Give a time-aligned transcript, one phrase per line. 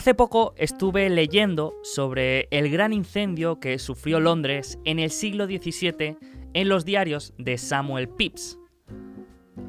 [0.00, 6.16] Hace poco estuve leyendo sobre el gran incendio que sufrió Londres en el siglo XVII
[6.54, 8.58] en los diarios de Samuel Pepys.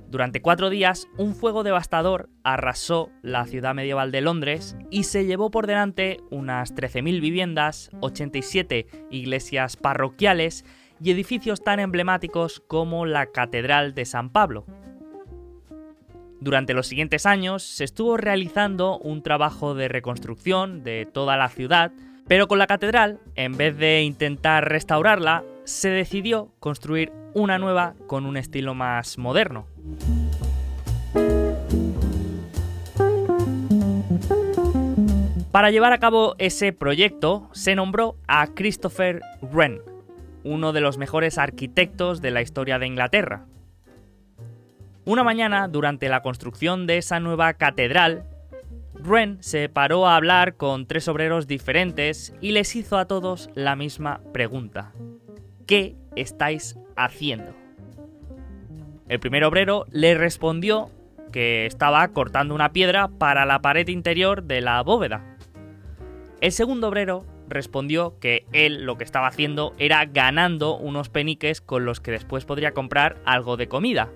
[0.10, 5.52] Durante cuatro días, un fuego devastador arrasó la ciudad medieval de Londres y se llevó
[5.52, 10.64] por delante unas 13.000 viviendas, 87 iglesias parroquiales
[11.04, 14.66] y edificios tan emblemáticos como la Catedral de San Pablo.
[16.42, 21.92] Durante los siguientes años se estuvo realizando un trabajo de reconstrucción de toda la ciudad,
[22.28, 28.26] pero con la catedral, en vez de intentar restaurarla, se decidió construir una nueva con
[28.26, 29.68] un estilo más moderno.
[35.52, 39.80] Para llevar a cabo ese proyecto se nombró a Christopher Wren,
[40.44, 43.46] uno de los mejores arquitectos de la historia de Inglaterra.
[45.04, 48.24] Una mañana, durante la construcción de esa nueva catedral,
[48.94, 53.76] Wren se paró a hablar con tres obreros diferentes y les hizo a todos la
[53.76, 54.92] misma pregunta.
[55.66, 57.56] ¿Qué estáis haciendo?
[59.10, 60.92] El primer obrero le respondió
[61.32, 65.36] que estaba cortando una piedra para la pared interior de la bóveda.
[66.42, 71.86] El segundo obrero respondió que él lo que estaba haciendo era ganando unos peniques con
[71.86, 74.10] los que después podría comprar algo de comida.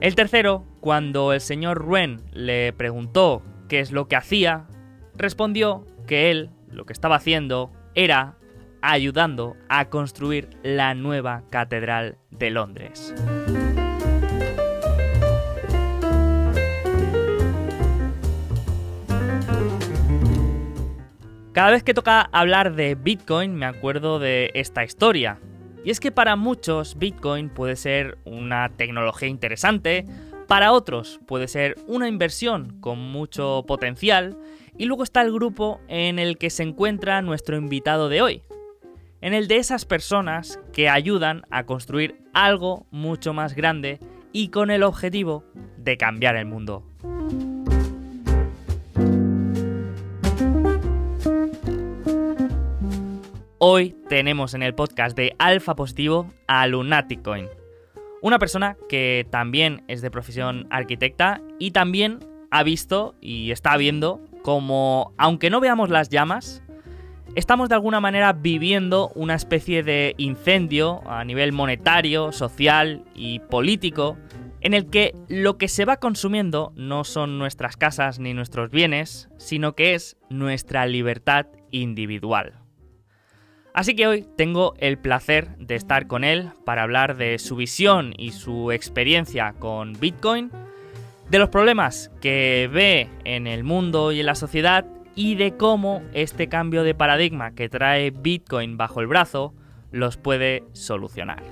[0.00, 4.66] El tercero, cuando el señor Ruen le preguntó qué es lo que hacía,
[5.14, 8.38] respondió que él lo que estaba haciendo era
[8.80, 13.14] ayudando a construir la nueva Catedral de Londres.
[21.52, 25.40] Cada vez que toca hablar de Bitcoin me acuerdo de esta historia.
[25.84, 30.04] Y es que para muchos Bitcoin puede ser una tecnología interesante,
[30.46, 34.36] para otros puede ser una inversión con mucho potencial,
[34.76, 38.42] y luego está el grupo en el que se encuentra nuestro invitado de hoy,
[39.20, 44.00] en el de esas personas que ayudan a construir algo mucho más grande
[44.32, 45.44] y con el objetivo
[45.76, 46.89] de cambiar el mundo.
[53.62, 57.46] Hoy tenemos en el podcast de Alfa Positivo a Lunatic Coin,
[58.22, 64.24] una persona que también es de profesión arquitecta y también ha visto y está viendo
[64.42, 66.62] como, aunque no veamos las llamas,
[67.34, 74.16] estamos de alguna manera viviendo una especie de incendio a nivel monetario, social y político,
[74.62, 79.28] en el que lo que se va consumiendo no son nuestras casas ni nuestros bienes,
[79.36, 82.59] sino que es nuestra libertad individual.
[83.72, 88.14] Así que hoy tengo el placer de estar con él para hablar de su visión
[88.18, 90.50] y su experiencia con Bitcoin,
[91.30, 96.02] de los problemas que ve en el mundo y en la sociedad y de cómo
[96.12, 99.54] este cambio de paradigma que trae Bitcoin bajo el brazo
[99.92, 101.42] los puede solucionar.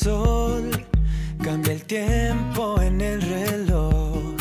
[0.00, 0.70] Sol
[1.42, 4.34] cambia el tiempo en el reloj.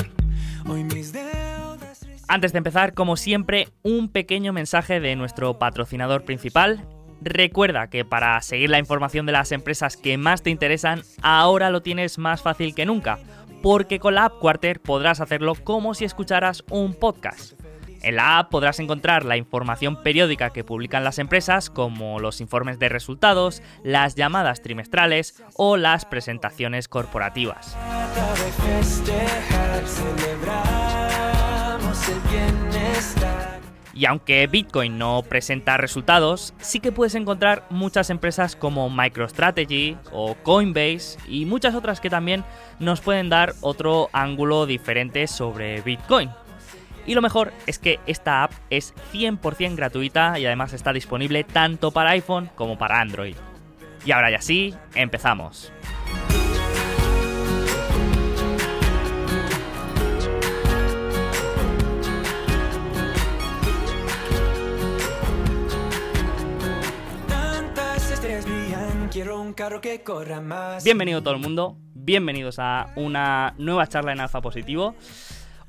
[2.31, 6.85] Antes de empezar, como siempre, un pequeño mensaje de nuestro patrocinador principal.
[7.21, 11.81] Recuerda que para seguir la información de las empresas que más te interesan, ahora lo
[11.81, 13.17] tienes más fácil que nunca,
[13.63, 17.59] porque con la app Quarter podrás hacerlo como si escucharas un podcast.
[18.01, 22.79] En la app podrás encontrar la información periódica que publican las empresas, como los informes
[22.79, 27.77] de resultados, las llamadas trimestrales o las presentaciones corporativas.
[33.99, 40.35] Y aunque Bitcoin no presenta resultados, sí que puedes encontrar muchas empresas como MicroStrategy o
[40.35, 42.45] Coinbase y muchas otras que también
[42.79, 46.29] nos pueden dar otro ángulo diferente sobre Bitcoin.
[47.09, 51.89] Y lo mejor es que esta app es 100% gratuita y además está disponible tanto
[51.89, 53.35] para iPhone como para Android.
[54.05, 55.73] Y ahora ya sí, empezamos.
[70.83, 74.93] Bienvenido todo el mundo, bienvenidos a una nueva charla en Alfa Positivo.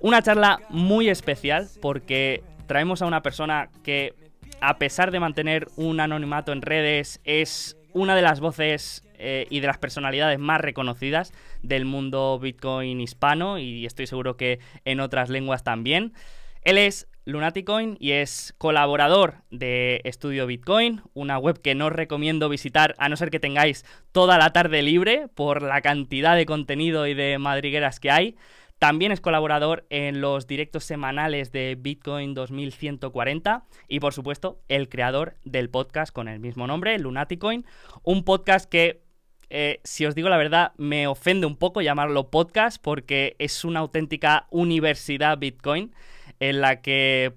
[0.00, 4.14] Una charla muy especial porque traemos a una persona que,
[4.62, 9.60] a pesar de mantener un anonimato en redes, es una de las voces eh, y
[9.60, 15.28] de las personalidades más reconocidas del mundo Bitcoin hispano y estoy seguro que en otras
[15.28, 16.14] lenguas también.
[16.62, 22.48] Él es Lunaticoin y es colaborador de Estudio Bitcoin, una web que no os recomiendo
[22.48, 27.06] visitar a no ser que tengáis toda la tarde libre por la cantidad de contenido
[27.06, 28.36] y de madrigueras que hay.
[28.80, 35.34] También es colaborador en los directos semanales de Bitcoin 2140 y por supuesto el creador
[35.44, 37.66] del podcast con el mismo nombre, Lunaticoin,
[38.04, 39.02] un podcast que
[39.50, 43.80] eh, si os digo la verdad, me ofende un poco llamarlo podcast porque es una
[43.80, 45.94] auténtica universidad Bitcoin
[46.38, 47.34] en la que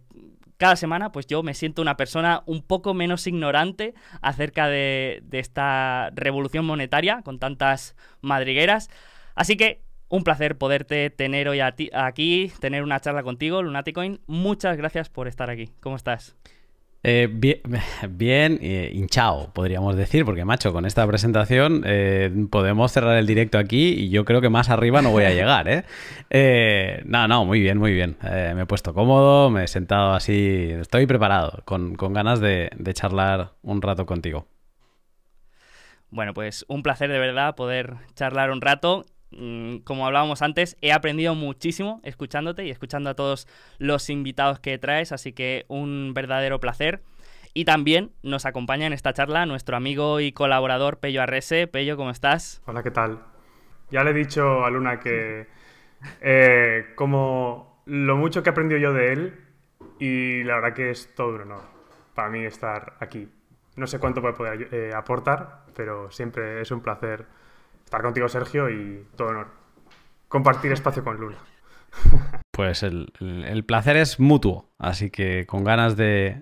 [0.55, 6.09] cada semana pues yo me siento una persona un poco menos ignorante acerca de, esta
[6.15, 8.89] revolución monetaria con tantas madrigueras.
[9.35, 9.82] Así que
[10.13, 14.19] un placer poderte tener hoy aquí, tener una charla contigo, Lunaticoin.
[14.27, 15.71] Muchas gracias por estar aquí.
[15.79, 16.35] ¿Cómo estás?
[17.01, 17.61] Eh, bien,
[18.11, 23.57] bien eh, hinchado, podríamos decir, porque macho, con esta presentación eh, podemos cerrar el directo
[23.57, 25.83] aquí y yo creo que más arriba no voy a llegar,
[27.05, 28.15] no, no, muy bien, muy bien.
[28.21, 33.53] me he puesto cómodo, me he sentado así, estoy preparado, con, ganas de, de charlar
[33.63, 34.45] un rato contigo.
[36.11, 39.07] Bueno, pues un placer de verdad poder charlar un rato
[39.83, 43.47] como hablábamos antes, he aprendido muchísimo escuchándote y escuchando a todos
[43.77, 47.01] los invitados que traes, así que un verdadero placer.
[47.53, 51.67] Y también nos acompaña en esta charla nuestro amigo y colaborador Pello Arrese.
[51.67, 52.63] Pello, ¿cómo estás?
[52.65, 53.19] Hola, ¿qué tal?
[53.91, 55.45] Ya le he dicho a Luna que
[56.21, 59.39] eh, como lo mucho que he aprendido yo de él
[59.99, 61.61] y la verdad que es todo un honor
[62.15, 63.29] para mí estar aquí.
[63.75, 67.25] No sé cuánto puede poder eh, aportar, pero siempre es un placer
[67.93, 69.47] estar contigo, Sergio, y todo honor.
[70.27, 71.37] Compartir espacio con Luna.
[72.49, 76.41] Pues el, placer es mutuo, así que con ganas de,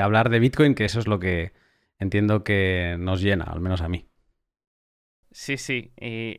[0.00, 1.52] hablar de Bitcoin, que eso es lo que
[1.98, 4.06] entiendo que nos llena, al menos a mí.
[5.32, 5.92] Sí, sí.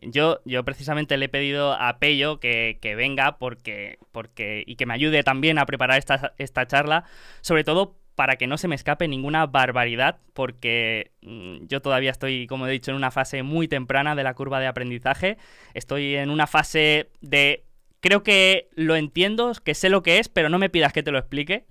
[0.03, 4.93] yo, yo precisamente le he pedido a Pello que, venga porque, porque, y que me
[4.93, 7.03] ayude también a preparar esta, esta charla,
[7.41, 12.47] sobre todo para que no se me escape ninguna barbaridad, porque mm, yo todavía estoy,
[12.47, 15.37] como he dicho, en una fase muy temprana de la curva de aprendizaje.
[15.73, 17.63] Estoy en una fase de...
[17.99, 21.11] Creo que lo entiendo, que sé lo que es, pero no me pidas que te
[21.11, 21.65] lo explique.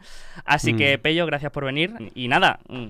[0.45, 1.01] Así que, mm.
[1.01, 1.93] Pello, gracias por venir.
[2.15, 2.89] Y nada, mm,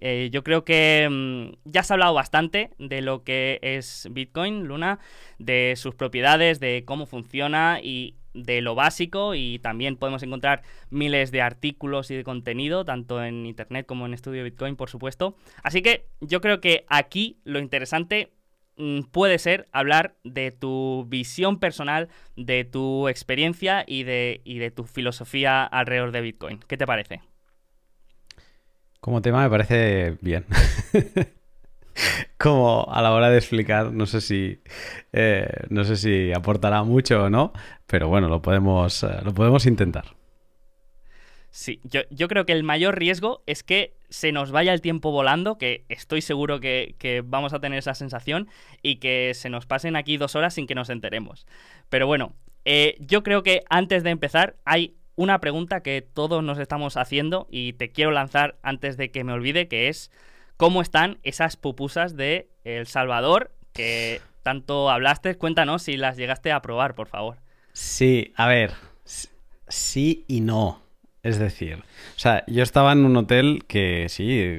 [0.00, 4.98] eh, yo creo que ya has hablado bastante de lo que es Bitcoin, Luna,
[5.38, 11.30] de sus propiedades, de cómo funciona y de lo básico y también podemos encontrar miles
[11.30, 15.36] de artículos y de contenido, tanto en Internet como en Estudio Bitcoin, por supuesto.
[15.62, 18.32] Así que yo creo que aquí lo interesante
[18.76, 24.70] mm, puede ser hablar de tu visión personal, de tu experiencia y de, y de
[24.70, 26.60] tu filosofía alrededor de Bitcoin.
[26.66, 27.20] ¿Qué te parece?
[29.00, 30.44] Como tema me parece bien.
[32.38, 34.60] como a la hora de explicar, no sé si,
[35.12, 37.52] eh, no sé si aportará mucho o no,
[37.86, 40.20] pero bueno, lo podemos, eh, lo podemos intentar.
[41.52, 45.58] Sí, yo, creo que el mayor riesgo es que se nos vaya el tiempo volando,
[45.58, 48.48] que estoy seguro que, vamos a tener esa sensación,
[48.82, 51.46] y que se nos pasen aquí dos horas sin que nos enteremos.
[51.88, 56.58] Pero bueno, eh, yo creo que antes de empezar hay una pregunta que todos nos
[56.58, 60.12] estamos haciendo y te quiero lanzar antes de que me olvide, que es
[60.60, 65.38] cómo están esas pupusas de El Salvador que tanto hablaste.
[65.38, 67.38] Cuéntanos si las llegaste a probar, por favor.
[67.72, 68.74] Sí, a ver,
[69.68, 70.82] sí y no.
[71.22, 74.58] Es decir, o sea, yo estaba en un hotel que sí,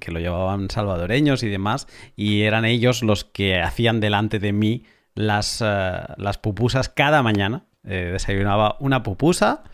[0.00, 4.84] que lo llevaban salvadoreños y demás, y eran ellos los que hacían delante de mí
[5.14, 7.64] las, eh, las pupusas cada mañana.
[7.82, 9.64] Eh, desayunaba una pupusa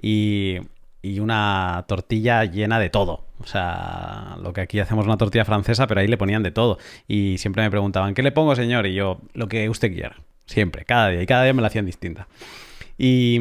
[0.00, 0.60] y
[1.04, 3.26] y una tortilla llena de todo.
[3.44, 6.78] O sea, lo que aquí hacemos una tortilla francesa, pero ahí le ponían de todo.
[7.06, 8.86] Y siempre me preguntaban, ¿qué le pongo, señor?
[8.86, 10.16] Y yo, lo que usted quiera.
[10.46, 11.22] Siempre, cada día.
[11.22, 12.26] Y cada día me la hacían distinta.
[12.96, 13.38] Y,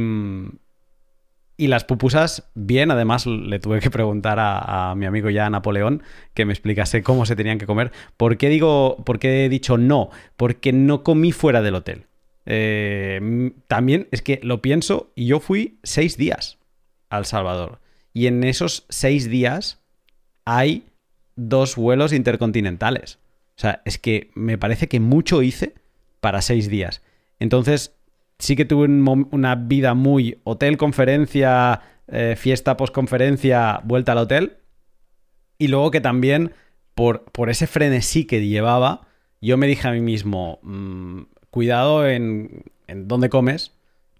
[1.55, 6.43] y las pupusas, bien, además le tuve que preguntar a, mi amigo ya Napoleón que
[6.43, 7.93] me explicase cómo se tenían que comer.
[8.17, 10.09] ¿Por qué digo, por qué he dicho no?
[10.35, 12.07] Porque no comí fuera del hotel.
[12.45, 16.57] Eh, también es que lo pienso y yo fui seis días.
[17.09, 17.79] El Salvador.
[18.11, 19.82] Y en esos seis días
[20.45, 20.85] hay
[21.35, 23.19] dos vuelos intercontinentales.
[23.55, 25.75] O sea, es que me parece que mucho hice
[26.19, 27.01] para seis días.
[27.39, 27.95] Entonces,
[28.39, 34.57] sí que tuve una vida muy hotel, conferencia, eh, fiesta, postconferencia, vuelta al hotel.
[35.57, 36.53] Y luego que también,
[36.95, 39.07] por, por, ese frenesí que llevaba,
[39.41, 43.71] yo me dije a mí mismo, mm, cuidado en, en dónde comes,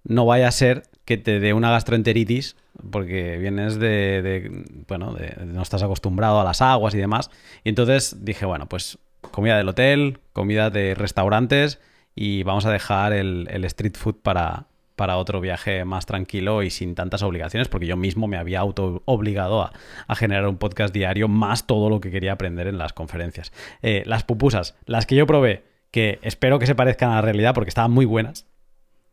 [0.03, 2.55] no vaya a ser que te dé una gastroenteritis
[2.91, 7.29] porque vienes de, bueno, no estás acostumbrado a las aguas y demás.
[7.63, 8.97] Y entonces dije, bueno, pues
[9.31, 11.79] comida del hotel, comida de restaurantes
[12.15, 16.69] y vamos a dejar el, el street food para, para otro viaje más tranquilo y
[16.69, 19.73] sin tantas obligaciones, porque yo mismo me había auto obligado a,
[20.07, 23.51] a generar un podcast diario más todo lo que quería aprender en las conferencias.
[23.81, 27.53] Eh, las pupusas, las que yo probé, que espero que se parezcan a la realidad
[27.53, 28.47] porque estaban muy buenas.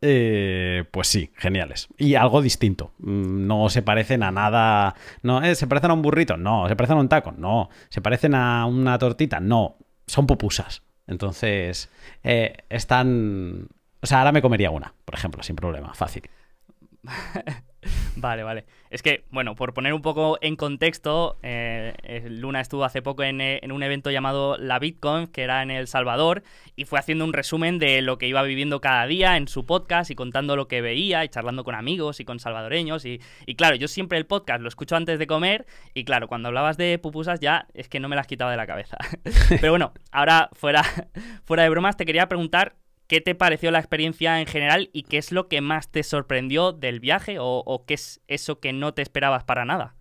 [0.03, 1.87] Eh, pues sí, geniales.
[1.97, 2.91] Y algo distinto.
[2.99, 4.95] Mm, No se parecen a nada.
[5.21, 6.37] No, eh, ¿Se parecen a un burrito?
[6.37, 6.67] No.
[6.67, 7.31] ¿Se parecen a un taco?
[7.33, 7.69] No.
[7.89, 9.39] ¿Se parecen a una tortita?
[9.39, 9.77] No.
[10.07, 10.83] Son pupusas.
[11.07, 11.89] Entonces,
[12.23, 13.67] eh, están.
[14.01, 15.93] O sea, ahora me comería una, por ejemplo, sin problema.
[15.93, 16.23] Fácil.
[18.15, 18.65] Vale, vale.
[18.89, 23.41] Es que, bueno, por poner un poco en contexto, eh, Luna estuvo hace poco en,
[23.41, 26.43] eh, en un evento llamado La Bitcoin, que era en El Salvador,
[26.75, 30.11] y fue haciendo un resumen de lo que iba viviendo cada día en su podcast
[30.11, 33.05] y contando lo que veía y charlando con amigos y con salvadoreños.
[33.05, 36.49] Y, y claro, yo siempre el podcast lo escucho antes de comer y claro, cuando
[36.49, 38.97] hablabas de pupusas ya es que no me las quitaba de la cabeza.
[39.49, 40.83] Pero bueno, ahora fuera,
[41.45, 42.75] fuera de bromas, te quería preguntar
[43.11, 46.71] ¿Qué te pareció la experiencia en general y qué es lo que más te sorprendió
[46.71, 49.95] del viaje o, qué es eso que no te esperabas para nada?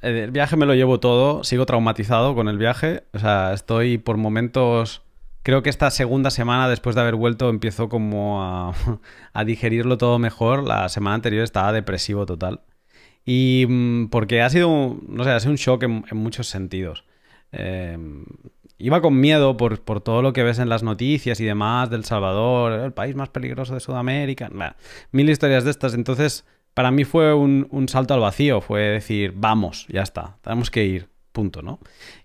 [0.00, 4.16] El viaje me lo llevo todo, sigo traumatizado con el viaje, o sea, estoy por
[4.16, 5.02] momentos...
[5.42, 8.74] Creo que esta segunda semana, después de haber vuelto, empiezo como a,
[9.32, 10.62] a digerirlo todo mejor.
[10.62, 12.60] La semana anterior estaba depresivo total.
[13.24, 17.02] Y mm, porque ha sido, no sé, ha sido un shock en, en muchos sentidos.
[17.50, 17.98] Eh,
[18.78, 22.04] iba con miedo por, por, todo lo que ves en las noticias y demás del
[22.04, 24.50] Salvador, el país más peligroso de Sudamérica,
[25.10, 25.94] mil historias de estas.
[25.94, 30.70] Entonces, para mí fue un, un, salto al vacío, fue decir, vamos, ya está, tenemos
[30.70, 31.80] que ir, punto, ¿no?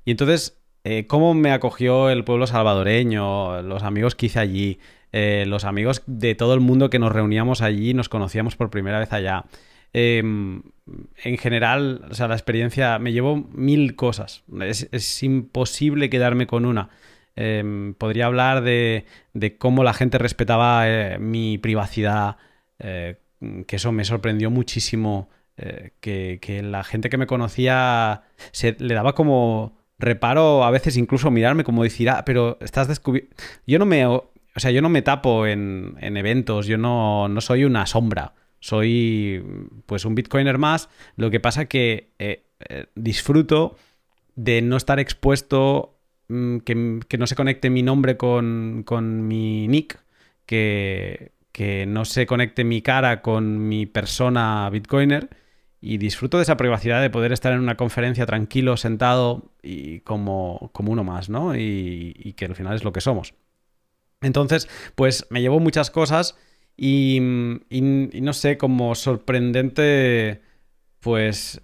[0.06, 4.80] Y entonces, eh, ¿cómo me acogió el pueblo salvadoreño, los amigos que hice allí,
[5.12, 9.00] eh, los amigos de todo el mundo que nos reuníamos allí, nos conocíamos por primera
[9.00, 9.46] vez allá?
[9.94, 10.24] Eh,
[11.24, 14.44] en general, o sea, la experiencia me llevó mil cosas.
[14.62, 16.90] Es, imposible quedarme con una.
[17.36, 19.06] Eh, podría hablar de,
[19.58, 22.38] cómo la gente respetaba eh, mi privacidad,
[22.80, 23.18] eh,
[23.68, 25.30] que eso me sorprendió muchísimo.
[25.56, 31.30] Que, que, la gente que me conocía se le daba como reparo a veces incluso
[31.30, 33.36] mirarme como decir, ah, pero estás descubierto.
[33.68, 34.06] Yo no me.
[34.08, 38.34] O sea, yo no me tapo en, en eventos, yo no, no soy una sombra
[38.64, 39.44] soy
[39.86, 43.76] pues un bitcoiner más, lo que pasa que eh, eh, disfruto
[44.38, 50.00] de no estar expuesto, mmm, que, no se conecte mi nombre con, con mi nick,
[50.46, 55.28] que, que, no se conecte mi cara con mi persona bitcoiner
[55.82, 60.70] y disfruto de esa privacidad de poder estar en una conferencia tranquilo, sentado y como,
[60.72, 61.54] como uno más, ¿no?
[61.54, 63.34] Y, y que al final es lo que somos.
[64.22, 66.38] Entonces, pues me llevo muchas cosas
[66.76, 70.42] y, no sé, como sorprendente,
[71.00, 71.62] pues,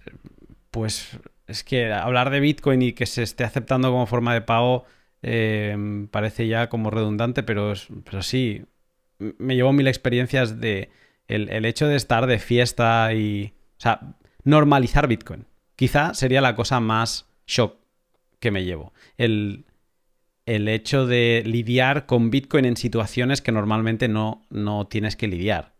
[0.70, 4.84] pues es que hablar de Bitcoin y que se esté aceptando como forma de pago
[5.22, 7.74] eh, parece ya como redundante, pero,
[8.04, 8.64] pero sí,
[9.18, 10.90] me llevo mil experiencias de
[11.28, 15.46] el, el, hecho de estar de fiesta y, o sea, normalizar Bitcoin.
[15.76, 17.76] Quizá sería la cosa más shock
[18.38, 18.92] que me llevo.
[19.16, 19.64] El,
[20.50, 25.74] el hecho de lidiar con Bitcoin en situaciones que normalmente no, no tienes que lidiar.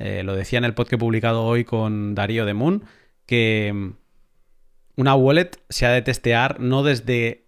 [0.00, 2.82] Eh, lo decía en el podcast publicado hoy con Darío de Moon,
[3.26, 3.90] que mm,
[4.96, 7.46] una wallet se ha de testear no desde,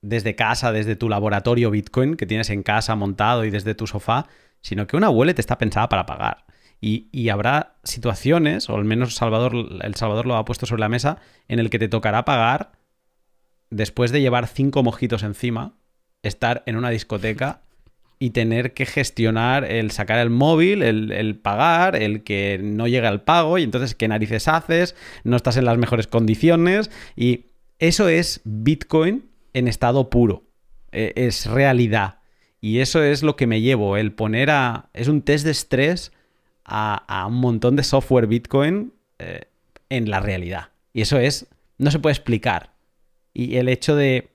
[0.00, 4.28] desde casa, desde tu laboratorio Bitcoin que tienes en casa montado y desde tu sofá,
[4.62, 6.46] sino que una wallet está pensada para pagar.
[6.80, 9.52] Y, y, habrá situaciones, o al menos Salvador,
[9.82, 12.79] El Salvador lo ha puesto sobre la mesa, en el que te tocará pagar
[13.70, 15.74] después de llevar cinco mojitos encima,
[16.22, 17.62] estar en una discoteca
[18.18, 23.22] y tener que gestionar el sacar el móvil, el, pagar, el que no llega el
[23.22, 27.46] pago y entonces qué narices haces, no estás en las mejores condiciones y
[27.78, 30.44] eso es Bitcoin en estado puro,
[30.92, 32.16] e, es realidad.
[32.60, 34.90] Y eso es lo que me llevo, el poner a...
[34.92, 36.12] es un test de estrés
[36.62, 39.44] a, a un montón de software Bitcoin eh,
[39.88, 40.68] en la realidad.
[40.92, 41.46] Y eso es,
[41.78, 42.69] no se puede explicar,
[43.32, 44.30] y el hecho de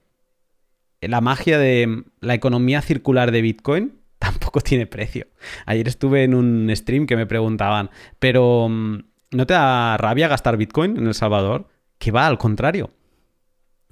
[1.02, 5.28] la magia de la economía circular de Bitcoin tampoco tiene precio.
[5.66, 9.00] Ayer estuve en un stream que me preguntaban, pero mm,
[9.32, 11.68] ¿no te da rabia gastar Bitcoin en El Salvador?
[11.98, 12.92] Que va al contrario.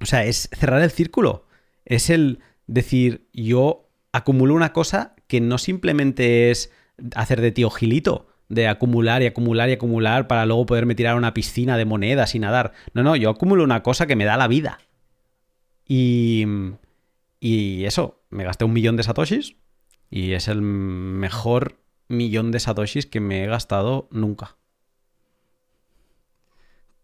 [0.00, 1.46] O sea, es cerrar el círculo.
[1.84, 6.72] Es el decir, yo acumulo una cosa que no simplemente es
[7.14, 11.18] hacer de tío gilito, de acumular y acumular y acumular para luego poderme tirar a
[11.18, 12.72] una piscina de monedas y nadar.
[12.92, 14.78] No, no, yo acumulo una cosa que me da la vida.
[15.86, 16.44] Y,
[17.40, 19.56] y eso, me gasté un millón de satoshis
[20.10, 24.56] y es el mejor millón de satoshis que me he gastado nunca.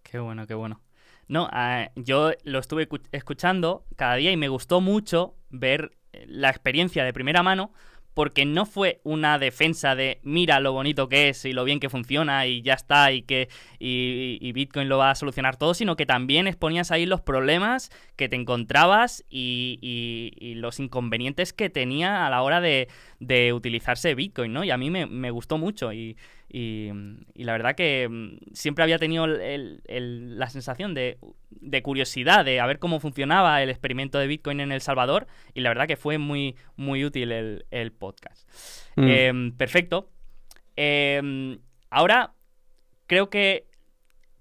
[0.03, 0.81] Qué bueno, qué bueno.
[1.29, 6.51] No, ah, yo lo estuve escuchando cada día y me gustó mucho ver eh, la
[6.51, 7.73] experiencia de primera mano
[8.15, 11.89] porque no fue una defensa de mira lo bonito que es y lo bien que
[11.89, 13.49] funciona y ya está y que
[13.79, 18.29] y, Bitcoin lo va a solucionar todo, sino que también exponías ahí los problemas que
[18.29, 22.89] te encontrabas y, los inconvenientes que tenía a la hora de,
[23.53, 24.65] utilizarse Bitcoin, ¿no?
[24.65, 26.17] Y a mí me, gustó mucho y,
[26.53, 31.19] la verdad que mm, siempre había tenido la sensación de
[31.51, 35.61] de curiosidad de a ver cómo funcionaba el experimento de Bitcoin en El Salvador y
[35.61, 38.49] la verdad que fue muy, muy útil el, podcast.
[38.97, 39.09] Mm.
[39.09, 40.11] Em, perfecto.
[40.77, 41.59] Em,
[41.91, 42.33] ahora,
[43.07, 43.67] creo que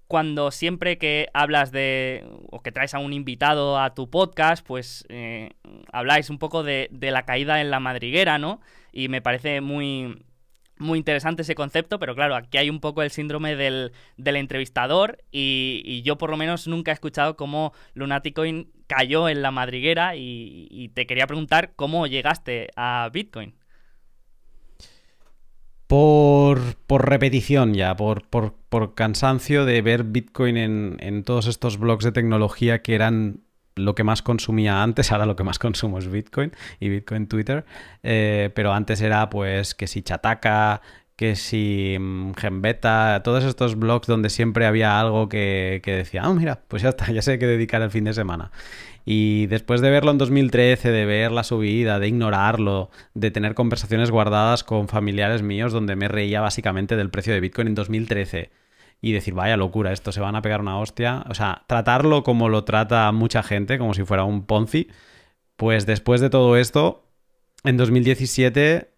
[0.06, 5.04] cuando siempre que hablas de o que traes a un invitado a tu podcast, pues
[5.08, 5.50] eh,
[5.92, 8.60] habláis un poco de, de la caída en la madriguera, ¿no?
[8.92, 10.24] Y me parece muy,
[10.80, 16.02] muy interesante ese concepto, pero claro, aquí hay un poco el síndrome del, entrevistador y,
[16.02, 21.06] yo por lo menos nunca he escuchado cómo Lunaticoin cayó en la madriguera y, te
[21.06, 23.54] quería preguntar cómo llegaste a Bitcoin.
[25.86, 32.12] Por, repetición ya, por, por, cansancio de ver Bitcoin en, en todos estos blogs de
[32.12, 33.42] tecnología que eran
[33.84, 37.64] lo que más consumía antes, ahora lo que más consumo es Bitcoin y Bitcoin Twitter,
[38.02, 40.82] eh, pero antes era pues que si Chataka,
[41.20, 46.62] que si mm, Genbeta, todos estos blogs donde siempre había algo que, decía, ah, mira,
[46.66, 48.52] pues ya está, ya sé qué dedicar el fin de semana.
[49.04, 54.10] Y después de verlo en 2013, de ver la subida, de ignorarlo, de tener conversaciones
[54.10, 58.50] guardadas con familiares míos donde me reía básicamente del precio de Bitcoin en 2013
[59.00, 61.24] y decir, vaya locura, esto se van a pegar una hostia.
[61.28, 64.88] O sea, tratarlo como lo trata mucha gente, como si fuera un Ponzi.
[65.56, 67.04] Pues después de todo esto,
[67.64, 68.90] en 2017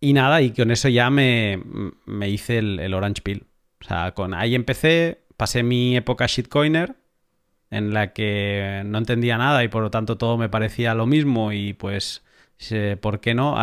[0.00, 1.60] y nada, y con eso ya me,
[2.06, 3.46] me hice el, el Orange Pill.
[3.80, 6.96] O sea, con ahí empecé, pasé mi época shitcoiner,
[7.70, 11.52] en la que no entendía nada y por lo tanto todo me parecía lo mismo
[11.52, 12.24] y pues,
[13.00, 13.56] ¿por qué no?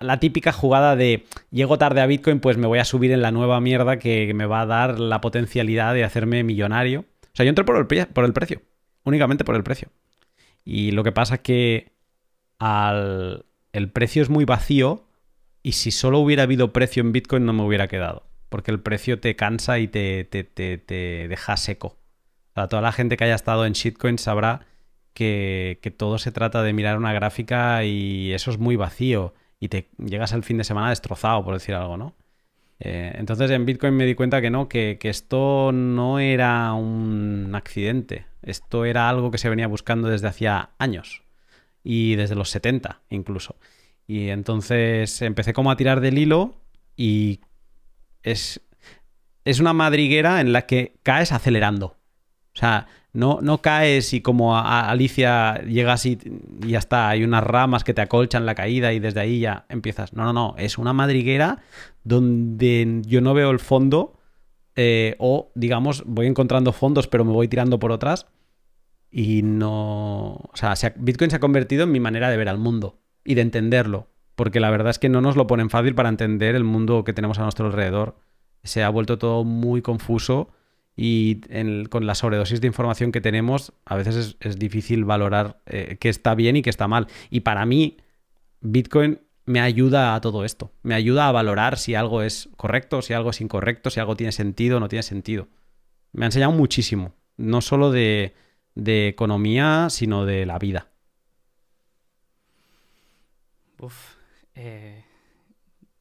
[0.00, 3.32] La típica jugada de llego tarde a Bitcoin, pues me voy a subir en la
[3.32, 7.00] nueva mierda que me va a dar la potencialidad de hacerme millonario.
[7.00, 8.62] O sea, yo entré por el, por el precio,
[9.04, 9.88] únicamente por el precio.
[10.64, 11.92] Y lo que pasa es que
[12.60, 15.08] al, el precio es muy vacío
[15.64, 19.20] y si solo hubiera habido precio en Bitcoin no me hubiera quedado porque el precio
[19.20, 21.98] te cansa y te, te, deja seco.
[22.54, 24.66] O toda la gente que haya estado en shitcoin sabrá
[25.12, 29.88] que, todo se trata de mirar una gráfica y eso es muy vacío y te
[29.98, 32.14] llegas al fin de semana destrozado, por decir algo, ¿no?
[32.78, 37.52] Eh, entonces en Bitcoin me di cuenta que no, que, que, esto no era un
[37.54, 41.22] accidente, esto era algo que se venía buscando desde hacía años
[41.82, 43.56] y desde los 70 incluso.
[44.06, 46.54] Y entonces empecé como a tirar del hilo
[46.96, 47.40] y
[48.26, 48.60] es,
[49.44, 51.96] es una madriguera en la que caes acelerando.
[52.54, 56.18] O sea, no, no caes y como a, Alicia llegas y,
[56.62, 59.64] y, ya está, hay unas ramas que te acolchan la caída y desde ahí ya
[59.68, 60.12] empiezas.
[60.12, 61.62] No, no, no, es una madriguera
[62.04, 64.18] donde yo no veo el fondo
[64.74, 68.26] eh, o, digamos, voy encontrando fondos pero me voy tirando por otras
[69.10, 70.32] y no...
[70.34, 73.42] O sea, Bitcoin se ha convertido en mi manera de ver al mundo y de
[73.42, 77.02] entenderlo porque la verdad es que no nos lo ponen fácil para entender el mundo
[77.02, 78.16] que tenemos a nuestro alrededor.
[78.62, 80.50] Se ha vuelto todo muy confuso
[80.94, 81.40] y
[81.88, 86.34] con la sobredosis de información que tenemos, a veces es, difícil valorar eh, qué está
[86.34, 87.06] bien y qué está mal.
[87.30, 87.96] Y para mí,
[88.60, 90.70] Bitcoin me ayuda a todo esto.
[90.82, 94.32] Me ayuda a valorar si algo es correcto, si algo es incorrecto, si algo tiene
[94.32, 95.48] sentido o no tiene sentido.
[96.12, 98.34] Me ha enseñado muchísimo, no solo de
[98.84, 100.88] economía, sino de la vida.
[103.78, 104.15] Uf,
[104.56, 105.04] eh,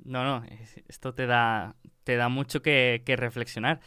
[0.04, 0.46] no, no,
[0.88, 3.82] esto te da, te da mucho que, reflexionar.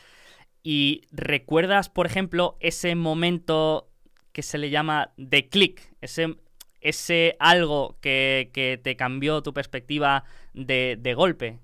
[0.63, 3.89] ¿Y recuerdas, por ejemplo, ese momento
[4.33, 5.81] que se le llama de click?
[6.01, 6.37] Ese,
[6.81, 11.61] ese algo que, te cambió tu perspectiva de, golpe.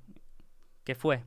[0.84, 1.22] ¿Qué fue?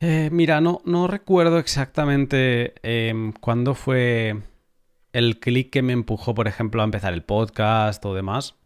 [0.00, 4.36] Eh, mira, no, no recuerdo exactamente em, cuándo fue
[5.12, 8.56] el click que me empujó, por ejemplo, a empezar el podcast o demás.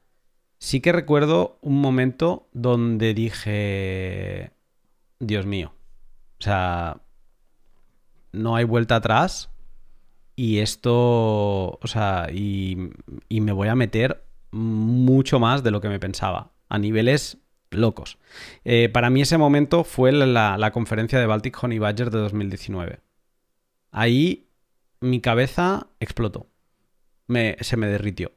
[0.59, 4.51] Sí que recuerdo un momento donde dije,
[5.19, 5.73] Dios mío,
[6.39, 7.01] o sea,
[8.33, 9.51] no hay vuelta atrás
[10.35, 12.77] y esto, o sea, y,
[13.31, 17.39] me voy a meter mucho más de lo que me pensaba, a niveles
[17.71, 18.19] locos.
[18.65, 23.01] Eh, para mí ese momento fue la, la, conferencia de Baltic Honey Badger de 2019.
[23.91, 24.47] Ahí
[25.01, 26.49] mi cabeza explotó.
[27.27, 28.33] Me, se me derritió.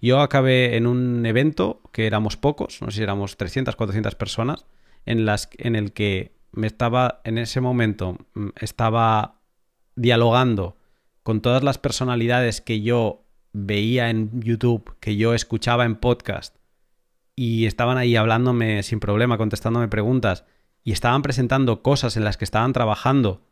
[0.00, 4.66] Yo acabé en un evento que éramos pocos, no sé si éramos 300, 400 personas,
[5.06, 9.40] en, las, en el que me estaba, en ese momento, mm, estaba
[9.96, 10.76] dialogando
[11.22, 16.56] con todas las personalidades que yo veía en YouTube, que yo escuchaba en podcast,
[17.34, 20.44] y estaban ahí hablándome sin problema, contestándome preguntas,
[20.84, 23.42] y estaban presentando cosas en las que estaban trabajando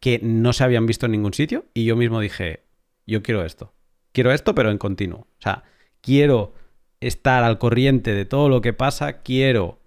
[0.00, 2.67] que no se habían visto en ningún sitio, y yo mismo dije,
[3.12, 3.72] yo quiero esto.
[4.12, 5.20] Quiero esto, pero en continuo.
[5.20, 5.64] O sea,
[6.00, 6.52] quiero
[7.00, 9.80] estar al corriente de todo lo que pasa, quiero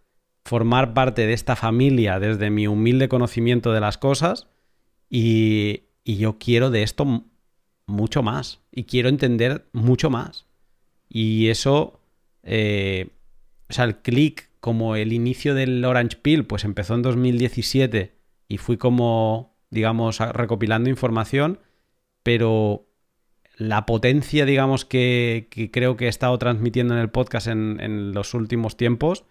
[0.43, 4.47] formar parte de esta familia desde mi humilde conocimiento de las cosas
[5.09, 7.25] y, y yo quiero de esto
[7.85, 10.47] mucho más y quiero entender mucho más.
[11.09, 11.99] Y eso,
[12.43, 13.09] eh,
[13.69, 18.15] o sea, el click como el inicio del Orange Pill, pues empezó en 2017
[18.47, 21.59] y fui como, digamos, recopilando información,
[22.23, 22.87] pero
[23.61, 28.75] la potencia, digamos, que, creo que he estado transmitiendo en el podcast en, los últimos
[28.75, 29.23] tiempos,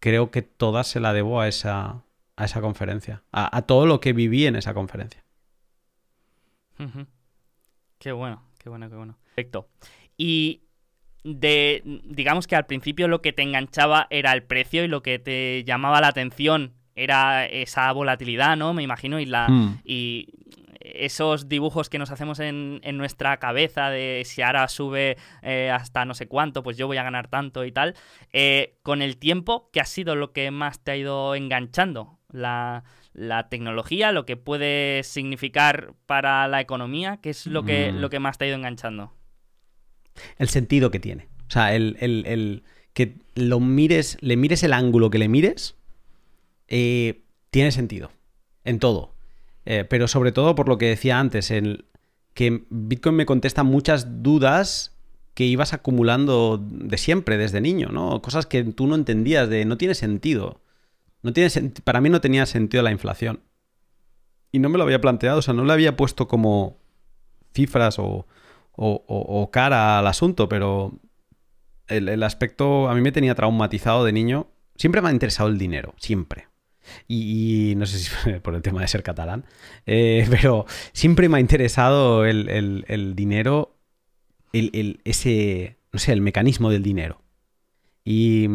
[0.00, 2.02] creo que toda se la debo a esa,
[2.36, 5.24] a esa conferencia, a, todo lo que viví en esa conferencia.
[7.98, 9.16] Qué bueno, qué bueno, qué bueno.
[9.24, 9.66] Perfecto.
[10.18, 10.64] Y
[11.24, 15.18] de, digamos que al principio lo que te enganchaba era el precio y lo que
[15.18, 18.74] te llamaba la atención era esa volatilidad, ¿no?
[18.74, 19.80] Me imagino, y la hmm.
[19.84, 20.28] y
[20.94, 26.14] esos dibujos que nos hacemos en, nuestra cabeza de si ahora sube eh, hasta no
[26.14, 27.94] sé cuánto, pues yo voy a ganar tanto y tal.
[28.32, 32.18] Eh, con el tiempo, ¿qué ha sido lo que más te ha ido enganchando?
[32.30, 37.96] La, la tecnología, lo que puede significar para la economía, ¿qué es lo que, mm.
[37.96, 39.12] lo que más te ha ido enganchando?
[40.38, 41.28] El sentido que tiene.
[41.48, 42.62] O sea, el,
[42.94, 45.76] que lo mires, le mires el ángulo que le mires,
[46.68, 48.10] eh, tiene sentido.
[48.64, 49.11] En todo.
[49.64, 51.86] Eh, pero sobre todo por lo que decía antes, el,
[52.34, 54.96] que Bitcoin me contesta muchas dudas
[55.34, 58.20] que ibas acumulando de siempre, desde niño, ¿no?
[58.20, 60.60] Cosas que tú no entendías de no tiene sentido.
[61.22, 61.50] No tiene
[61.84, 63.40] para mí no tenía sentido la inflación.
[64.50, 66.78] Y no me lo había planteado, o sea, no le había puesto como
[67.54, 68.26] cifras o,
[68.74, 70.92] o, cara al asunto, pero
[71.86, 74.48] el, aspecto a mí me tenía traumatizado de niño.
[74.76, 76.48] Siempre me ha interesado el dinero, siempre.
[77.08, 78.10] Y, no sé si
[78.42, 79.44] por el tema de ser catalán,
[79.86, 83.76] eh, pero siempre me ha interesado el, dinero,
[84.52, 87.22] el, ese, no sé, el mecanismo del dinero.
[88.04, 88.48] Y,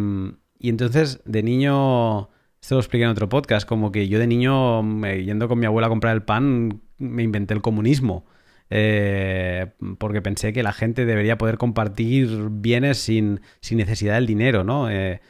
[0.60, 2.30] y entonces de niño
[2.62, 4.82] esto lo expliqué en otro podcast, como que yo de niño,
[5.16, 8.26] yendo con mi abuela a comprar el pan, me inventé el comunismo.
[8.70, 13.40] Eh, porque pensé que la gente debería poder compartir bienes sin,
[13.72, 14.90] necesidad del dinero, ¿no?
[14.90, 15.22] Eh,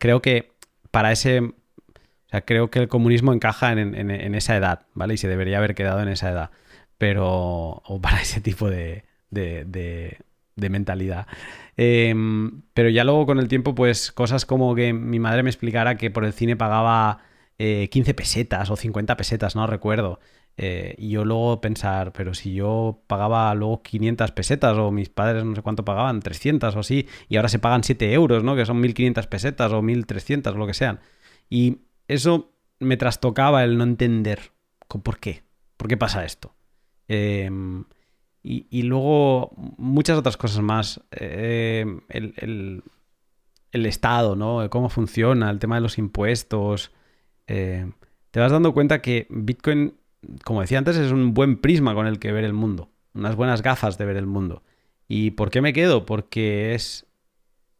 [0.00, 0.52] creo que
[0.90, 1.54] para ese...
[2.28, 5.14] O sea, creo que el comunismo encaja en, esa edad, ¿vale?
[5.14, 6.50] Y se debería haber quedado en esa edad.
[6.98, 7.82] Pero...
[7.84, 11.26] O para ese tipo de, de mentalidad.
[11.76, 15.96] Em, pero ya luego con el tiempo, pues cosas como que mi madre me explicara
[15.96, 17.20] que por el cine pagaba
[17.56, 20.20] 15 eh, pesetas o 50 pesetas, no recuerdo.
[20.56, 25.44] Eh, y yo luego pensar, pero si yo pagaba luego 500 pesetas o mis padres
[25.44, 28.56] no sé cuánto pagaban, 300 o así, y ahora se pagan 7 euros, ¿no?
[28.56, 30.98] Que son 1500 pesetas o 1300 o lo que sean.
[31.48, 31.78] Y
[32.08, 34.52] eso me trastocaba el no entender
[34.88, 35.42] por qué,
[35.76, 36.54] por qué pasa esto.
[37.06, 37.50] Eh,
[38.42, 41.02] y, luego muchas otras cosas más.
[41.10, 42.82] Eh, el,
[43.72, 44.68] Estado, ¿no?
[44.70, 46.90] Cómo funciona, el tema de los impuestos.
[47.46, 47.90] Eh,
[48.30, 49.94] te vas dando cuenta que Bitcoin,
[50.44, 52.90] como decía antes, es un buen prisma con el que ver el mundo.
[53.12, 54.62] Unas buenas gafas de ver el mundo.
[55.06, 56.06] ¿Y por qué me quedo?
[56.06, 57.06] Porque es...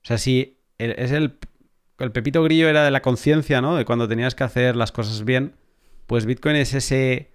[0.03, 1.39] O sea, si es el...
[1.99, 3.77] El pepito grillo era de la conciencia, ¿no?
[3.77, 5.55] De cuando tenías que hacer las cosas bien.
[6.07, 7.33] Pues Bitcoin es ese...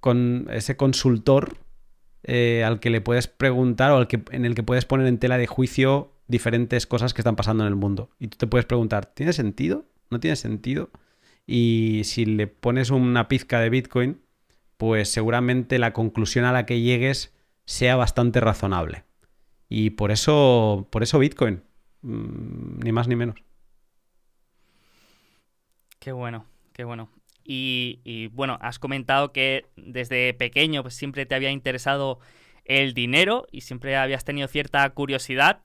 [0.00, 1.56] Con ese consultor
[2.24, 5.18] eh, al que le puedes preguntar o al que, en el que puedes poner en
[5.18, 8.10] tela de juicio diferentes cosas que están pasando en el mundo.
[8.18, 9.86] Y tú te puedes preguntar, ¿tiene sentido?
[10.10, 10.90] ¿No tiene sentido?
[11.46, 14.20] Y si le pones una pizca de Bitcoin,
[14.76, 17.34] pues seguramente la conclusión a la que llegues
[17.64, 19.04] sea bastante razonable.
[19.68, 21.62] Y por eso, por eso Bitcoin,
[22.02, 23.36] mm, ni más ni menos.
[25.98, 27.10] Qué bueno, qué bueno.
[27.44, 32.20] Y, bueno, has comentado que desde pequeño pues, siempre te había interesado
[32.64, 35.62] el dinero y siempre habías tenido cierta curiosidad.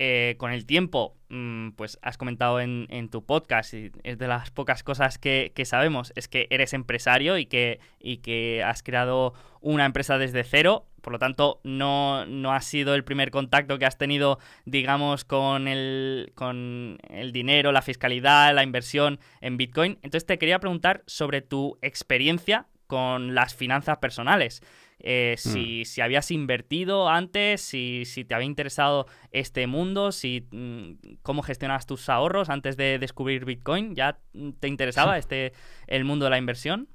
[0.00, 4.50] Eh, con el tiempo, mm, pues has comentado en, tu podcast, y es de las
[4.50, 9.84] pocas cosas que, sabemos, es que eres empresario y que, y que has creado una
[9.86, 10.86] empresa desde cero.
[11.04, 15.68] Por lo tanto, no, no ha sido el primer contacto que has tenido, digamos, con
[15.68, 19.98] el, con el dinero, la fiscalidad, la inversión en Bitcoin.
[20.02, 24.62] Entonces te quería preguntar sobre tu experiencia con las finanzas personales.
[24.98, 25.84] Eh, hmm.
[25.84, 31.84] si, habías invertido antes, si, si, te había interesado este mundo, si mm, cómo gestionabas
[31.84, 34.18] tus ahorros antes de descubrir Bitcoin, ¿ya
[34.60, 35.52] te interesaba este
[35.86, 36.88] el mundo de la inversión?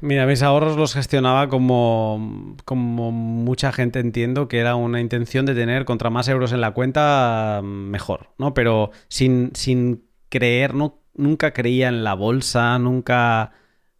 [0.00, 5.54] Mira, mis ahorros los gestionaba como, como mucha gente entiendo que era una intención de
[5.54, 8.52] tener contra más euros en la cuenta, mejor, ¿no?
[8.52, 13.52] Pero sin, sin creer, no, nunca creía en la bolsa, nunca...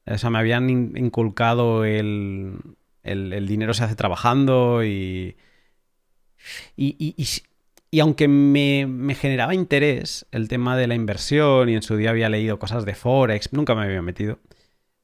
[0.07, 2.59] O sea, me habían inculcado el,
[3.05, 5.37] el, dinero se hace trabajando y,
[6.77, 7.14] y,
[7.90, 12.29] y, aunque me, generaba interés el tema de la inversión y en su día había
[12.29, 14.40] leído cosas de Forex, nunca me había metido,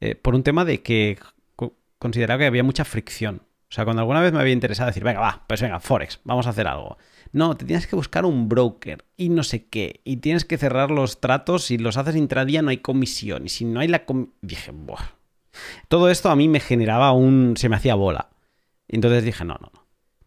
[0.01, 1.19] eh, por un tema de que
[1.99, 3.43] consideraba que había mucha fricción.
[3.71, 6.47] O sea, cuando alguna vez me había interesado decir, venga, va, pues venga, Forex, vamos
[6.47, 6.99] a hacer algo.
[7.33, 10.01] No, te tienes que buscar un broker y no sé qué.
[10.03, 11.67] Y tienes que cerrar los tratos.
[11.67, 13.47] Si los haces intradía no hay comisión.
[13.47, 14.35] Y si no hay la comisión...
[14.43, 15.13] Dije, buah,
[15.87, 17.55] todo esto a mí me generaba un...
[17.57, 18.31] se me hacía bola.
[18.89, 19.80] Entonces dije, no, no, no.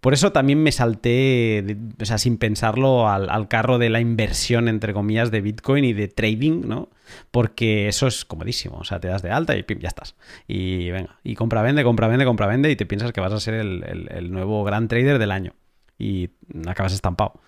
[0.04, 4.92] Por eso también me salté, o sea, sin pensarlo, al, carro de la inversión, entre
[4.94, 6.90] comillas, de Bitcoin y de trading, ¿no?
[7.32, 8.80] Porque eso es comodísimo.
[8.80, 10.18] O sea, te das de alta y pim, ya estás.
[10.46, 13.40] Y venga, y compra, vende, compra, vende, compra, vende, y te piensas que vas a
[13.40, 15.54] ser el, nuevo gran trader del año.
[15.98, 16.32] Y
[16.68, 17.40] acabas estampado.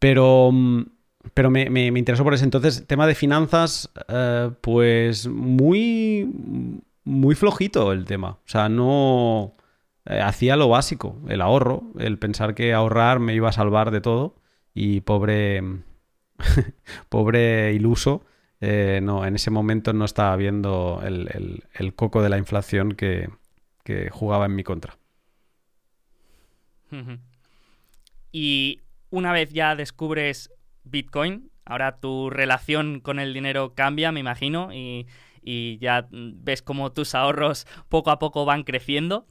[0.00, 0.50] Pero
[1.34, 2.84] pero me, interesó por ese entonces.
[2.88, 6.28] Tema de finanzas, eh, pues muy,
[7.04, 8.30] muy flojito el tema.
[8.44, 9.54] O sea, no
[10.06, 14.00] eh, hacía lo básico, el ahorro, el pensar que ahorrar me iba a salvar de
[14.00, 14.36] todo.
[14.72, 15.62] Y pobre,
[17.08, 18.24] pobre iluso,
[18.60, 23.30] eh, no, en ese momento no estaba viendo el, el, coco de la inflación que,
[23.84, 24.96] que jugaba en mi contra.
[28.32, 30.50] Y una vez ya descubres
[30.84, 31.50] Bitcoin.
[31.64, 35.06] Ahora tu relación con el dinero cambia, me imagino, y,
[35.80, 39.26] ya ves cómo tus ahorros poco a poco van creciendo.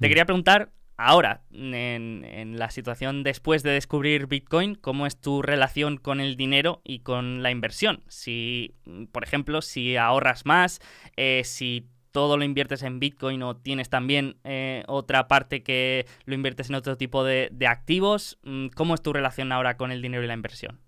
[0.00, 0.08] Te mm.
[0.08, 6.20] quería preguntar, ahora, en, la situación después de descubrir Bitcoin, ¿cómo es tu relación con
[6.20, 8.02] el dinero y con la inversión?
[8.08, 8.74] Si,
[9.12, 10.80] por ejemplo, si ahorras más,
[11.16, 16.34] eh, si todo lo inviertes en Bitcoin o tienes también eh, otra parte que lo
[16.34, 18.38] inviertes en otro tipo de, activos.
[18.42, 20.80] Mm, ¿Cómo es tu relación ahora con el dinero y la inversión?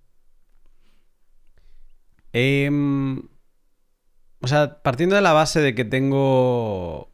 [2.33, 3.29] Em,
[4.41, 7.12] o sea, partiendo de la base de que tengo,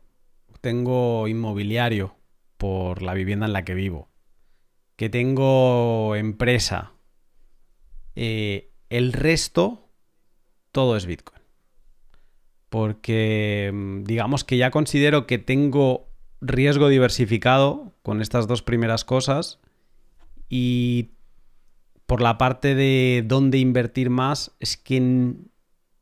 [0.60, 2.16] tengo inmobiliario
[2.56, 4.08] por la vivienda en la que vivo,
[4.96, 6.92] que tengo empresa,
[8.16, 9.88] eh, el resto,
[10.72, 11.42] todo es Bitcoin.
[12.68, 16.08] Porque mm, digamos que ya considero que tengo
[16.40, 19.60] riesgo diversificado con estas dos primeras cosas
[20.48, 21.10] y
[22.06, 25.34] por la parte de dónde invertir más es que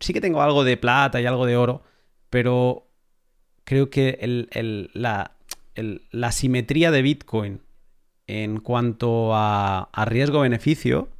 [0.01, 1.83] sí que tengo algo de plata y algo de oro,
[2.31, 2.86] pero
[3.66, 4.16] creo que
[4.94, 5.33] la,
[6.31, 7.61] simetría de Bitcoin
[8.26, 11.11] en cuanto a, riesgo-beneficio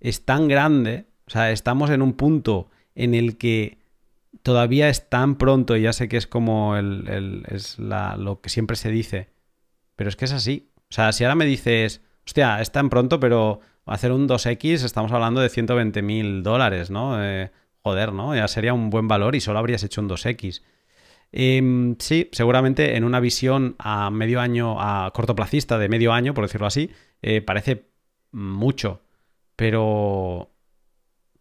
[0.00, 3.78] es tan grande, o sea, estamos en un punto en el que
[4.42, 8.90] todavía es tan pronto, y ya sé que es como es lo que siempre se
[8.90, 9.30] dice,
[9.96, 10.70] pero es que es así.
[10.90, 15.12] O sea, si ahora me dices, hostia, es tan pronto, pero hacer un 2X estamos
[15.12, 17.24] hablando de 120 mil dólares, ¿no?
[17.24, 18.34] Eh, joder, ¿no?
[18.34, 20.62] Ya sería un buen valor y solo habrías hecho un 2X.
[21.32, 26.44] Em, sí, seguramente en una visión a medio año, a cortoplacista de medio año, por
[26.44, 26.90] decirlo así,
[27.22, 27.86] eh, parece
[28.32, 29.02] mucho.
[29.56, 30.52] Pero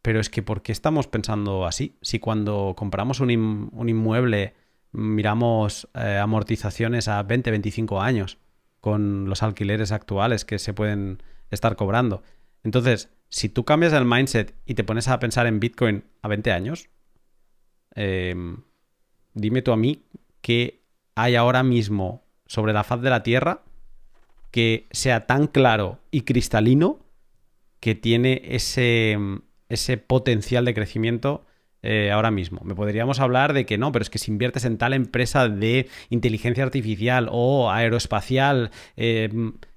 [0.02, 1.98] pero es que, ¿por qué estamos pensando así?
[2.02, 4.56] Si cuando compramos un, inmueble
[4.94, 8.38] miramos eh, amortizaciones a 20, 25 años
[8.82, 12.24] con los alquileres actuales que se pueden estar cobrando.
[12.64, 16.52] Entonces, si tú cambias el mindset y te pones a pensar en Bitcoin a 20
[16.52, 16.90] años,
[17.96, 18.64] em,
[19.34, 20.04] dime tú a mí
[20.41, 20.82] qué
[21.15, 23.63] hay ahora mismo sobre la faz de la Tierra
[24.52, 27.00] que sea tan claro y cristalino
[27.80, 29.17] que tiene ese
[29.70, 31.46] ese potencial de crecimiento
[31.84, 32.62] eh, ahora mismo.
[32.63, 35.88] Me podríamos hablar de que no, pero es que si inviertes en tal empresa de
[36.10, 39.30] inteligencia artificial o aeroespacial, eh,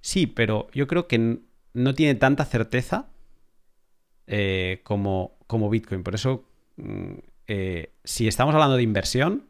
[0.02, 1.38] sí, pero yo creo que
[1.72, 3.08] no tiene tanta certeza
[4.26, 6.02] eh, como, como Bitcoin.
[6.02, 6.44] Por eso,
[7.48, 9.48] mm, si estamos hablando de inversión,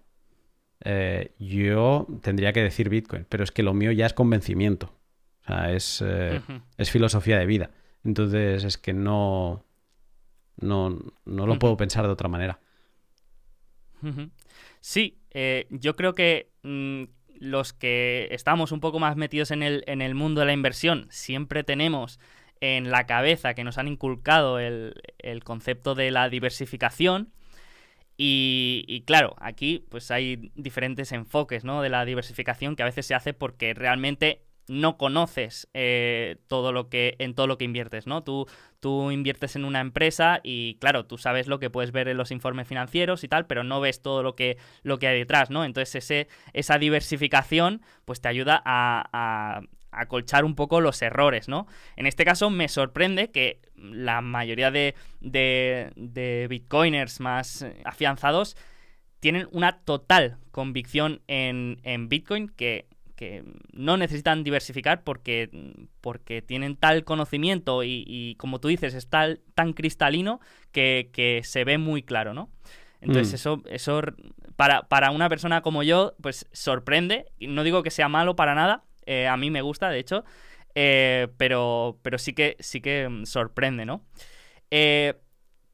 [0.85, 4.95] eh, yo tendría que decir Bitcoin, pero es que lo mío ya es convencimiento.
[5.43, 6.41] O sea, es, eh,
[6.77, 7.71] es filosofía de vida.
[8.05, 9.65] Entonces es que no,
[10.57, 12.61] no, no lo puedo pensar de otra manera.
[14.81, 17.05] Sí, eh, yo creo que mm,
[17.41, 21.07] los que estamos un poco más metidos en el, en el mundo de la inversión
[21.09, 22.21] siempre tenemos
[22.61, 27.33] en la cabeza que nos han inculcado el, el concepto de la diversificación.
[28.17, 31.83] Y, claro, aquí pues hay diferentes enfoques ¿no?
[31.83, 36.89] de la diversificación que a veces se hace porque realmente no conoces eh, todo lo
[36.89, 38.23] que en todo lo que inviertes, ¿no?
[38.23, 38.47] Tú,
[38.81, 42.31] tú inviertes en una empresa y claro, tú sabes lo que puedes ver en los
[42.31, 45.65] informes financieros y tal, pero no ves todo lo que, lo que hay detrás, ¿no?
[45.65, 49.61] Entonces ese, esa diversificación pues te ayuda a,
[50.01, 51.67] acolchar un poco los errores, ¿no?
[51.97, 58.57] En este caso me sorprende que la mayoría de, de, bitcoiners más afianzados
[59.21, 65.51] tienen una total convicción en, en Bitcoin que que no necesitan diversificar porque,
[66.01, 70.41] porque tienen tal conocimiento y, como tú dices, es tan cristalino
[70.73, 72.51] que, se ve muy claro, ¿no?
[73.01, 73.35] Entonces mm.
[73.35, 74.03] eso, eso
[74.57, 77.27] para, para, una persona como yo, pues sorprende.
[77.39, 80.25] No digo que sea malo para nada, eh, a mí me gusta, de hecho,
[80.75, 84.05] eh, pero, pero sí que, sí que sorprende, ¿no?
[84.71, 85.15] Eh,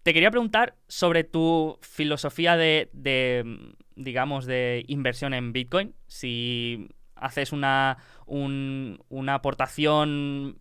[0.03, 5.95] te quería preguntar sobre tu filosofía de, de, digamos, de inversión en Bitcoin.
[6.07, 10.57] Si haces una, una aportación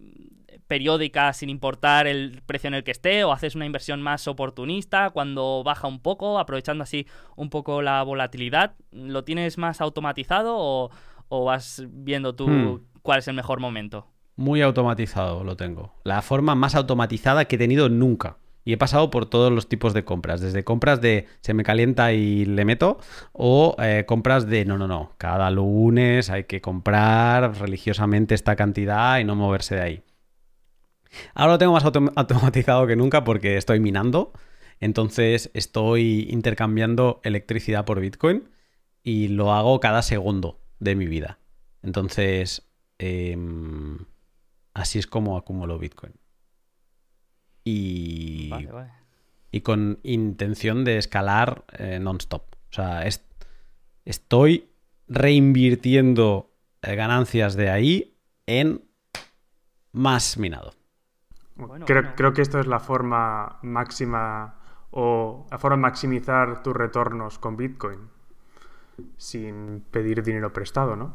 [0.67, 5.09] periódica sin importar el precio en el que esté o haces una inversión más oportunista
[5.09, 8.75] cuando baja un poco, aprovechando así un poco la volatilidad.
[8.91, 10.91] ¿Lo tienes más automatizado o,
[11.29, 12.87] vas viendo tú hmm.
[13.01, 14.07] cuál es el mejor momento?
[14.35, 15.93] Muy automatizado lo tengo.
[16.03, 18.37] La forma más automatizada que he tenido nunca.
[18.65, 22.13] Y he pasado por todos los tipos de compras, desde compras de se me calienta
[22.13, 22.99] y le meto,
[23.31, 29.19] o eh, compras de no, no, no, cada lunes hay que comprar religiosamente esta cantidad
[29.19, 30.03] y no moverse de ahí.
[31.33, 34.33] Ahora lo tengo más automatizado que nunca porque estoy minando,
[34.79, 38.49] entonces estoy intercambiando electricidad por Bitcoin
[39.03, 41.39] y lo hago cada segundo de mi vida.
[41.81, 43.97] Entonces, em,
[44.73, 46.13] así es como acumulo Bitcoin
[47.63, 48.51] y,
[49.51, 52.43] y con intención de escalar eh, non-stop.
[52.71, 53.03] O sea,
[54.05, 54.69] estoy
[55.07, 58.83] reinvirtiendo eh, ganancias de ahí en
[59.91, 60.73] más minado.
[61.85, 64.55] creo, creo, que esto es la forma máxima
[64.91, 67.99] o la forma de maximizar tus retornos con Bitcoin
[69.17, 71.13] sin pedir dinero prestado, ¿no?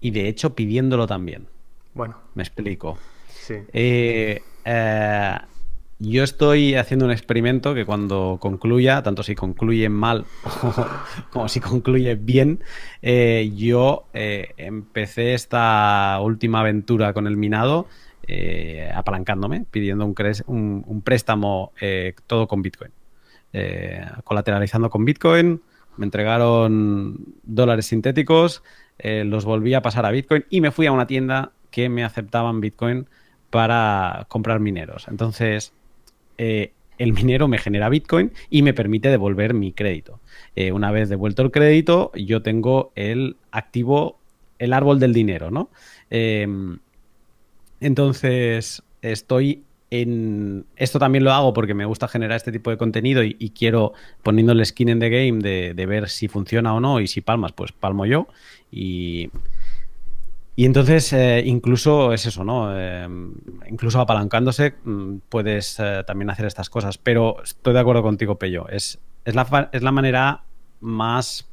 [0.00, 1.46] Y de hecho pidiéndolo también.
[1.94, 2.16] Bueno.
[2.34, 2.98] Me explico.
[3.72, 5.38] Eh, eh,
[5.98, 10.24] yo estoy haciendo un experimento que cuando concluya, tanto si concluye mal
[11.30, 12.60] como si concluye bien,
[13.02, 17.86] eh, yo empecé esta última aventura con el minado
[18.94, 21.72] apalancándome, pidiendo un, un préstamo
[22.26, 22.92] todo con Bitcoin.
[24.24, 25.60] colateralizando con Bitcoin,
[25.96, 28.62] me entregaron dólares sintéticos,
[29.02, 32.60] los volví a pasar a Bitcoin y me fui a una tienda que me aceptaban
[32.60, 33.08] Bitcoin
[33.50, 35.08] para comprar mineros.
[35.08, 35.74] Entonces,
[36.38, 40.20] eh, el minero me genera Bitcoin y me permite devolver mi crédito.
[40.54, 44.20] Eh, una vez devuelto el crédito, yo tengo el activo,
[44.58, 45.70] el árbol del dinero, ¿no?
[46.10, 46.78] Em,
[47.80, 50.64] entonces, estoy en...
[50.76, 54.64] Esto también lo hago porque me gusta generar este tipo de contenido y, quiero poniéndole
[54.64, 57.72] skin en the game de, de, ver si funciona o no y si palmas, pues
[57.72, 58.26] palmo yo.
[58.70, 59.28] Y,
[60.56, 62.70] y entonces, eh, incluso es eso, ¿no?
[62.74, 63.06] Eh,
[63.70, 66.96] incluso apalancándose mm, puedes eh, también hacer estas cosas.
[66.96, 68.68] Pero estoy de acuerdo contigo, Pello.
[68.70, 70.44] Es, es, la, es la manera
[70.80, 71.46] más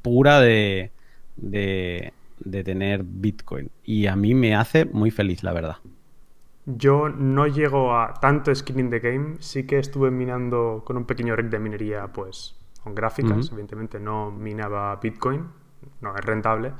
[0.00, 0.90] pura de,
[1.36, 3.70] de, de, tener Bitcoin.
[3.84, 5.76] Y a mí me hace muy feliz, la verdad.
[6.64, 9.36] Yo no llego a tanto skin in the game.
[9.40, 13.50] Sí que estuve minando con un pequeño rig de minería, pues, con gráficas.
[13.50, 15.48] Evidentemente no minaba Bitcoin.
[16.00, 16.72] No es rentable.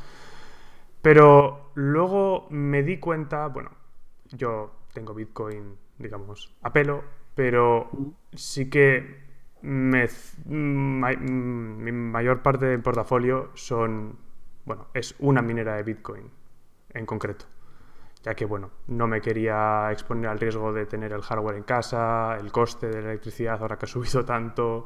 [1.02, 3.70] Pero luego me di cuenta, bueno,
[4.30, 7.02] yo tengo Bitcoin, digamos, a pelo,
[7.34, 7.90] pero
[8.32, 9.22] sí que
[9.62, 10.08] me,
[10.46, 14.16] mi mayor parte del portafolio son,
[14.64, 16.30] bueno, es una minera de Bitcoin
[16.90, 17.46] en concreto.
[18.22, 22.36] Ya que, bueno, no me quería exponer al riesgo de tener el hardware en casa,
[22.36, 24.84] el coste de la electricidad ahora que ha subido tanto.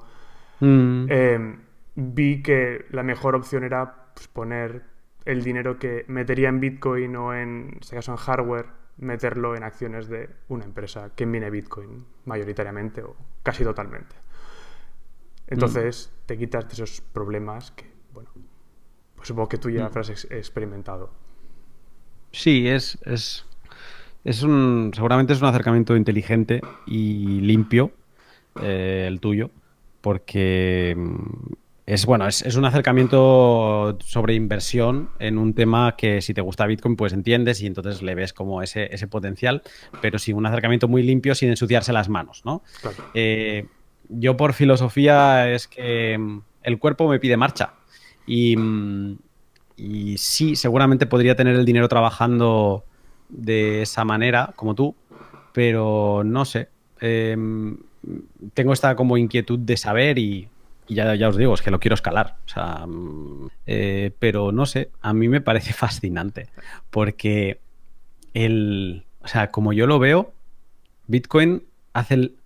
[0.61, 1.07] Mm.
[1.11, 1.61] Em,
[1.95, 4.85] vi que la mejor opción era pues, poner
[5.25, 8.67] el dinero que metería en Bitcoin o en, este caso en hardware,
[8.99, 14.17] meterlo en acciones de una empresa que mine Bitcoin mayoritariamente o casi totalmente.
[15.49, 18.31] Entonces te quitas de esos problemas que, bueno,
[19.15, 21.11] pues supongo que tú ya habrás ex- experimentado.
[22.37, 23.47] Sí, es, es,
[24.23, 27.93] es un, seguramente es un acercamiento inteligente y limpio
[28.61, 29.51] eh, el tuyo,
[30.03, 31.53] porque mm,
[31.87, 36.67] es bueno, es, es un acercamiento sobre inversión en un tema que si te gusta
[36.67, 39.63] Bitcoin, pues entiendes y entonces le ves como ese, ese potencial,
[40.03, 42.63] pero sí un acercamiento muy limpio sin ensuciarse las manos, ¿no?
[42.83, 42.99] Claro.
[43.15, 43.67] Eh,
[44.11, 47.73] yo por filosofía es que mm, el cuerpo me pide marcha.
[48.27, 49.17] Y, mm,
[49.77, 52.85] y sí, seguramente podría tener el dinero trabajando
[53.29, 54.95] de esa manera, como tú,
[55.53, 56.69] pero no sé.
[57.01, 57.37] Eh,
[58.55, 60.49] tengo esta como inquietud de saber y,
[60.89, 62.37] ya, ya os digo, es que lo quiero escalar.
[62.47, 66.49] O sea, mm, eh, pero no sé, a mí me parece fascinante
[66.91, 67.61] porque
[68.35, 70.33] el, o sea, como yo lo veo,
[71.07, 71.63] Bitcoin
[71.93, 72.37] hace, el-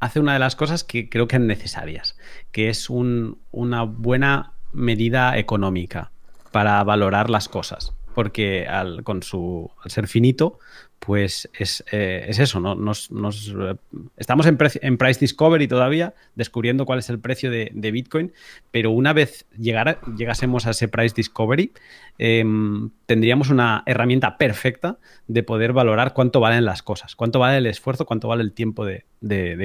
[0.00, 2.16] hace una de las cosas que creo que es necesarias,
[2.52, 6.10] que es un- una buena medida económica
[6.56, 7.92] para valorar las cosas.
[8.14, 10.58] Porque al, con su, ser finito,
[10.98, 12.74] pues es, eh, es eso, ¿no?
[12.74, 13.76] Nos, eh,
[14.16, 18.32] estamos en, Price Discovery todavía, descubriendo cuál es el precio de, Bitcoin,
[18.70, 21.72] pero una vez llegásemos a ese Price Discovery,
[22.16, 24.96] em, tendríamos una herramienta perfecta
[25.28, 28.86] de poder valorar cuánto valen las cosas, cuánto vale el esfuerzo, cuánto vale el tiempo
[28.86, 29.04] de,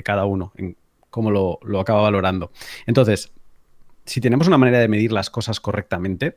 [0.03, 0.75] cada uno, en
[1.09, 2.51] cómo lo acaba valorando.
[2.85, 3.31] Entonces,
[4.03, 6.35] si tenemos una manera de medir las cosas correctamente,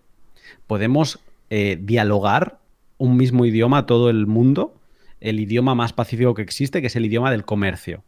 [0.66, 1.20] podemos
[1.50, 2.58] eh, dialogar
[2.98, 4.74] un mismo idioma a todo el mundo,
[5.20, 8.02] el idioma más pacífico que existe, que es el idioma del comercio.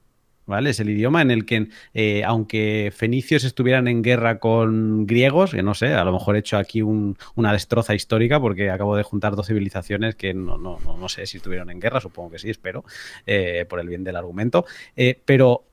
[0.49, 0.71] ¿Vale?
[0.71, 5.63] Es el idioma en el que, eh, aunque fenicios estuvieran en guerra con griegos, que
[5.65, 9.03] no sé, a lo mejor he hecho aquí un- una destroza histórica porque acabo de
[9.03, 12.39] juntar dos civilizaciones que no, no, no, no sé si estuvieron en guerra, supongo que
[12.39, 12.85] sí, espero,
[13.27, 14.67] eh, por el bien del argumento.
[15.25, 15.65] Pero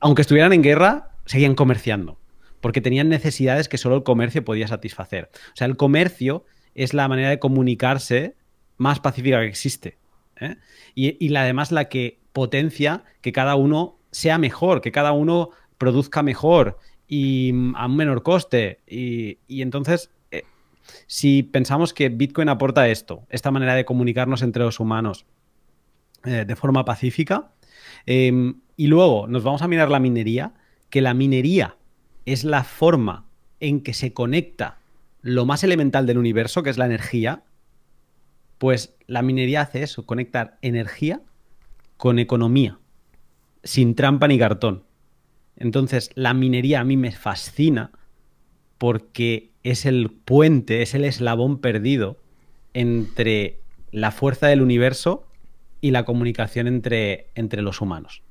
[0.00, 2.16] aunque estuvieran en guerra, seguían comerciando,
[2.64, 5.28] porque tenían necesidades que solo el comercio podía satisfacer.
[5.48, 8.36] O sea, el comercio es la manera de comunicarse
[8.78, 9.98] más pacífica que existe.
[10.40, 10.56] ¿eh?
[10.94, 16.22] Y, la, además la que potencia que cada uno sea mejor, que cada uno produzca
[16.22, 18.80] mejor y mm, a un menor coste.
[18.86, 20.44] Y, entonces, eh,
[21.06, 25.26] si pensamos que Bitcoin aporta esto, esta manera de comunicarnos entre los humanos
[26.24, 27.52] eh, de forma pacífica,
[28.06, 30.54] eh, y luego nos vamos a mirar la minería,
[30.88, 31.76] que la minería
[32.26, 33.26] es la forma
[33.60, 34.78] en que se conecta
[35.22, 37.42] lo más elemental del universo, que es la energía,
[38.58, 41.22] pues la minería hace eso, conectar energía
[41.96, 42.78] con economía,
[43.62, 44.84] sin trampa ni cartón.
[45.56, 47.90] Entonces, la minería a mí me fascina
[48.78, 52.18] porque es el puente, es el eslabón perdido
[52.74, 53.60] entre
[53.92, 55.26] la fuerza del universo
[55.80, 58.23] y la comunicación entre, entre los humanos.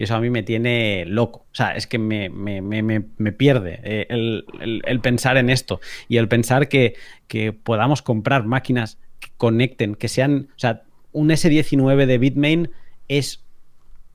[0.00, 1.40] Y eso a mí me tiene loco.
[1.40, 4.46] O sea, es que me, me, me, me, pierde eh, el,
[4.82, 5.78] el, pensar en esto.
[6.08, 6.94] Y el pensar que,
[7.28, 10.48] que, podamos comprar máquinas que conecten, que sean.
[10.56, 12.70] O sea, un S19 de Bitmain
[13.08, 13.44] es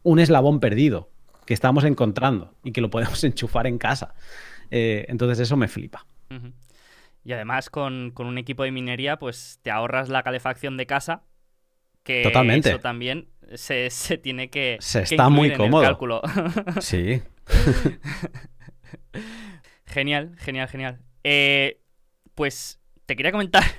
[0.02, 1.12] un eslabón perdido
[1.46, 4.16] que estamos encontrando y que lo podemos enchufar en casa.
[4.72, 6.08] Eh, entonces, eso me flipa.
[7.24, 11.22] Y además, con, con, un equipo de minería, pues te ahorras la calefacción de casa.
[12.06, 12.70] Que Totalmente.
[12.70, 14.78] eso también se, se tiene que.
[14.80, 15.82] Se que está muy en cómodo.
[15.82, 16.22] El cálculo.
[16.80, 17.22] Sí.
[19.86, 21.00] genial, genial, genial.
[21.24, 21.82] Eh,
[22.36, 23.64] pues te quería comentar.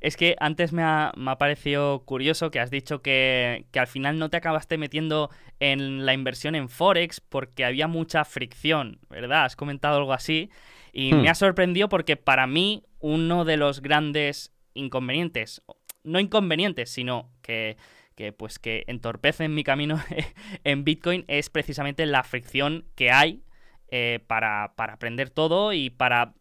[0.00, 3.88] Es que antes me ha, me ha parecido curioso que has dicho que, que, al
[3.88, 9.46] final no te acabaste metiendo en la inversión en Forex porque había mucha fricción, ¿verdad?
[9.46, 10.48] Has comentado algo así.
[10.92, 11.22] Y hmm.
[11.22, 15.60] me ha sorprendido porque para mí uno de los grandes inconvenientes,
[16.02, 17.76] no inconvenientes, sino que,
[18.14, 20.00] que pues que entorpecen mi camino
[20.64, 23.42] en Bitcoin es precisamente la fricción que hay
[23.90, 26.34] eh, para, para aprender todo y para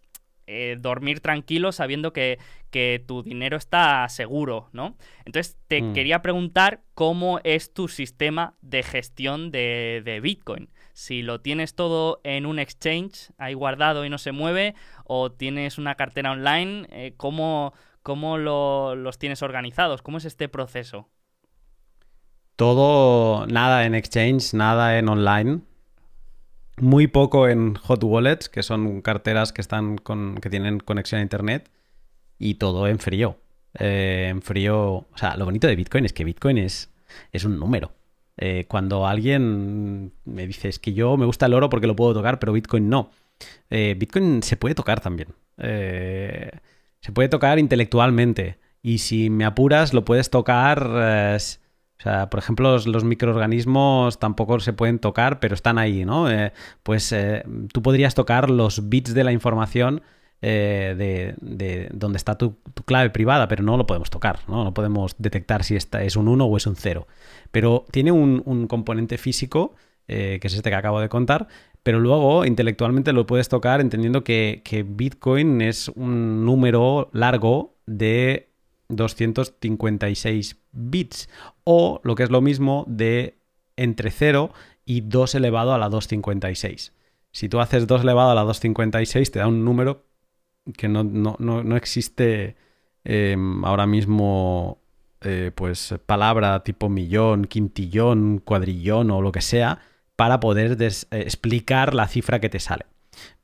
[0.52, 2.40] eh, dormir tranquilo sabiendo que,
[2.72, 4.98] que, tu dinero está seguro, ¿no?
[5.26, 5.94] Entonces te mm.
[5.94, 10.72] quería preguntar cómo es tu sistema de gestión de, de, Bitcoin.
[10.94, 14.74] Si lo tienes todo en un exchange ahí guardado y no se mueve,
[15.06, 17.76] o tienes una cartera online, eh, ¿cómo,
[18.10, 20.02] cómo lo, los tienes organizados?
[20.02, 21.08] ¿Cómo es este proceso?
[22.56, 25.62] Todo, nada en exchange, nada en online
[26.82, 31.22] muy poco en hot wallets, que son carteras que están con, que tienen conexión a
[31.22, 31.70] internet,
[32.40, 33.38] y todo en frío.
[33.78, 34.80] Eh, en frío.
[34.80, 36.90] O sea, lo bonito de Bitcoin es que Bitcoin es,
[37.32, 37.92] es un número.
[38.38, 42.16] Eh, cuando alguien me dice es que yo me gusta el oro porque lo puedo
[42.16, 43.12] tocar, pero Bitcoin no.
[43.70, 45.30] Eh, Bitcoin se puede tocar también.
[45.58, 46.50] Eh,
[47.02, 48.60] se puede tocar intelectualmente.
[48.82, 54.74] Y si me apuras, lo puedes tocar O sea, por ejemplo, los, microorganismos tampoco se
[54.74, 56.32] pueden tocar, pero están ahí, ¿no?
[56.32, 57.44] Eh, pues eh,
[57.74, 60.02] tú podrías tocar los bits de la información
[60.42, 64.64] eh, de, de, donde está tu, clave privada, pero no lo podemos tocar, ¿no?
[64.64, 67.06] No podemos detectar si esta es un 1 o es un 0.
[67.52, 69.76] Pero tiene un, componente físico,
[70.08, 71.48] que es este que acabo de contar,
[71.90, 78.52] pero luego intelectualmente lo puedes tocar entendiendo que, Bitcoin es un número largo de
[78.90, 81.30] 256 bits
[81.64, 83.40] o lo que es lo mismo de
[83.76, 84.52] entre 0
[84.86, 86.94] y 2 elevado a la 256.
[87.32, 90.06] Si tú haces 2 elevado a la 256 te da un número
[90.78, 92.56] que no, existe
[93.04, 94.78] em, ahora mismo
[95.22, 99.80] eh, pues palabra tipo millón, quintillón, cuadrillón o lo que sea
[100.20, 102.86] para poder eh, explicar la cifra que te sale.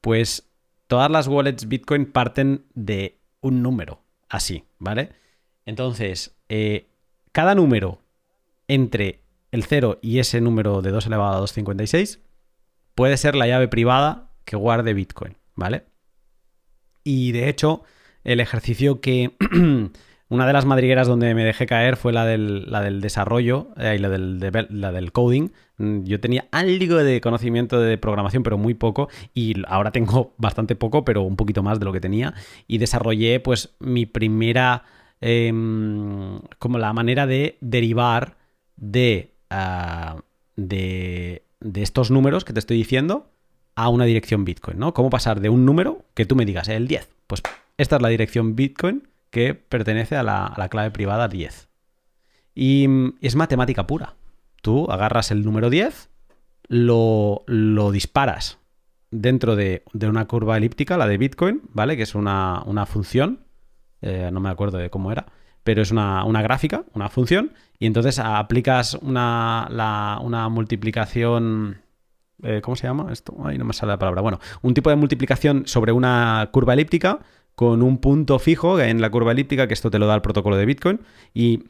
[0.02, 0.50] Pues
[0.88, 5.12] todas las wallets Bitcoin parten de un número, así, ¿vale?
[5.66, 6.90] Entonces, eh,
[7.32, 8.02] cada número
[8.68, 9.22] entre
[9.52, 12.20] el 0 y ese número de 2 elevado a 256
[12.94, 15.86] puede ser la llave privada que guarde Bitcoin, ¿vale?
[17.06, 17.84] Y de hecho,
[18.26, 19.32] el ejercicio que...
[20.28, 24.92] una de las madrigueras donde me dejé caer fue la del, desarrollo eh, y la
[24.92, 25.52] del coding.
[25.78, 29.10] Mm, yo tenía algo de conocimiento de programación, pero muy poco.
[29.34, 32.34] Y ahora tengo bastante poco, pero un poquito más de lo que tenía.
[32.68, 34.84] Y desarrollé pues mi primera
[35.22, 38.38] Em, como la manera de derivar
[39.50, 40.18] ah,
[40.56, 43.32] de, de, estos números que te estoy diciendo
[43.76, 44.94] a una dirección Bitcoin, ¿no?
[44.94, 47.10] Cómo pasar de un número que tú me digas, el 10.
[47.28, 47.42] Pues
[47.78, 51.70] esta es la dirección Bitcoin que pertenece a la, clave privada 10.
[52.54, 52.88] Y
[53.22, 54.16] es matemática pura.
[54.66, 56.10] Tú agarras el número 10,
[56.70, 58.58] lo, lo disparas
[59.12, 61.96] dentro de, una curva elíptica, la de Bitcoin, ¿vale?
[61.96, 63.46] Que es una, una función
[64.02, 65.28] eh, no me acuerdo de cómo era,
[65.64, 69.68] pero es una, gráfica, una función, y entonces aplicas una,
[70.24, 71.82] una multiplicación...
[72.42, 73.36] Eh, ¿Cómo se llama esto?
[73.46, 74.22] Ay, no me sale la palabra.
[74.22, 77.20] Bueno, un tipo de multiplicación sobre una curva elíptica
[77.54, 80.58] con un punto fijo en la curva elíptica, que esto te lo da el protocolo
[80.58, 81.02] de Bitcoin,
[81.36, 81.64] y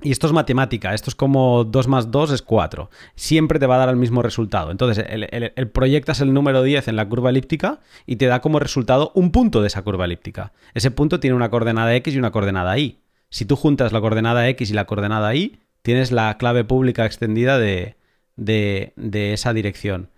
[0.00, 2.88] y esto es matemática, esto es como 2 más 2 es 4.
[3.16, 4.70] Siempre te va a dar el mismo resultado.
[4.70, 9.10] Entonces, el, proyectas el número 10 en la curva elíptica y te da como resultado
[9.16, 10.52] un punto de esa curva elíptica.
[10.74, 13.00] Ese punto tiene una coordenada X y una coordenada Y.
[13.30, 17.58] Si tú juntas la coordenada X y la coordenada Y, tienes la clave pública extendida
[17.58, 17.96] de,
[18.36, 20.10] de, de esa dirección.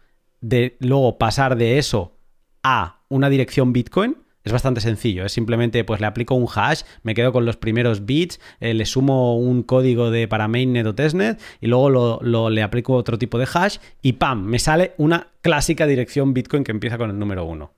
[0.42, 2.12] De luego pasar de eso
[2.62, 7.14] a una dirección Bitcoin es bastante sencillo, es simplemente pues le aplico un hash, me
[7.14, 11.41] quedo con los primeros bits, eh, le sumo un código de para mainnet o testnet
[11.61, 11.91] y luego
[12.22, 14.45] lo, le aplico otro tipo de hash y ¡pam!
[14.45, 17.70] Me sale una clásica dirección Bitcoin que empieza con el número 1.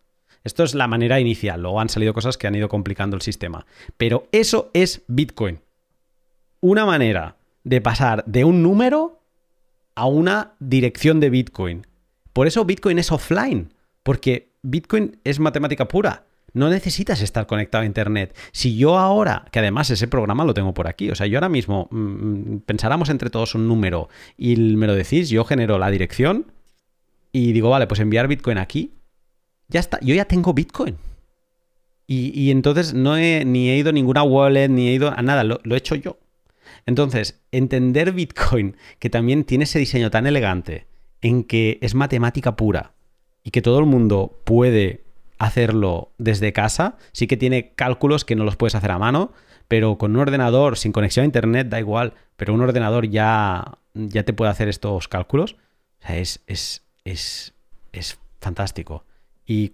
[0.44, 3.66] Esto es la manera inicial, luego han salido cosas que han ido complicando el sistema.
[3.96, 5.60] Pero eso es Bitcoin.
[6.60, 9.20] Una manera de pasar de un número
[9.94, 11.86] a una dirección de Bitcoin.
[12.32, 16.24] Por eso Bitcoin es offline, porque Bitcoin es matemática pura.
[16.54, 18.36] No necesitas estar conectado a Internet.
[18.52, 21.48] Si yo ahora, que además ese programa lo tengo por aquí, o sea, yo ahora
[21.48, 25.90] mismo mm, mm, pensáramos entre todos un número y me lo decís, yo genero la
[25.90, 26.52] dirección
[27.32, 28.92] y digo, vale, pues enviar Bitcoin aquí,
[29.68, 30.98] ya está, yo ya tengo Bitcoin.
[32.06, 35.44] Y, entonces no he ni he ido a ninguna wallet, ni he ido a nada,
[35.44, 36.18] lo, lo he hecho yo.
[36.84, 40.86] Entonces, entender Bitcoin, que también tiene ese diseño tan elegante,
[41.22, 42.92] en que es matemática pura
[43.42, 45.01] y que todo el mundo puede
[45.42, 46.96] hacerlo desde casa.
[47.10, 49.32] Sí que tiene cálculos que no los puedes hacer a mano,
[49.66, 54.22] pero con un ordenador sin conexión a internet da igual, pero un ordenador ya, ya
[54.22, 55.56] te puede hacer estos cálculos.
[56.00, 57.54] O sea, es, es, es,
[57.92, 59.04] es fantástico.
[59.44, 59.72] Y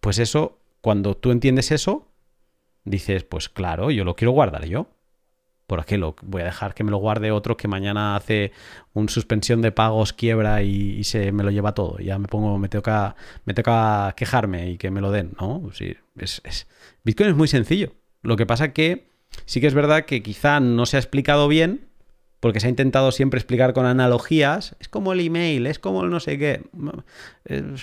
[0.00, 2.08] pues eso, cuando tú entiendes eso,
[2.84, 4.88] dices, pues claro, yo lo quiero guardar yo.
[5.70, 8.50] ¿Por qué lo voy a dejar que me lo guarde otro que mañana hace
[8.92, 11.98] un suspensión de pagos, quiebra y, se me lo lleva todo?
[12.00, 13.14] Ya me pongo, me toca,
[13.44, 15.70] me toca quejarme y que me lo den, ¿no?
[15.72, 16.66] Sí, es, es...
[17.04, 17.92] Bitcoin es muy sencillo.
[18.22, 19.12] Lo que pasa que
[19.44, 21.89] sí que es verdad que quizá no se ha explicado bien
[22.40, 26.10] porque se ha intentado siempre explicar con analogías, es como el email, es como el
[26.10, 26.62] no sé qué.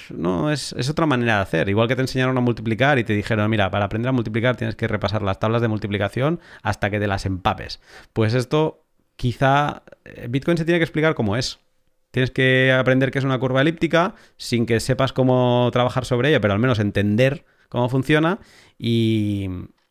[0.09, 1.69] no, es, otra manera de hacer.
[1.69, 4.75] Igual que te enseñaron a multiplicar y te dijeron, mira, para aprender a multiplicar tienes
[4.75, 7.79] que repasar las tablas de multiplicación hasta que te las empapes.
[8.13, 8.83] Pues esto
[9.15, 11.59] quizá eh, Bitcoin se tiene que explicar cómo es.
[12.09, 16.41] Tienes que aprender qué es una curva elíptica sin que sepas cómo trabajar sobre ella,
[16.41, 18.39] pero al menos entender cómo funciona
[18.79, 19.49] y,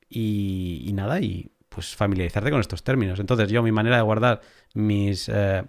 [0.09, 3.21] y nada, y pues familiarizarte con estos términos.
[3.21, 4.41] Entonces yo mi manera de guardar
[4.73, 5.63] mis, eh,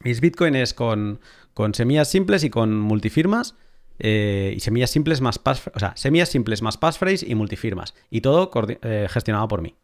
[0.00, 1.20] mis bitcoins con,
[1.52, 3.54] con semillas simples y con multifirmas.
[3.98, 7.94] Eh, y semillas simples más pass, o sea, semillas simples más passphrase y multifirmas.
[8.08, 8.50] Y todo
[8.80, 9.76] eh, gestionado por mí.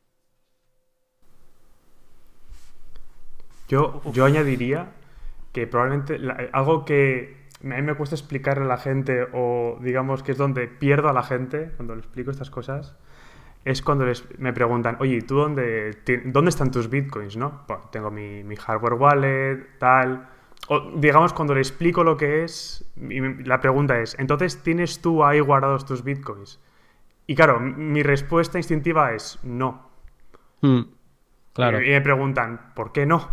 [3.69, 4.89] Yo, yo añadiría
[5.53, 6.19] que probablemente
[6.53, 10.67] algo que a mí me cuesta explicarle a la gente o digamos que es donde
[10.67, 12.97] pierdo a la gente cuando le explico estas cosas
[13.65, 17.37] es cuando les, me preguntan, oye, ¿tú dónde, dónde están tus bitcoins?
[17.37, 17.67] ¿no?
[17.93, 20.29] tengo mi, mi, hardware wallet, tal.
[20.69, 25.41] O digamos, cuando le explico lo que es, la pregunta es, entonces, ¿tienes tú ahí
[25.41, 26.61] guardados tus bitcoins?
[27.27, 29.91] Y claro, mi respuesta instintiva es no.
[30.63, 30.81] Hmm.
[31.53, 31.83] claro.
[31.83, 33.29] Y, me preguntan, ¿por qué no?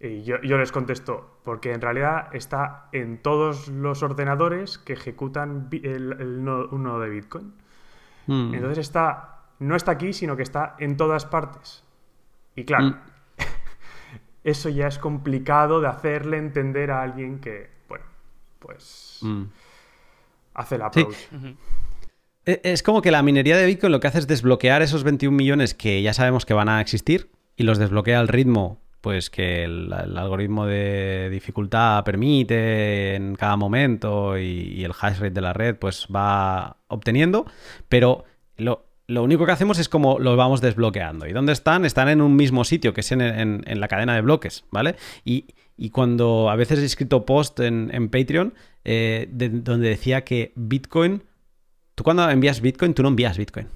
[0.00, 5.68] Y yo, yo, les contesto, porque en realidad está en todos los ordenadores que ejecutan
[5.70, 7.54] el, el nodo, un nodo de Bitcoin.
[8.26, 8.54] Hmm.
[8.54, 11.84] Entonces está no está aquí, sino que está en todas partes.
[12.56, 12.96] Y claro, mm.
[14.44, 18.04] eso ya es complicado de hacerle entender a alguien que, bueno,
[18.58, 19.44] pues mm.
[20.54, 21.16] hace la approach.
[22.44, 25.36] E, es como que la minería de Bitcoin lo que hace es desbloquear esos 21
[25.36, 29.64] millones que ya sabemos que van a existir y los desbloquea al ritmo pues que
[29.64, 35.52] el, algoritmo de dificultad permite en cada momento y, y, el hash rate de la
[35.52, 37.44] red pues va obteniendo,
[37.88, 38.24] pero
[38.56, 41.26] lo, lo único que hacemos es como lo vamos desbloqueando.
[41.26, 41.84] ¿Y dónde están?
[41.84, 44.96] Están en un mismo sitio, que es en, la cadena de bloques, ¿vale?
[45.24, 45.46] Y,
[45.90, 48.54] cuando a veces he escrito post en, Patreon,
[48.84, 51.24] eh, donde decía que Bitcoin,
[51.94, 53.68] tú cuando envías Bitcoin, tú no envías Bitcoin.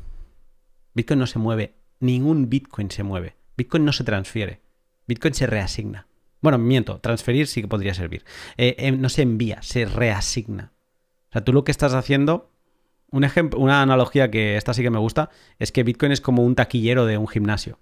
[0.95, 3.37] Bitcoin no se mueve, ningún Bitcoin se mueve.
[3.57, 4.61] Bitcoin no se transfiere,
[5.07, 6.07] Bitcoin se reasigna.
[6.41, 8.25] Bueno, miento, transferir sí que podría servir.
[8.57, 10.73] Eh, eh, no se envía, se reasigna.
[11.31, 12.51] O sea, tú lo que estás haciendo
[13.11, 16.45] un ejemplo, una analogía que esta sí que me gusta es que Bitcoin es como
[16.45, 17.79] un taquillero de un gimnasio.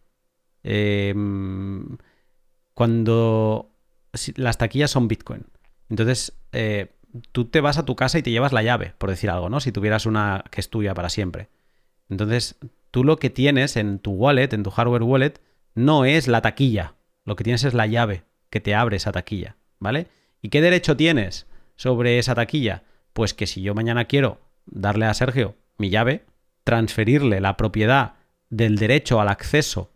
[0.62, 1.98] Em,
[2.74, 3.70] cuando
[4.36, 5.46] las taquillas son Bitcoin.
[5.88, 6.94] Entonces, eh,
[7.32, 9.60] tú te vas a tu casa y te llevas la llave, por decir algo, ¿no?
[9.60, 11.48] Si tuvieras una que es tuya para siempre.
[12.08, 12.56] Entonces,
[12.90, 15.34] tú lo que tienes en tu wallet, en tu hardware wallet,
[15.74, 16.94] no es la taquilla.
[17.24, 20.08] Lo que tienes es la llave que te abre esa taquilla, ¿vale?
[20.42, 21.46] ¿Y qué derecho tienes
[21.76, 22.84] sobre esa taquilla?
[23.12, 26.24] Pues que si yo mañana quiero darle a Sergio mi llave,
[26.64, 28.14] transferirle la propiedad
[28.50, 29.90] del derecho al acceso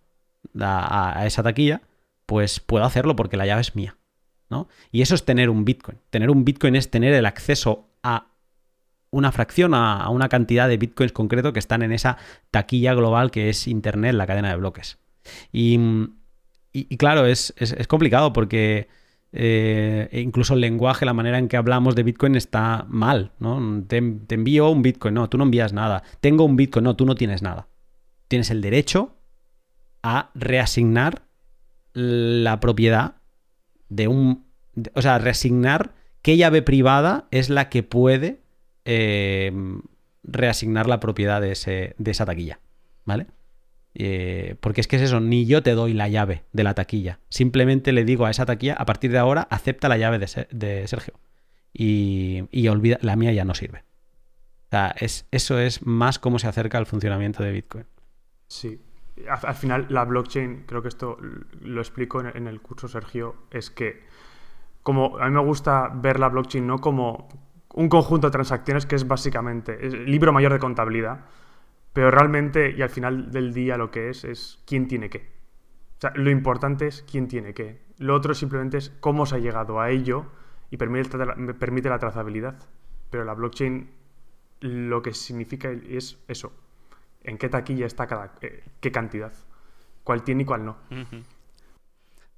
[0.60, 1.82] a, esa taquilla,
[2.26, 3.96] pues puedo hacerlo porque la llave es mía.
[4.50, 4.68] ¿no?
[4.90, 5.98] Y eso es tener un Bitcoin.
[6.10, 8.28] Tener un Bitcoin es tener el acceso a
[9.10, 12.18] una fracción, a, una cantidad de Bitcoins concreto que están en esa
[12.50, 14.98] taquilla global que es Internet, la cadena de bloques.
[15.52, 15.78] Y,
[16.96, 17.54] claro, es,
[17.88, 18.88] complicado porque
[19.32, 23.84] eh, e incluso el lenguaje, la manera en que hablamos de Bitcoin está mal, ¿no?
[23.86, 26.02] Te, envío un Bitcoin, no, tú no envías nada.
[26.20, 27.68] Tengo un Bitcoin, no, tú no tienes nada.
[28.28, 29.16] Tienes el derecho
[30.02, 31.22] a reasignar
[31.92, 33.16] la propiedad
[33.88, 34.46] de un...
[34.94, 38.40] o sea, reasignar qué llave privada es la que puede
[38.84, 39.52] eh,
[40.22, 42.60] reasignar la propiedad de, ese, de esa taquilla,
[43.04, 43.26] ¿vale?
[44.00, 47.18] Eh, porque es que es eso, ni yo te doy la llave de la taquilla.
[47.30, 51.14] Simplemente le digo a esa taquilla, a partir de ahora, acepta la llave de, Sergio.
[51.72, 53.80] Y, olvida, la mía ya no sirve.
[53.80, 57.86] O sea, es, eso es más cómo se acerca al funcionamiento de Bitcoin.
[58.46, 58.80] Sí.
[59.28, 61.18] Al, final, la blockchain, creo que esto
[61.60, 64.04] lo explico en, el curso, Sergio, es que
[64.84, 67.28] como a mí me gusta ver la blockchain no como
[67.74, 71.24] un conjunto de transacciones que es básicamente el libro mayor de contabilidad
[71.98, 75.32] pero realmente, y al final del día lo que es, es quién tiene qué.
[75.96, 77.82] O sea, lo importante es quién tiene qué.
[77.96, 80.26] Lo otro simplemente es cómo se ha llegado a ello
[80.70, 81.18] y permite,
[81.88, 82.54] la trazabilidad.
[83.10, 83.90] Pero la blockchain
[84.60, 86.52] lo que significa es eso.
[87.24, 88.32] En qué taquilla está cada...
[88.42, 89.32] Eh, qué cantidad.
[90.04, 90.76] Cuál tiene y cuál no.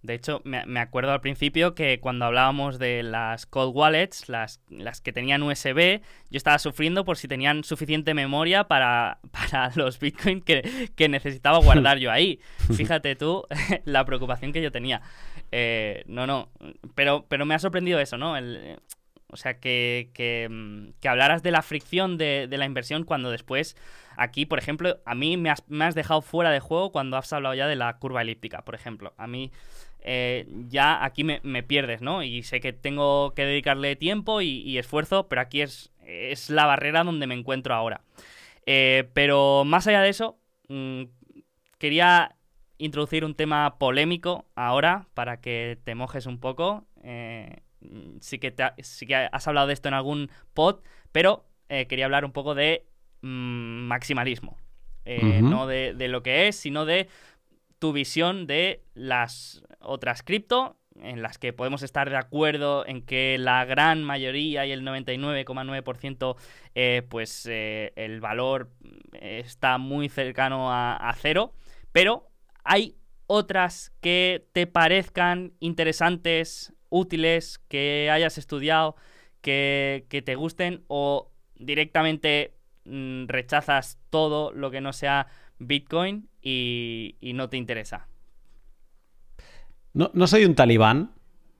[0.03, 5.03] De hecho, me, acuerdo al principio que cuando hablábamos de las cold wallets, las, las
[5.03, 10.43] que tenían USB, yo estaba sufriendo por si tenían suficiente memoria para, para los bitcoins
[10.45, 12.41] que, necesitaba guardar yo ahí.
[12.77, 13.45] Fíjate tú
[13.85, 15.03] la preocupación que yo tenía.
[15.53, 16.51] Eh, no, no,
[16.95, 18.37] pero, pero me ha sorprendido eso, ¿no?
[19.33, 23.77] o sea, que, que, hablaras de la fricción de, de la inversión cuando después
[24.21, 27.33] Aquí, por ejemplo, a mí me has, me has, dejado fuera de juego cuando has
[27.33, 29.15] hablado ya de la curva elíptica, por ejemplo.
[29.17, 29.51] A mí
[30.03, 32.23] eh, ya aquí me, pierdes, ¿no?
[32.23, 37.05] Y sé que tengo que dedicarle tiempo y, esfuerzo, pero aquí es, es, la barrera
[37.05, 38.03] donde me encuentro ahora.
[38.67, 40.39] Eh, pero más allá de eso,
[40.69, 41.03] mm,
[41.79, 42.37] quería
[42.79, 46.87] introducir un tema polémico ahora para que te mojes un poco.
[47.03, 47.61] Eh,
[48.21, 50.81] sí, que sí que has hablado de esto en algún pod,
[51.13, 52.87] pero quería hablar un poco de
[53.23, 54.57] mm, maximalismo.
[55.43, 57.09] No de, de, lo que es, sino de
[57.81, 63.39] tu visión de las otras cripto, en las que podemos estar de acuerdo en que
[63.39, 66.37] la gran mayoría y el 99,9%
[66.75, 68.71] eh, pues eh, el valor
[69.13, 71.55] está muy cercano a, cero,
[71.91, 72.29] pero
[72.65, 78.95] hay otras que te parezcan interesantes, útiles, que hayas estudiado,
[79.41, 85.29] que, que te gusten o directamente mm, rechazas todo lo que no sea
[85.59, 88.07] Bitcoin y, no te interesa?
[89.93, 91.13] No, no soy un talibán,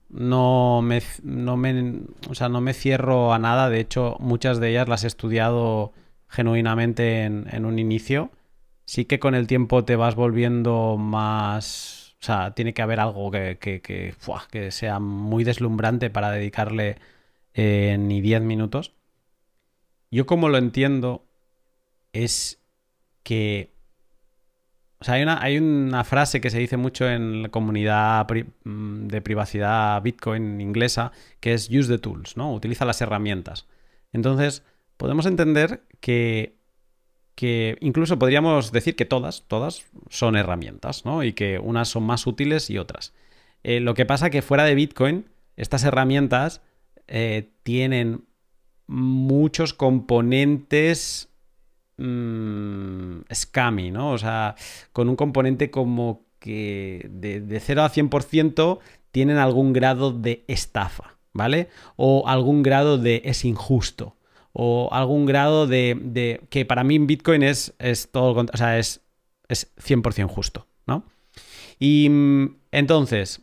[0.09, 3.69] no me, no me, o sea, no me cierro a nada.
[3.69, 5.93] De hecho, muchas de ellas las he estudiado
[6.27, 8.31] genuinamente en, un inicio.
[8.85, 12.15] Sí que con el tiempo te vas volviendo más...
[12.21, 16.97] O sea, tiene que haber algo que, que, que sea muy deslumbrante para dedicarle
[17.53, 18.93] eh, ni 10 minutos.
[20.11, 21.25] Yo como lo entiendo
[22.13, 22.61] es
[23.23, 23.71] que
[25.01, 28.27] o sea, hay una, hay una frase que se dice mucho en la comunidad
[28.63, 32.53] mm, de privacidad Bitcoin inglesa, que es use the tools, ¿no?
[32.53, 33.65] Utiliza las herramientas.
[34.13, 34.63] Entonces,
[34.97, 36.55] podemos entender que,
[37.33, 41.23] que incluso podríamos decir que todas, todas son herramientas, ¿no?
[41.23, 43.15] Y que unas son más útiles y otras.
[43.63, 45.25] Eh, lo que pasa que fuera de Bitcoin,
[45.57, 46.61] estas herramientas
[47.07, 48.25] eh, tienen
[48.85, 51.30] muchos componentes
[52.01, 54.11] mm, scammy, ¿no?
[54.11, 54.55] O sea,
[54.93, 58.79] con un componente como que de, de 0 a 100%
[59.11, 61.69] tienen algún grado de estafa, ¿vale?
[61.95, 64.15] O algún grado de es injusto.
[64.53, 69.01] O algún grado de, que para mí Bitcoin es, es todo, o sea, es,
[69.47, 71.05] es 100% justo, ¿no?
[71.79, 73.41] Y mm, entonces,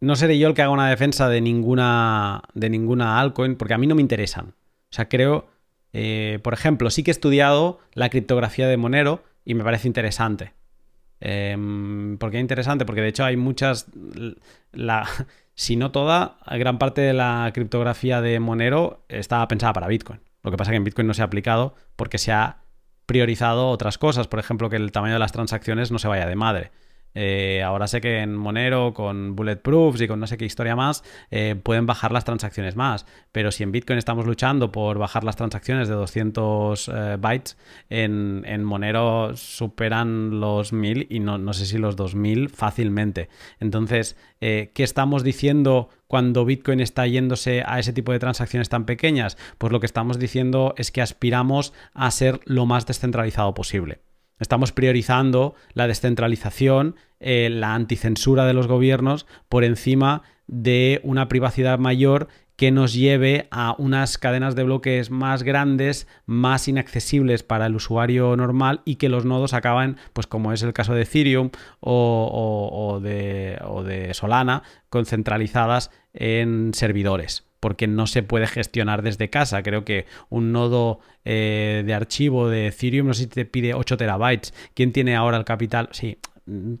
[0.00, 3.78] no seré yo el que haga una defensa de ninguna, de ninguna altcoin, porque a
[3.78, 4.48] mí no me interesan.
[4.48, 5.46] O sea, creo,
[5.92, 10.54] eh, por ejemplo, sí que he estudiado la criptografía de Monero y me parece interesante.
[11.20, 12.84] Em, ¿Por qué interesante?
[12.84, 13.86] Porque de hecho hay muchas,
[14.72, 15.06] la,
[15.54, 20.20] si no toda, gran parte de la criptografía de Monero estaba pensada para Bitcoin.
[20.42, 22.58] Lo que pasa es que en Bitcoin no se ha aplicado porque se ha
[23.06, 26.34] priorizado otras cosas, por ejemplo, que el tamaño de las transacciones no se vaya de
[26.34, 26.72] madre.
[27.14, 31.04] Eh, ahora sé que en Monero, con Bulletproofs y con no sé qué historia más,
[31.30, 33.06] eh, pueden bajar las transacciones más.
[33.32, 37.56] Pero si en Bitcoin estamos luchando por bajar las transacciones de 200 eh, bytes,
[37.90, 43.28] en, en Monero superan los 1000 y no, no sé si los 2000 fácilmente.
[43.60, 49.36] Entonces, ¿qué estamos diciendo cuando Bitcoin está yéndose a ese tipo de transacciones tan pequeñas?
[49.58, 54.00] Pues lo que estamos diciendo es que aspiramos a ser lo más descentralizado posible.
[54.42, 61.78] Estamos priorizando la descentralización, eh, la anticensura de los gobiernos por encima de una privacidad
[61.78, 62.26] mayor
[62.56, 68.36] que nos lleve a unas cadenas de bloques más grandes, más inaccesibles para el usuario
[68.36, 73.58] normal y que los nodos acaban, pues como es el caso de Ethereum o, de,
[73.64, 79.62] o de Solana, concentralizadas en servidores porque no se puede gestionar desde casa.
[79.62, 83.96] Creo que un nodo eh, de archivo de Ethereum, no sé si te pide 8
[83.96, 84.52] terabytes.
[84.74, 85.88] ¿Quién tiene ahora el capital?
[85.92, 86.18] Sí,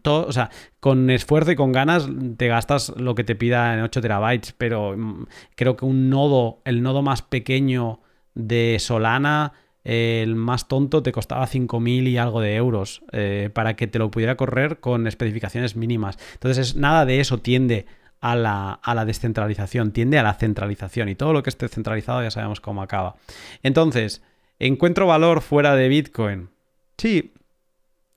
[0.02, 3.80] todo, o sea, con esfuerzo y con ganas te gastas lo que te pida en
[3.82, 8.00] 8 terabytes, pero mm, creo que un nodo, el nodo más pequeño
[8.34, 9.52] de Solana,
[9.84, 14.10] el más tonto te costaba 5.000 y algo de euros eh, para que te lo
[14.10, 16.18] pudiera correr con especificaciones mínimas.
[16.32, 17.86] Entonces, es, nada de eso tiende
[18.22, 22.22] a la, a la descentralización, tiende a la centralización y todo lo que esté centralizado
[22.22, 23.16] ya sabemos cómo acaba.
[23.64, 24.22] Entonces,
[24.60, 26.48] ¿encuentro valor fuera de Bitcoin?
[26.96, 27.34] Sí,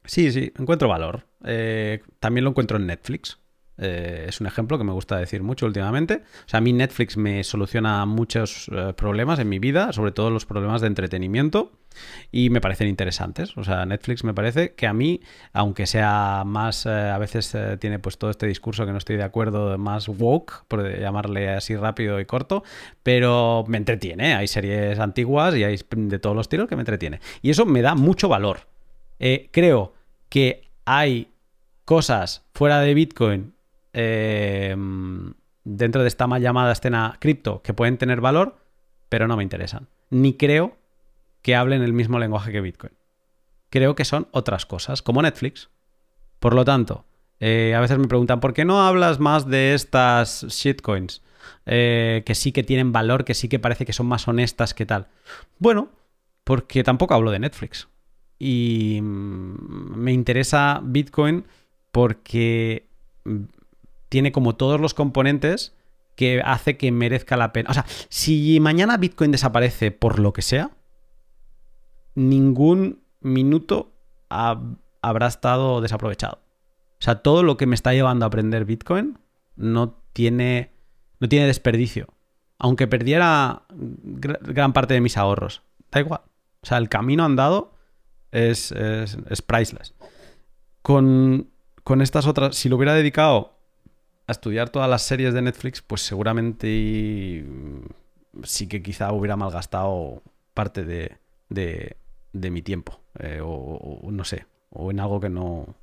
[0.05, 1.25] sí, sí, encuentro valor.
[1.43, 3.39] Eh, también lo encuentro en Netflix.
[3.77, 6.23] Eh, es un ejemplo que me gusta decir mucho últimamente.
[6.45, 10.29] O sea, a mí Netflix me soluciona muchos eh, problemas en mi vida, sobre todo
[10.29, 11.71] los problemas de entretenimiento,
[12.31, 13.57] y me parecen interesantes.
[13.57, 15.21] O sea, Netflix me parece que a mí,
[15.53, 19.23] aunque sea más, eh, a veces tiene pues todo este discurso que no estoy de
[19.23, 22.63] acuerdo, más woke, por llamarle así rápido y corto,
[23.03, 24.35] pero me entretiene.
[24.35, 27.19] Hay series antiguas y hay de todos los tiros que me entretiene.
[27.41, 28.67] Y eso me da mucho valor.
[29.51, 29.93] Creo
[30.29, 31.31] que hay
[31.85, 33.54] cosas fuera de Bitcoin
[33.95, 34.75] eh,
[35.63, 38.57] dentro de esta mal llamada escena cripto que pueden tener valor,
[39.09, 39.87] pero no me interesan.
[40.09, 40.77] Ni creo
[41.41, 42.93] que hablen el mismo lenguaje que Bitcoin.
[43.69, 45.69] Creo que son otras cosas, como Netflix.
[46.39, 47.05] Por lo tanto,
[47.39, 51.23] eh, a veces me preguntan, ¿por qué no hablas más de estas shitcoins?
[51.65, 54.85] Eh, que sí que tienen valor, que sí que parece que son más honestas que
[54.85, 55.07] tal.
[55.57, 55.89] Bueno,
[56.43, 57.87] porque tampoco hablo de Netflix.
[58.39, 61.45] Y mm, me interesa Bitcoin
[61.91, 62.87] porque
[64.09, 65.75] tiene como todos los componentes
[66.15, 67.69] que hace que merezca la pena.
[67.69, 70.71] O sea, si mañana Bitcoin desaparece por lo que sea,
[72.15, 73.91] ningún minuto
[74.29, 74.61] ha-
[75.01, 76.39] habrá estado desaprovechado.
[76.99, 79.19] O sea, todo lo que me está llevando a aprender Bitcoin
[79.55, 80.71] no tiene,
[81.19, 82.07] no tiene desperdicio.
[82.57, 85.61] Aunque perdiera gr- gran parte de mis ahorros.
[85.91, 86.21] Da igual.
[86.61, 87.73] O sea, el camino andado
[88.31, 89.93] es, es, es priceless.
[90.81, 91.49] Con,
[91.83, 93.54] con estas otras, si lo hubiera dedicado
[94.27, 100.23] a estudiar todas las series de Netflix, pues seguramente mm, sí que quizá hubiera malgastado
[100.53, 101.17] parte de,
[101.49, 103.01] de, mi tiempo.
[103.19, 105.75] eh, o, o no sé, o en algo que no,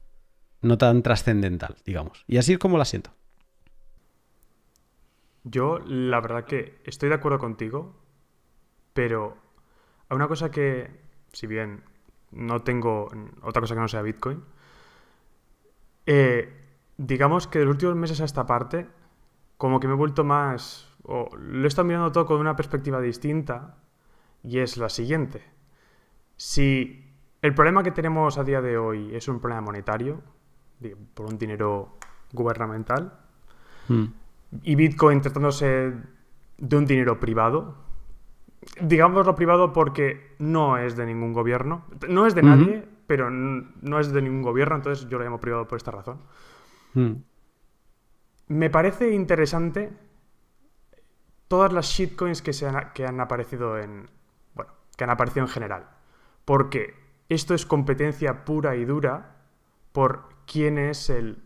[0.63, 2.25] no tan trascendental, digamos.
[2.27, 3.11] Y así es como la siento.
[5.45, 7.97] Yo, la verdad que estoy de acuerdo contigo,
[8.93, 9.37] pero
[10.09, 10.91] hay una cosa que,
[11.33, 11.83] si bien
[12.31, 13.11] no tengo
[13.43, 14.45] otra cosa que no sea Bitcoin,
[16.07, 16.62] eh,
[17.07, 18.87] digamos que de los últimos meses a esta parte,
[19.57, 23.01] como que me he vuelto más, o lo he estado mirando todo con una perspectiva
[23.01, 23.77] distinta,
[24.43, 25.43] y es la siguiente.
[26.37, 30.21] Si el problema que tenemos a día de hoy es un problema monetario,
[31.15, 31.97] por un dinero
[32.33, 33.19] gubernamental,
[33.89, 34.05] Mm.
[34.63, 35.93] y Bitcoin tratándose
[36.59, 37.75] de un dinero privado.
[38.81, 41.85] Digámoslo privado porque no es de ningún gobierno.
[42.09, 45.67] No es de nadie, pero no es de ningún gobierno, entonces yo lo llamo privado
[45.67, 46.19] por esta razón.
[46.95, 47.13] Mm.
[48.49, 49.93] Me parece interesante
[51.49, 54.11] todas las shitcoins que, se han, que han aparecido en.
[54.55, 55.89] Bueno, que han aparecido en general.
[56.45, 56.95] Porque
[57.29, 59.37] esto es competencia pura y dura
[59.93, 61.43] por quién es el.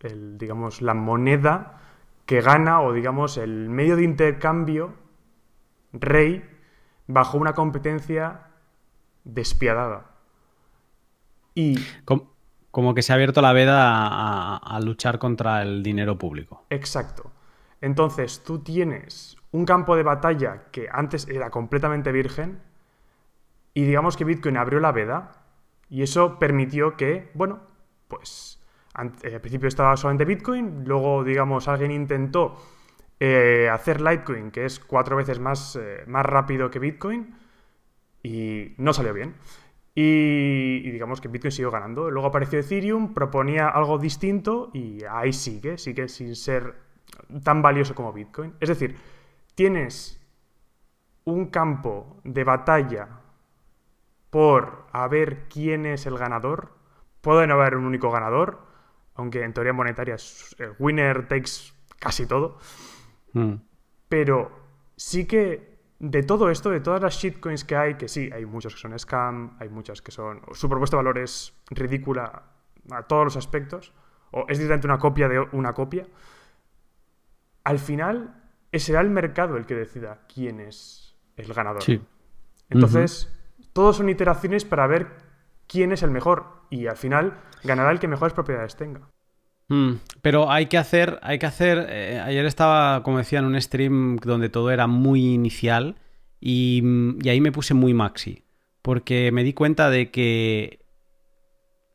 [0.00, 1.80] el digamos, la moneda
[2.26, 4.94] que gana o, digamos, el medio de intercambio
[5.92, 6.48] rey
[7.06, 8.48] bajo una competencia
[9.24, 10.10] despiadada.
[11.54, 11.78] Y
[12.72, 16.66] Como que se ha abierto la veda a, luchar contra el dinero público.
[16.70, 17.30] Exacto.
[17.80, 22.60] Entonces, tú tienes un campo de batalla que antes era completamente virgen
[23.74, 25.44] y digamos que Bitcoin abrió la veda
[25.88, 27.60] y eso permitió que, bueno,
[28.08, 28.58] pues
[29.22, 32.56] eh, al principio estaba solamente Bitcoin, luego, digamos, alguien intentó
[33.20, 37.34] eh, hacer Litecoin, que es cuatro veces más, eh, más rápido que Bitcoin,
[38.22, 39.34] y no salió bien.
[39.94, 42.10] Y, y digamos que Bitcoin siguió ganando.
[42.10, 46.74] Luego apareció Ethereum, proponía algo distinto y ahí sigue, sigue sin ser
[47.42, 48.54] tan valioso como Bitcoin.
[48.60, 48.96] Es decir,
[49.54, 50.18] tienes
[51.24, 53.08] un campo de batalla
[54.30, 56.72] por a ver quién es el ganador.
[57.20, 58.66] Puede no haber un único ganador,
[59.14, 60.16] aunque en teoría monetaria
[60.58, 62.58] el winner takes casi todo.
[63.34, 63.54] Mm.
[64.08, 64.50] Pero
[64.96, 65.71] sí que
[66.02, 68.98] de todo esto, de todas las shitcoins que hay, que sí, hay muchos que son
[68.98, 70.42] scam, hay muchas que son.
[70.50, 72.42] Su propuesta de valor es ridícula
[72.90, 73.92] a todos los aspectos,
[74.32, 76.04] o es directamente una copia de una copia.
[77.62, 78.34] Al final,
[78.72, 81.84] será el mercado el que decida quién es el ganador.
[81.84, 82.02] Sí.
[82.68, 83.32] Entonces,
[83.72, 85.06] todos son iteraciones para ver
[85.68, 86.46] quién es el mejor.
[86.68, 89.02] Y al final, ganará el que mejores propiedades tenga.
[89.72, 91.86] Mm, Pero hay que hacer, hay que hacer.
[91.88, 95.96] eh, ayer estaba, como decía, en un stream donde todo era muy inicial
[96.40, 96.82] y,
[97.28, 98.44] ahí me puse muy maxi.
[98.82, 100.84] Porque me di cuenta de que.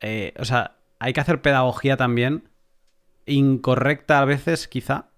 [0.00, 2.48] eh, o sea, hay que hacer pedagogía también.
[3.26, 5.10] Incorrecta a veces, quizá.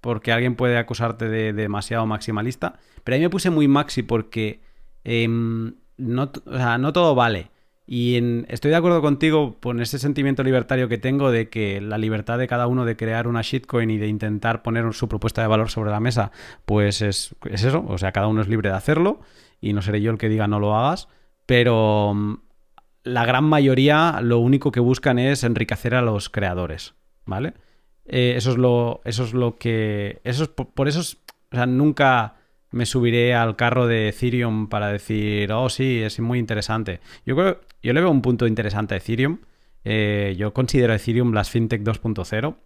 [0.00, 2.78] Porque alguien puede acusarte de, de demasiado maximalista.
[3.02, 4.60] Pero ahí me puse muy maxi porque.
[5.04, 7.50] em, no, o sea, no todo vale.
[7.86, 11.98] Y en- estoy de acuerdo contigo con ese sentimiento libertario que tengo de que la
[11.98, 15.48] libertad de cada uno de crear una shitcoin y de intentar poner su propuesta de
[15.48, 16.32] valor sobre la mesa,
[16.64, 17.84] pues es, es eso.
[17.88, 19.20] O sea, cada uno es libre de hacerlo
[19.60, 21.08] y no seré yo el que diga no lo hagas.
[21.46, 22.34] Pero mm,
[23.04, 27.54] la gran mayoría lo único que buscan es enriquecer a los creadores, ¿vale?
[28.04, 31.18] Eh, eso es lo, eso es lo que, eso es por, por eso, es-
[31.52, 32.34] o sea, nunca
[32.72, 37.00] me subiré al carro de Ethereum para decir, oh sí, es muy interesante.
[37.24, 39.38] Yo creo, yo le veo un punto interesante a Ethereum.
[39.84, 42.56] Eh, yo considero Ethereum las fintech 2.0.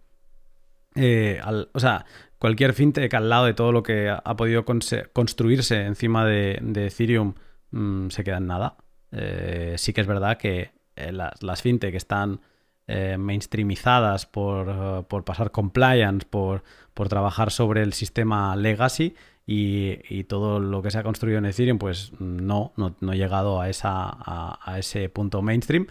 [0.95, 1.39] Eh,
[1.73, 2.05] o sea,
[2.39, 7.35] cualquier fintech al lado de todo lo que ha, podido construirse encima de, Ethereum
[7.69, 8.77] mm, se queda en nada.
[9.11, 12.41] Eh, sí que es verdad que las, las fintech están
[12.87, 16.63] mainstreamizadas por, pasar compliance, por
[17.09, 19.15] trabajar sobre el sistema legacy
[19.53, 23.59] y, todo lo que se ha construido en Ethereum, pues no, no, no he llegado
[23.59, 25.87] a, esa, a, ese punto mainstream,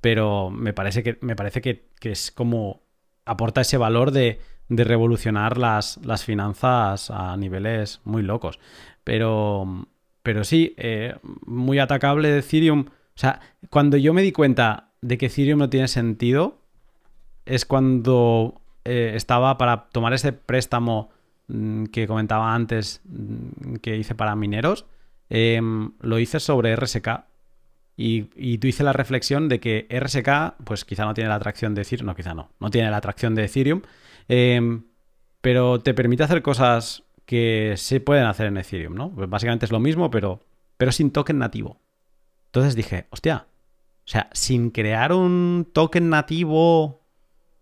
[0.00, 2.82] pero me parece que, me parece que, que es como
[3.24, 8.58] aporta ese valor de, de revolucionar las, las finanzas a niveles muy locos.
[9.04, 9.86] Pero,
[10.22, 11.14] pero sí, eh,
[11.46, 12.86] muy atacable Ethereum.
[12.88, 13.40] O sea,
[13.70, 16.58] cuando yo me di cuenta de que Ethereum no tiene sentido,
[17.46, 21.10] es cuando eh, estaba para tomar ese préstamo
[21.92, 24.86] que comentaba antes mm, que hice para mineros.
[25.30, 27.24] em, lo hice sobre RSK.
[27.96, 31.74] Y, y tú hice la reflexión de que RSK, pues quizá no tiene la atracción
[31.74, 33.82] de Ethereum, no, quizá no, no tiene la atracción de Ethereum,
[34.28, 34.84] em,
[35.40, 39.10] pero te permite hacer cosas que se pueden hacer en Ethereum, ¿no?
[39.14, 40.40] Pues básicamente es lo mismo, pero,
[40.76, 41.80] pero sin token nativo.
[42.46, 43.46] Entonces dije, hostia,
[44.06, 47.00] O sea, sin crear un token nativo,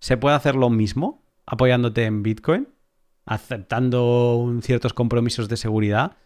[0.01, 2.69] ¿se puede hacer lo mismo apoyándote en Bitcoin?
[3.25, 6.17] Aceptando ciertos compromisos de seguridad.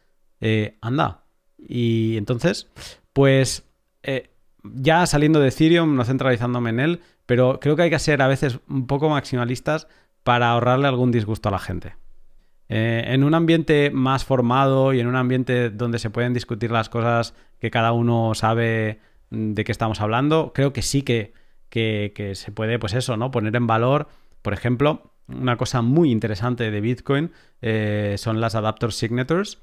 [0.41, 1.25] Eh, anda.
[1.59, 2.69] Y entonces,
[3.13, 3.65] pues
[4.03, 4.31] eh,
[4.63, 8.29] ya saliendo de Ethereum, no centralizándome en él, pero creo que hay que ser a
[8.29, 9.89] veces un poco maximalistas
[10.23, 11.95] para ahorrarle algún disgusto a la gente.
[12.69, 16.89] Eh, en un ambiente más formado y en un ambiente donde se pueden discutir las
[16.89, 18.99] cosas que cada uno sabe
[19.31, 21.33] mm, de qué estamos hablando, creo que sí que,
[21.71, 23.31] que, se puede, pues eso, ¿no?
[23.31, 24.09] Poner en valor,
[24.43, 29.59] por ejemplo, una cosa muy interesante de Bitcoin eh, son las adapter signatures,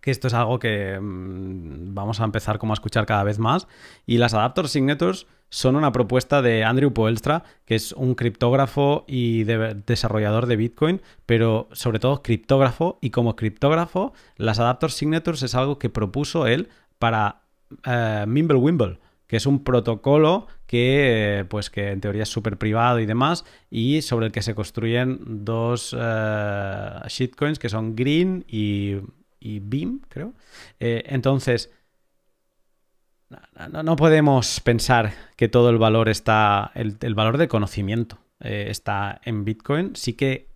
[0.00, 3.66] que esto es algo que mm, vamos a empezar como a escuchar cada vez más.
[4.06, 9.44] Y las adapter signatures son una propuesta de Andrew Poelstra, que es un criptógrafo y
[9.44, 12.98] desarrollador de Bitcoin, pero sobre todo criptógrafo.
[13.00, 17.42] Y como criptógrafo, las adapter signatures es algo que propuso él para
[17.84, 18.98] eh, Mimblewimble
[19.28, 24.02] que es un protocolo que, pues, que en teoría es súper privado y demás, y
[24.02, 28.96] sobre el que se construyen dos eh, shitcoins que son Green y,
[29.38, 30.32] y Beam, creo.
[30.80, 31.70] Eh, entonces,
[33.70, 39.44] no, podemos pensar que todo el valor está, el, valor de conocimiento eh, está en
[39.44, 39.94] Bitcoin.
[39.94, 40.48] Sí que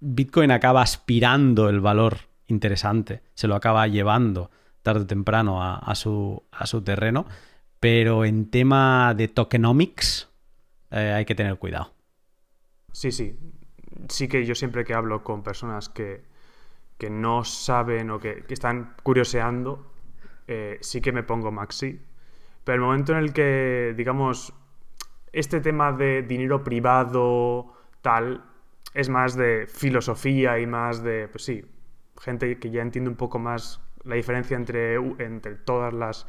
[0.00, 4.50] Bitcoin acaba aspirando el valor interesante, se lo acaba llevando
[4.82, 7.26] tarde o temprano a, su, a su terreno
[7.80, 10.28] pero en tema de tokenomics
[10.90, 11.92] eh, hay que tener cuidado.
[12.92, 13.36] Sí, sí.
[14.08, 16.28] Sí que yo siempre que hablo con personas que,
[17.10, 19.90] no saben o que, están curioseando,
[20.46, 21.98] eh, sí que me pongo maxi.
[22.64, 24.52] Pero el momento en el que, digamos,
[25.32, 27.72] este tema de dinero privado,
[28.02, 28.44] tal,
[28.92, 31.64] es más de filosofía y más de, pues sí,
[32.20, 36.26] gente que ya entiende un poco más la diferencia entre, entre todas las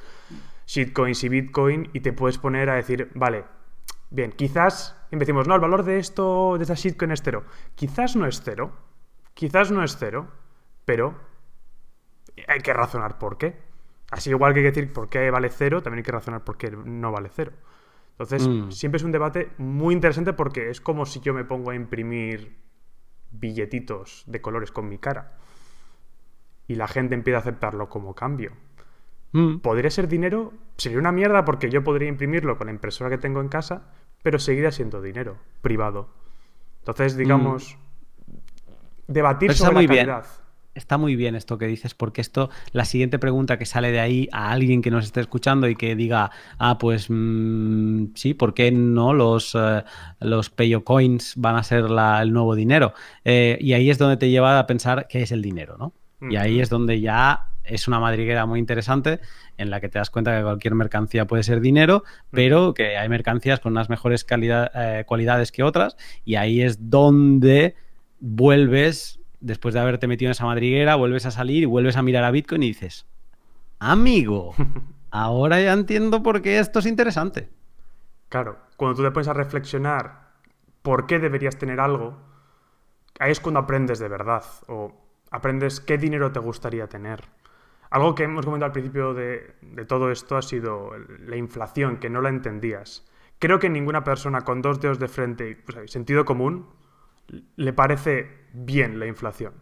[0.71, 3.43] shitcoins y bitcoin y te puedes poner a decir, vale,
[4.09, 7.43] bien, quizás, decimos, no, el valor de esto, de esta shitcoin es cero.
[7.75, 8.71] Quizás no es cero,
[9.33, 10.29] quizás no es cero,
[10.85, 11.13] pero
[12.47, 13.57] hay que razonar por qué.
[14.11, 16.57] Así igual que hay que decir por qué vale cero, también hay que razonar por
[16.57, 17.51] qué no vale cero.
[18.11, 18.71] Entonces, mm.
[18.71, 22.55] siempre es un debate muy interesante porque es como si yo me pongo a imprimir
[23.31, 25.33] billetitos de colores con mi cara
[26.67, 28.53] y la gente empieza a aceptarlo como cambio.
[29.33, 29.57] Mm.
[29.57, 30.53] ¿Podría ser dinero?
[30.77, 33.83] Sería una mierda porque yo podría imprimirlo con la impresora que tengo en casa,
[34.23, 36.09] pero seguiría siendo dinero privado.
[36.79, 37.77] Entonces, digamos,
[38.27, 38.33] mm.
[39.07, 40.25] debatir sobre la calidad.
[40.73, 44.29] Está muy bien esto que dices, porque esto, la siguiente pregunta que sale de ahí
[44.31, 48.71] a alguien que nos esté escuchando y que diga, ah, pues mm, sí, ¿por qué
[48.71, 49.83] no los, uh,
[50.21, 52.93] los Payo Coins van a ser el nuevo dinero?
[53.25, 55.93] Eh, y ahí es donde te lleva a pensar qué es el dinero, ¿no?
[56.29, 59.19] Y ahí es donde ya es una madriguera muy interesante
[59.57, 63.09] en la que te das cuenta que cualquier mercancía puede ser dinero, pero que hay
[63.09, 67.75] mercancías con unas mejores eh, cualidades que otras y ahí es donde
[68.19, 72.23] vuelves, después de haberte metido en esa madriguera, vuelves a salir y vuelves a mirar
[72.23, 73.05] a Bitcoin y dices,
[73.79, 74.53] amigo,
[75.11, 77.49] ahora ya entiendo por qué esto es interesante.
[78.29, 80.31] Claro, cuando tú te pones a reflexionar
[80.81, 82.17] por qué deberías tener algo,
[83.19, 84.93] ahí es cuando aprendes de verdad o
[85.31, 87.23] aprendes qué dinero te gustaría tener.
[87.91, 89.53] Algo que hemos comentado al principio de,
[89.85, 93.05] todo esto ha sido la inflación, que no la entendías.
[93.37, 95.49] Creo que ninguna persona con dos dedos de frente
[95.83, 96.69] y sentido común
[97.57, 99.53] le parece bien la inflación.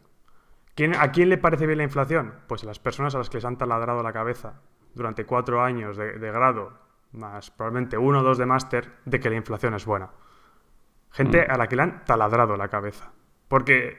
[0.99, 2.35] ¿A quién le parece bien la inflación?
[2.47, 4.61] Pues a las personas a las que les han taladrado la cabeza
[4.93, 6.73] durante cuatro años de, grado,
[7.11, 10.11] más probablemente uno o dos de máster, de que la inflación es buena.
[11.11, 11.51] Gente mm.
[11.51, 13.11] a la que le han taladrado la cabeza.
[13.47, 13.97] Porque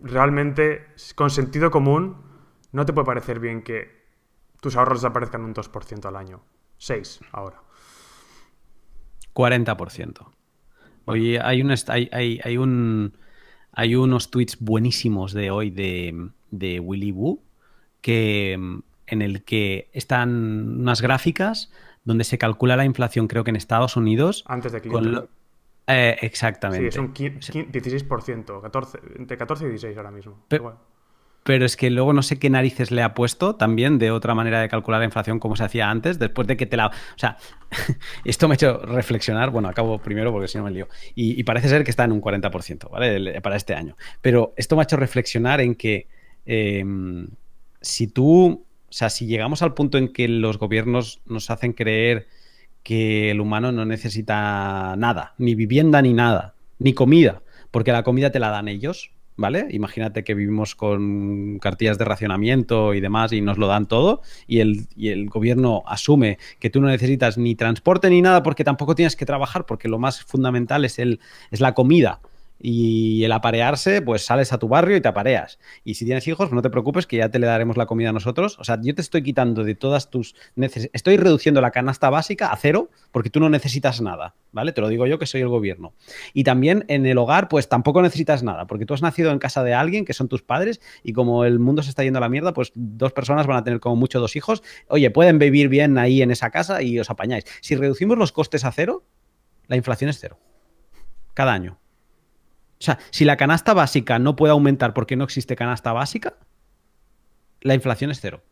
[0.00, 2.27] realmente, con sentido común,
[2.72, 4.06] no te puede parecer bien que
[4.60, 6.42] tus ahorros desaparezcan un 2% al año.
[6.78, 7.62] 6 ahora.
[9.34, 10.26] 40%.
[11.06, 13.16] Oye, hay, un, hay, hay, un,
[13.72, 17.42] hay unos tweets buenísimos de hoy de, de Willy Woo
[18.00, 21.70] que, en el que están unas gráficas
[22.04, 24.44] donde se calcula la inflación, creo que en Estados Unidos.
[24.46, 24.90] Antes de que
[25.90, 26.92] eh, exactamente.
[26.92, 30.44] Sí, es un 16%, 14, entre 14 y 16 ahora mismo.
[30.48, 30.78] Pero,
[31.54, 34.68] es que luego no sé qué narices le ha puesto también de otra manera de
[34.68, 36.88] calcular la inflación como se hacía antes, después de que te la...
[36.88, 37.36] O sea,
[38.24, 41.68] esto me ha hecho reflexionar, bueno, acabo primero porque si no me lío, y, parece
[41.68, 43.40] ser que está en un 40%, ¿vale?
[43.40, 43.96] Para este año.
[44.20, 46.06] Pero esto me ha hecho reflexionar en que
[46.46, 47.28] em,
[47.80, 52.26] si tú, o sea, si llegamos al punto en que los gobiernos nos hacen creer
[52.82, 58.30] que el humano no necesita nada, ni vivienda ni nada, ni comida, porque la comida
[58.30, 59.10] te la dan ellos.
[59.38, 59.68] ¿Vale?
[59.70, 64.58] Imagínate que vivimos con cartillas de racionamiento y demás y nos lo dan todo y
[64.60, 68.94] el, y el, gobierno asume que tú no necesitas ni transporte ni nada porque tampoco
[68.94, 71.20] tienes que trabajar porque lo más fundamental es, el,
[71.50, 72.20] es la comida
[72.60, 75.58] y el aparearse, pues sales a tu barrio y te apareas.
[75.84, 78.12] Y si tienes hijos, no te preocupes que ya te le daremos la comida a
[78.12, 78.58] nosotros.
[78.58, 80.90] O sea, yo te estoy quitando de todas tus necesidades.
[80.94, 84.72] Estoy reduciendo la canasta básica a cero porque tú no necesitas nada, ¿vale?
[84.72, 85.94] Te lo digo yo que soy el gobierno.
[86.34, 89.62] Y también en el hogar, pues tampoco necesitas nada porque tú has nacido en casa
[89.62, 92.28] de alguien que son tus padres y como el mundo se está yendo a la
[92.28, 94.62] mierda, pues dos personas van a tener como mucho dos hijos.
[94.88, 97.44] Oye, pueden vivir bien ahí en esa casa y os apañáis.
[97.60, 99.04] Si reducimos los costes a cero,
[99.68, 100.38] la inflación es cero.
[101.34, 101.78] Cada año.
[102.80, 106.34] O sea, si la canasta básica no puede aumentar porque no existe canasta básica,
[107.60, 108.42] la inflación es cero.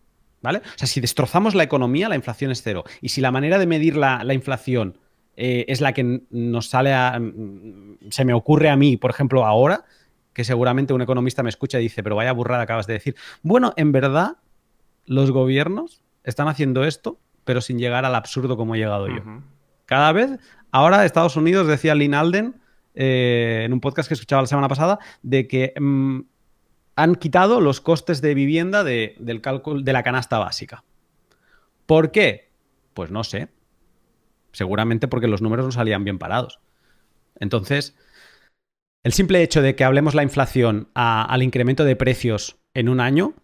[0.43, 0.59] ¿Vale?
[0.59, 2.85] O sea, si destrozamos la economía, la inflación es cero.
[3.01, 4.99] Y si la manera de medir la, inflación
[5.37, 7.19] eh, es la que nos sale a.
[7.19, 9.85] Mm, se me ocurre a mí, por ejemplo, ahora,
[10.33, 13.17] que seguramente un economista me escucha y dice, pero vaya burrada acabas de decir.
[13.43, 14.37] Bueno, en verdad,
[15.07, 19.23] los gobiernos están haciendo esto, pero sin llegar al absurdo como he llegado yo.
[19.87, 20.39] Cada vez,
[20.73, 22.61] ahora Estados Unidos, decía Lynn Alden,
[22.97, 26.21] eh, en un podcast que escuchaba la semana pasada, de que mm,
[26.97, 30.85] han quitado los costes de vivienda de, del cálculo de la canasta básica.
[31.85, 32.51] ¿Por qué?
[32.95, 33.49] Pues no sé.
[34.53, 36.61] Seguramente porque los números no salían bien parados.
[37.39, 37.95] Entonces,
[39.05, 43.35] el simple hecho de que hablemos la inflación al incremento de precios en un año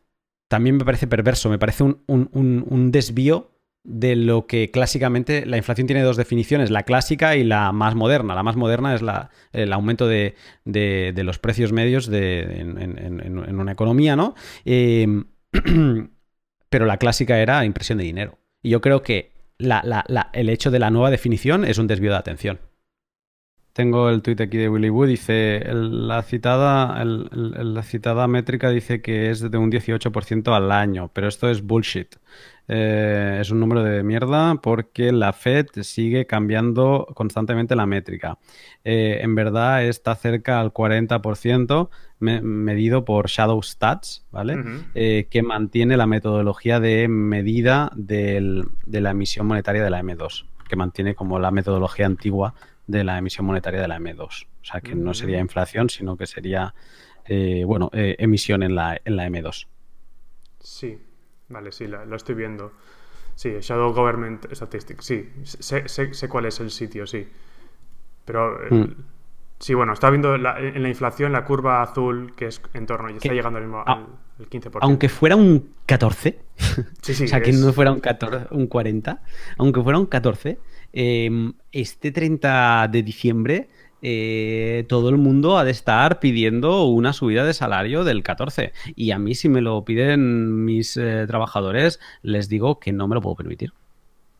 [0.48, 3.51] también me parece perverso, me parece un, un desvío
[3.85, 8.35] de lo que clásicamente la inflación tiene dos definiciones, la clásica y la más moderna.
[8.35, 14.35] La más moderna es la, el aumento de, los precios medios en, una economía, ¿no?
[14.64, 15.24] Eh,
[16.68, 18.39] pero la clásica era impresión de dinero.
[18.62, 22.61] Y yo creo que el hecho de la nueva definición es un desvío de atención.
[23.72, 29.30] Tengo el tuit aquí de Willy Wood, dice, la, citada, la citada métrica dice que
[29.30, 32.16] es de un 18% al año, pero esto es bullshit.
[32.68, 38.38] Eh, es un número de mierda porque la Fed sigue cambiando constantemente la métrica.
[38.84, 41.90] Eh, en verdad está cerca al 40%
[42.20, 44.56] medido por Shadow Stats, ¿vale?
[44.94, 50.76] Eh, que mantiene la metodología de medida de la emisión monetaria de la M2, que
[50.76, 52.54] mantiene como la metodología antigua
[52.86, 54.22] de la emisión monetaria de la M2.
[54.22, 56.74] O sea, que no sería inflación, sino que sería,
[57.66, 59.66] bueno, emisión en la, en la M2.
[60.60, 60.96] Sí,
[61.53, 62.72] Vale, sí, lo estoy viendo.
[63.34, 65.30] Sí, Shadow Government Statistics, sí.
[65.44, 67.26] Sé, cuál es el sitio, sí.
[68.24, 68.59] Pero...
[68.70, 68.94] Hmm.
[69.59, 70.42] Sí, bueno, está viendo en
[70.82, 74.09] la inflación la curva azul que es en torno, y está llegando al, mismo, al,
[74.50, 74.78] 15%.
[74.80, 76.36] Aunque fuera un 14,
[77.00, 79.22] sí, sí, o sea, que no fuera un, 14, un 40,
[79.59, 80.59] aunque fuera un 14,
[80.92, 83.68] em, este 30 de diciembre
[84.05, 88.72] eh, todo el mundo ha de estar pidiendo una subida de salario del 14.
[88.96, 93.14] Y a mí si me lo piden mis eh, trabajadores, les digo que no me
[93.14, 93.72] lo puedo permitir.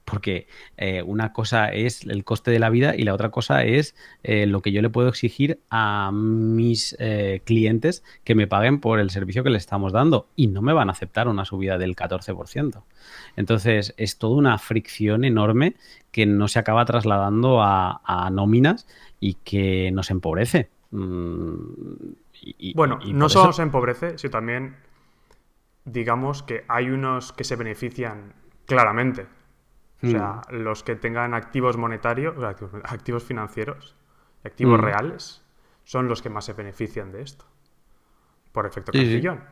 [0.05, 3.95] Porque eh, una cosa es el coste de la vida y la otra cosa es
[4.25, 6.97] lo que yo le puedo exigir a mis
[7.45, 10.27] clientes que me paguen por el servicio que le estamos dando.
[10.35, 12.83] Y no me van a aceptar una subida del 14%.
[13.37, 15.77] Entonces es toda una fricción enorme
[16.11, 18.87] que no se acaba trasladando a nóminas
[19.23, 20.69] y que nos empobrece.
[20.91, 22.13] Mm,
[22.75, 24.77] bueno, no solo se empobrece, sino también,
[25.85, 28.35] digamos que hay unos que se benefician
[28.67, 29.29] claramente.
[30.03, 30.57] O sea, mm.
[30.57, 32.35] los que tengan activos monetarios,
[32.83, 33.95] activos, financieros,
[34.43, 34.83] activos mm.
[34.83, 35.45] reales,
[35.85, 37.45] son los que más se benefician de esto.
[38.51, 39.45] Por efecto cancillón.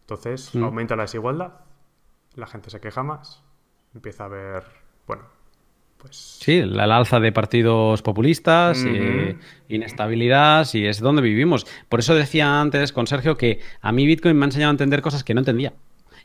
[0.00, 1.60] Entonces, aumenta la desigualdad,
[2.34, 3.44] la gente se queja más,
[3.94, 4.64] empieza a haber,
[5.06, 5.22] bueno,
[6.02, 6.38] pues...
[6.40, 9.36] Sí, el alza de partidos populistas, eh,
[9.68, 11.66] inestabilidad, y es donde vivimos.
[11.88, 15.00] Por eso decía antes con Sergio que a mí Bitcoin me ha enseñado a entender
[15.02, 15.72] cosas que no entendía.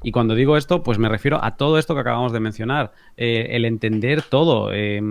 [0.03, 3.47] Y cuando digo esto, pues me refiero a todo esto que acabamos de mencionar, eh,
[3.51, 5.01] el entender todo, eh,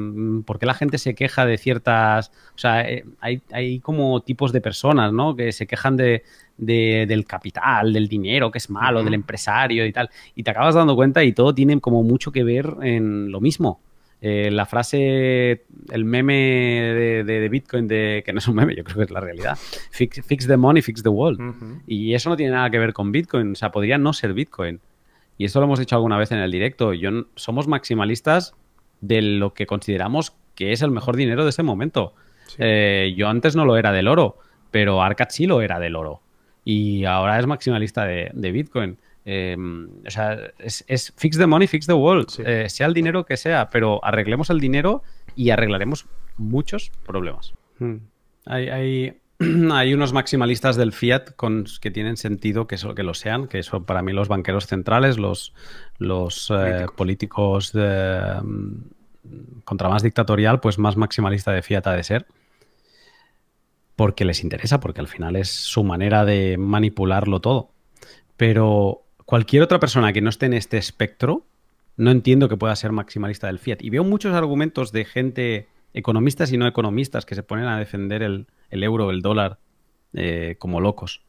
[0.45, 2.87] por qué la gente se queja de ciertas, o sea,
[3.21, 5.35] hay, hay, como tipos de personas, ¿no?
[5.35, 6.23] Que se quejan de,
[6.57, 10.95] del capital, del dinero, que es malo, del empresario y tal, y te acabas dando
[10.95, 13.81] cuenta y todo tiene como mucho que ver en lo mismo.
[14.23, 16.35] Eh, la frase, el meme
[17.25, 19.59] de, Bitcoin, de, que no es un meme, yo creo que es la realidad.
[19.91, 21.41] Fix, the money, fix the world.
[21.87, 23.53] Y eso no tiene nada que ver con Bitcoin.
[23.53, 24.81] O sea, podría no ser Bitcoin.
[25.39, 26.95] Y esto lo hemos dicho alguna vez en el directo.
[26.95, 28.55] Yo, somos maximalistas
[29.01, 32.15] de lo que consideramos que es el mejor dinero de ese momento.
[32.59, 34.39] Eh, yo antes no lo era del oro,
[34.71, 36.23] pero Arcad sí lo era del oro.
[36.65, 38.99] Y ahora es maximalista de Bitcoin.
[39.29, 42.29] Em, o sea, es, fix the money, fix the world.
[42.39, 45.03] Eh, sea el dinero que sea, pero arreglemos el dinero
[45.35, 47.53] y arreglaremos muchos problemas.
[47.81, 47.97] Hmm.
[48.45, 53.49] Hay, hay unos maximalistas del fiat con, que tienen sentido que, eso, que lo sean,
[53.49, 55.53] que eso para mí los banqueros centrales, los,
[55.99, 62.05] los eh, políticos de, mm, contra más dictatorial, pues más maximalista de fiat ha de
[62.05, 62.27] ser.
[63.97, 67.71] Porque les interesa, porque al final es su manera de manipularlo todo.
[68.37, 71.45] Pero cualquier otra persona que no esté en este espectro,
[71.97, 73.83] no entiendo que pueda ser maximalista del fiat.
[73.83, 78.23] Y veo muchos argumentos de gente, economistas y no economistas, que se ponen a defender
[78.23, 79.59] el, euro, el dólar,
[80.15, 81.23] eh, como locos.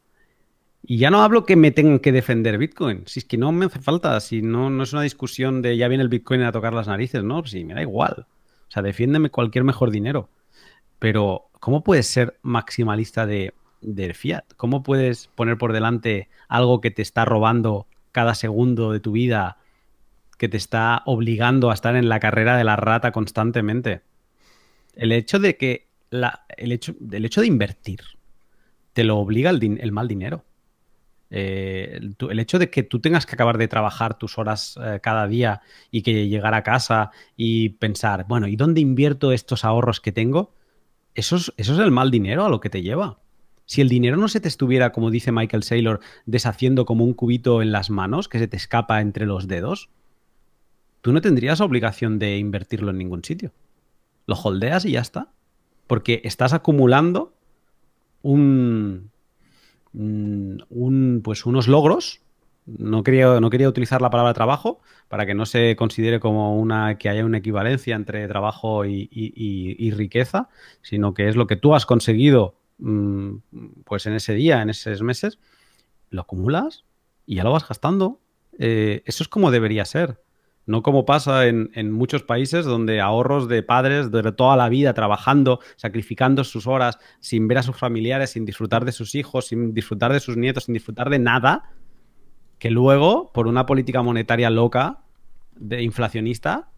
[0.82, 3.02] Y ya no hablo que me tengan que defender Bitcoin.
[3.06, 5.88] Si es que no me hace falta, si no, no es una discusión de ya
[5.88, 7.44] viene el Bitcoin a tocar las narices, ¿no?
[7.44, 8.26] Si me da igual.
[8.68, 10.28] O sea, defiéndeme cualquier mejor dinero.
[10.98, 14.44] Pero, ¿cómo puedes ser maximalista de, de fiat?
[14.56, 19.58] ¿Cómo puedes poner por delante algo que te está robando cada segundo de tu vida,
[20.36, 24.02] que te está obligando a estar en la carrera de la rata constantemente?
[24.94, 28.00] El hecho de que el, hecho, hecho de invertir
[28.92, 30.44] te lo obliga el, mal dinero.
[31.30, 35.28] Eh, el, hecho de que tú tengas que acabar de trabajar tus horas eh, cada
[35.28, 35.60] día
[35.90, 40.54] y que llegar a casa y pensar, bueno, ¿y dónde invierto estos ahorros que tengo?
[41.14, 43.18] Eso es, eso es el mal dinero a lo que te lleva.
[43.68, 47.60] Si el dinero no se te estuviera, como dice Michael Saylor, deshaciendo como un cubito
[47.60, 49.90] en las manos que se te escapa entre los dedos,
[51.02, 53.52] tú no tendrías obligación de invertirlo en ningún sitio.
[54.26, 55.28] Lo holdeas y ya está
[55.86, 57.34] porque estás acumulando
[58.22, 59.10] un,
[59.92, 62.22] un pues unos logros.
[62.64, 66.96] No quería, no quería utilizar la palabra trabajo para que no se considere como una
[66.96, 70.48] que haya una equivalencia entre trabajo y, riqueza,
[70.80, 75.02] sino que es lo que tú has conseguido mm, pues en ese día, en esos
[75.02, 75.38] meses,
[76.10, 76.84] lo acumulas
[77.26, 78.20] y ya lo vas gastando.
[78.58, 80.22] Eh, eso es como debería ser.
[80.66, 85.60] No como pasa en, muchos países donde ahorros de padres de toda la vida trabajando,
[85.76, 90.12] sacrificando sus horas, sin ver a sus familiares, sin disfrutar de sus hijos, sin disfrutar
[90.12, 91.72] de sus nietos, sin disfrutar de nada,
[92.58, 94.98] que luego, por una política monetaria loca,
[95.56, 96.68] de inflacionista,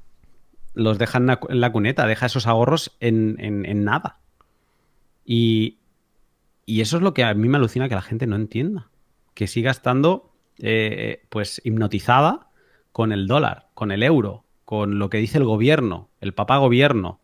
[0.73, 4.21] los dejan en la cuneta, deja esos ahorros en, nada.
[5.25, 5.80] Y,
[6.79, 8.91] eso es lo que a mí me alucina que la gente no entienda.
[9.35, 12.51] Que siga estando eh, pues hipnotizada
[12.93, 17.21] con el dólar, con el euro, con lo que dice el gobierno, el papá gobierno.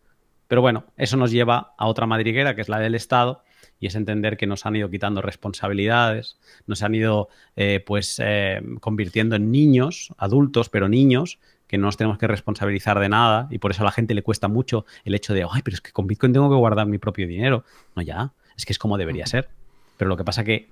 [0.49, 3.43] Pero bueno, eso nos lleva a otra madriguera, que es la del Estado,
[3.79, 8.63] y es entender que nos han ido quitando responsabilidades, nos han ido eh, pues eh,
[8.81, 13.59] convirtiendo en niños, adultos, pero niños, que no nos tenemos que responsabilizar de nada, y
[13.59, 15.93] por eso a la gente le cuesta mucho el hecho de, ay, pero es que
[15.93, 17.65] con Bitcoin tengo que guardar mi propio dinero.
[17.95, 19.49] No, ya, es que es como debería ser.
[19.97, 20.69] Pero lo que pasa que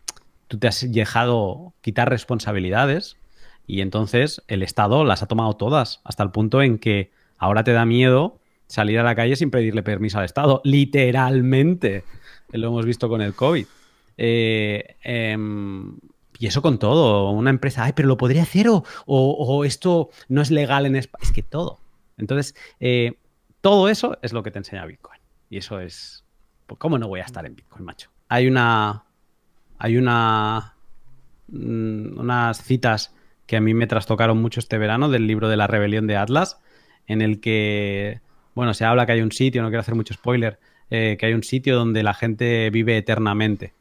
[0.48, 3.16] tú te has dejado quitar responsabilidades
[3.66, 7.72] y entonces el Estado las ha tomado todas, hasta el punto en que ahora te
[7.72, 10.60] da miedo salir a la calle sin pedirle permiso al Estado.
[10.64, 12.04] Literalmente.
[12.52, 13.66] Lo hemos visto con el COVID.
[14.16, 15.96] Eh, em,
[16.38, 17.30] y eso con todo.
[17.30, 21.22] Una empresa, ay, pero lo podría hacer o, esto no es legal en España.
[21.22, 21.78] Es que todo.
[22.16, 23.14] Entonces, eh,
[23.60, 25.20] todo eso es lo que te enseña Bitcoin.
[25.50, 26.23] Y eso es.
[26.66, 28.10] Pues, ¿Cómo no voy a estar en Bitcoin, macho?
[28.28, 29.04] Hay una.
[29.78, 30.74] Hay una.
[31.48, 33.14] Mm, unas citas
[33.46, 36.58] que a mí me trastocaron mucho este verano del libro de la rebelión de Atlas,
[37.06, 38.20] en el que,
[38.54, 40.58] bueno, se habla que hay un sitio, no quiero hacer mucho spoiler,
[40.90, 43.74] eh, que hay un sitio donde la gente vive eternamente.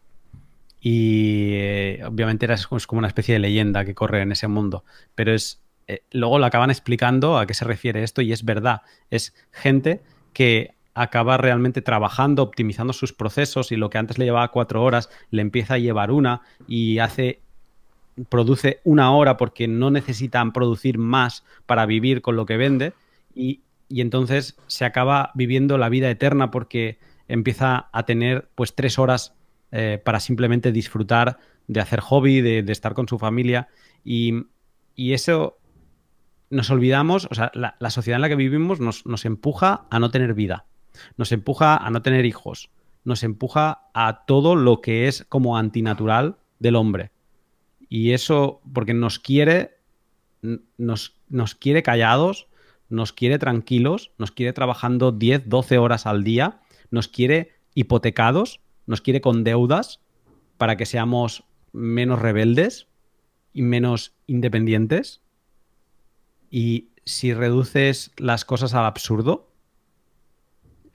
[0.81, 4.83] Y eh, obviamente era, es como una especie de leyenda que corre en ese mundo,
[5.15, 5.61] pero es...
[5.87, 10.01] Eh, luego lo acaban explicando a qué se refiere esto y es verdad, es gente
[10.31, 15.09] que acaba realmente trabajando, optimizando sus procesos y lo que antes le llevaba cuatro horas
[15.31, 17.41] le empieza a llevar una y hace
[18.29, 22.93] produce una hora porque no necesitan producir más para vivir con lo que vende
[23.33, 26.97] y, entonces se acaba viviendo la vida eterna porque
[27.27, 29.35] empieza a tener pues tres horas
[29.71, 31.37] eh, para simplemente disfrutar
[31.67, 33.67] de hacer hobby, de, estar con su familia
[34.03, 34.45] y,
[34.95, 35.59] eso
[36.49, 40.09] nos olvidamos, o sea, la, sociedad en la que vivimos nos, nos empuja a no
[40.09, 40.65] tener vida,
[41.17, 42.69] nos empuja a no tener hijos,
[43.03, 47.11] nos empuja a todo lo que es como antinatural del hombre.
[47.89, 49.77] Y eso, porque nos quiere,
[50.77, 52.47] nos, nos quiere callados,
[52.89, 56.61] nos quiere tranquilos, nos quiere trabajando 10, 12 horas al día,
[56.91, 59.99] nos quiere hipotecados, nos quiere con deudas
[60.57, 62.87] para que seamos menos rebeldes
[63.51, 65.21] y menos independientes.
[66.49, 69.52] Y si reduces las cosas al absurdo,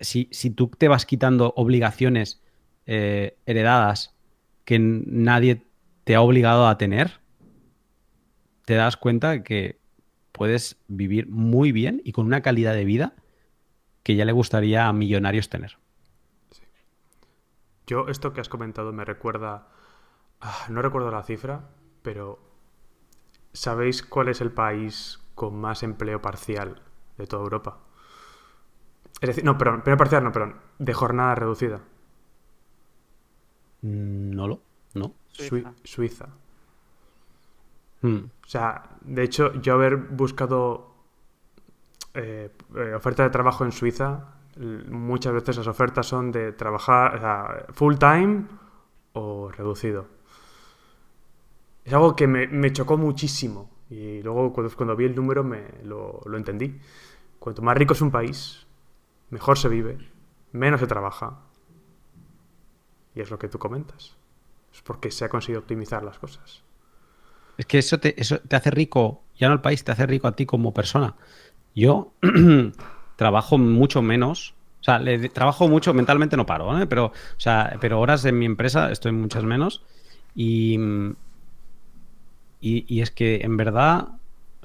[0.00, 2.42] si, tú te vas quitando obligaciones
[2.86, 4.14] eh, heredadas
[4.64, 5.64] que nadie
[6.04, 7.20] te ha obligado a tener,
[8.64, 9.78] te das cuenta que
[10.32, 13.14] puedes vivir muy bien y con una calidad de vida
[14.02, 15.78] que ya le gustaría a millonarios tener.
[17.86, 19.68] Yo, esto que has comentado me recuerda.
[20.40, 21.70] ah, no recuerdo la cifra,
[22.02, 22.38] pero.
[23.54, 26.82] ¿Sabéis cuál es el país con más empleo parcial
[27.16, 27.87] de toda Europa?
[29.20, 30.56] Es decir, no, perdón, empleo parcial no, perdón.
[30.78, 31.80] De jornada reducida.
[33.82, 34.60] Mm, No lo,
[34.94, 35.14] no.
[35.32, 35.72] Sui- Suiza.
[35.84, 36.28] Suiza.
[38.02, 38.16] Mm.
[38.44, 40.94] O sea, de hecho, yo haber buscado
[42.14, 44.34] eh, eh, oferta de trabajo en Suiza,
[44.88, 48.46] muchas veces las ofertas son de trabajar o sea, full time
[49.12, 50.06] o reducido.
[51.84, 55.64] Es algo que me, me chocó muchísimo y luego cuando, cuando vi el número me
[55.84, 56.78] lo, lo entendí.
[57.38, 58.66] Cuanto más rico es un país,
[59.30, 59.98] mejor se vive,
[60.52, 61.38] menos se trabaja.
[63.14, 64.16] Y es lo que tú comentas.
[64.72, 66.62] Es porque se ha conseguido optimizar las cosas.
[67.56, 68.14] Es que eso te,
[68.50, 71.16] hace rico, ya no el país, te hace rico a ti como persona.
[71.74, 72.12] Yo
[73.16, 76.86] trabajo mucho menos, o sea, le- trabajo mucho, mentalmente no paro, ¿eh?
[76.86, 79.82] pero, o sea, pero horas en mi empresa estoy muchas menos
[80.36, 80.78] y,
[82.60, 84.08] y, es que en verdad,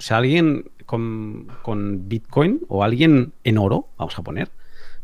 [0.04, 4.52] sea, alguien con, Bitcoin o alguien en oro, vamos a poner,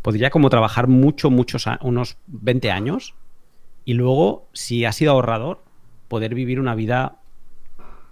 [0.02, 3.16] podría como trabajar mucho, muchos, unos 20 años
[3.86, 5.64] y luego, si ha sido ahorrador,
[6.08, 7.18] poder vivir una vida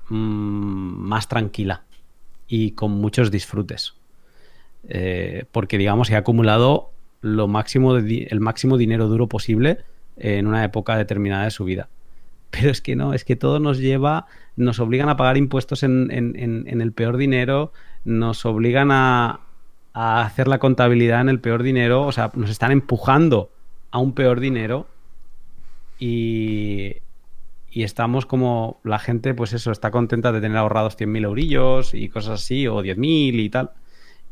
[0.10, 1.84] mm, más tranquila
[2.48, 3.94] y con muchos disfrutes.
[4.88, 6.92] Eh, porque, digamos, he acumulado
[7.22, 9.80] lo máximo de el máximo dinero duro posible
[10.16, 11.90] en una época determinada de su vida.
[12.50, 14.26] Pero es que no, es que todo nos lleva,
[14.56, 17.74] nos obligan a pagar impuestos en, en- el peor dinero,
[18.06, 19.42] nos obligan a,
[19.94, 23.52] a hacer la contabilidad en el peor dinero, o sea, nos están empujando
[23.92, 24.88] a un peor dinero
[26.00, 26.96] y,
[27.72, 32.10] y estamos como la gente, pues eso, está contenta de tener ahorrados 100.000 eurillos y
[32.10, 33.72] cosas así, o 10.000 y tal.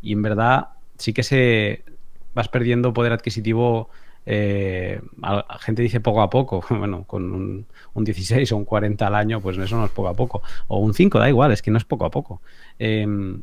[0.01, 1.83] Y en verdad sí que se
[2.35, 3.89] vas perdiendo poder adquisitivo.
[4.25, 8.65] Eh, a- a gente dice poco a poco, bueno, con un, un 16 o un
[8.65, 10.41] 40 al año, pues eso no es poco a poco.
[10.67, 12.41] O un 5, da igual, es que no es poco a poco.
[12.79, 13.41] Em,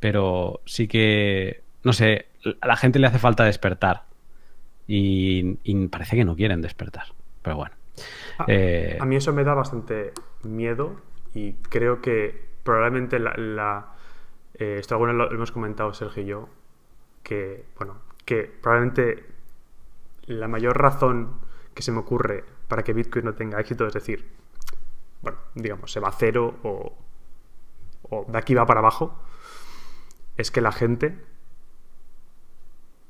[0.00, 2.26] pero sí que, no sé,
[2.60, 4.04] a la gente le hace falta despertar.
[4.86, 7.06] Y, y parece que no quieren despertar.
[7.42, 7.74] Pero bueno.
[8.38, 10.96] A, Eh, a mí eso me da bastante miedo
[11.34, 13.34] y creo que probablemente la...
[13.36, 13.86] la-
[14.54, 16.48] eh, esto alguna lo hemos comentado Sergio y yo,
[17.22, 19.24] que, bueno, que probablemente
[20.28, 21.40] la mayor razón
[21.74, 24.26] que se me ocurre para que Bitcoin no tenga éxito, es decir,
[25.22, 26.96] bueno, digamos, se va a cero o,
[28.10, 29.18] o de aquí va para abajo,
[30.36, 31.18] es que la gente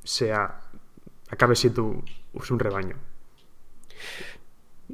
[0.05, 0.61] sea,
[1.31, 2.05] acabe siendo un,
[2.35, 2.97] es un rebaño.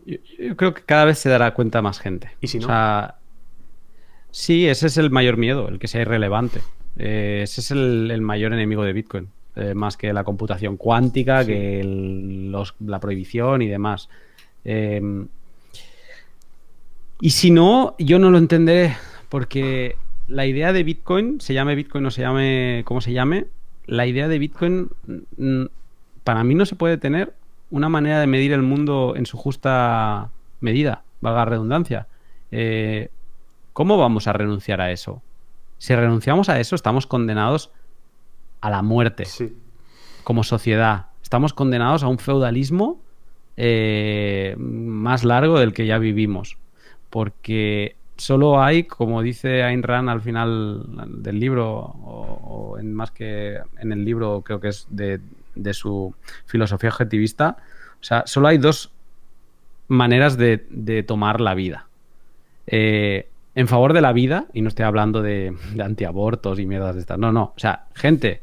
[0.07, 2.37] Yo, yo creo que cada vez se dará cuenta más gente.
[2.41, 2.67] ¿Y si no?
[2.67, 3.19] O sea,
[4.31, 6.63] sí, ese es el mayor miedo, el que sea irrelevante.
[6.97, 9.31] Eh, ese es el, el mayor enemigo de Bitcoin.
[9.57, 11.47] Eh, más que la computación cuántica, Sí.
[11.53, 14.09] que el- los- la prohibición y demás.
[14.65, 15.01] Eh,
[17.21, 18.97] y si no, yo no lo entenderé,
[19.29, 19.97] porque
[20.29, 23.47] la idea de Bitcoin, se llame Bitcoin o se llame como se llame,
[23.87, 24.89] la idea de Bitcoin,
[26.25, 27.35] para mí no se puede tener
[27.71, 32.07] una manera de medir el mundo en su justa medida, valga la redundancia.
[32.51, 33.09] Eh,
[33.73, 35.21] ¿Cómo vamos a renunciar a eso?
[35.79, 37.71] Si renunciamos a eso, estamos condenados
[38.65, 39.55] a la muerte Sí,
[40.25, 41.07] como sociedad.
[41.23, 42.99] Estamos condenados a un feudalismo
[43.59, 46.57] eh, más largo del que ya vivimos.
[47.11, 50.87] Porque solo hay, como dice Ayn Rand al final
[51.23, 55.21] del libro, o, o en más que en el libro, creo que es de,
[55.55, 56.15] de su
[56.47, 57.59] filosofía objetivista,
[58.01, 58.91] o sea, solo hay dos
[59.89, 61.87] maneras de, de tomar la vida.
[62.67, 66.95] Eh, en favor de la vida, y no estoy hablando de, de antiabortos y mierdas
[66.95, 68.41] de estas, no, no, o sea, gente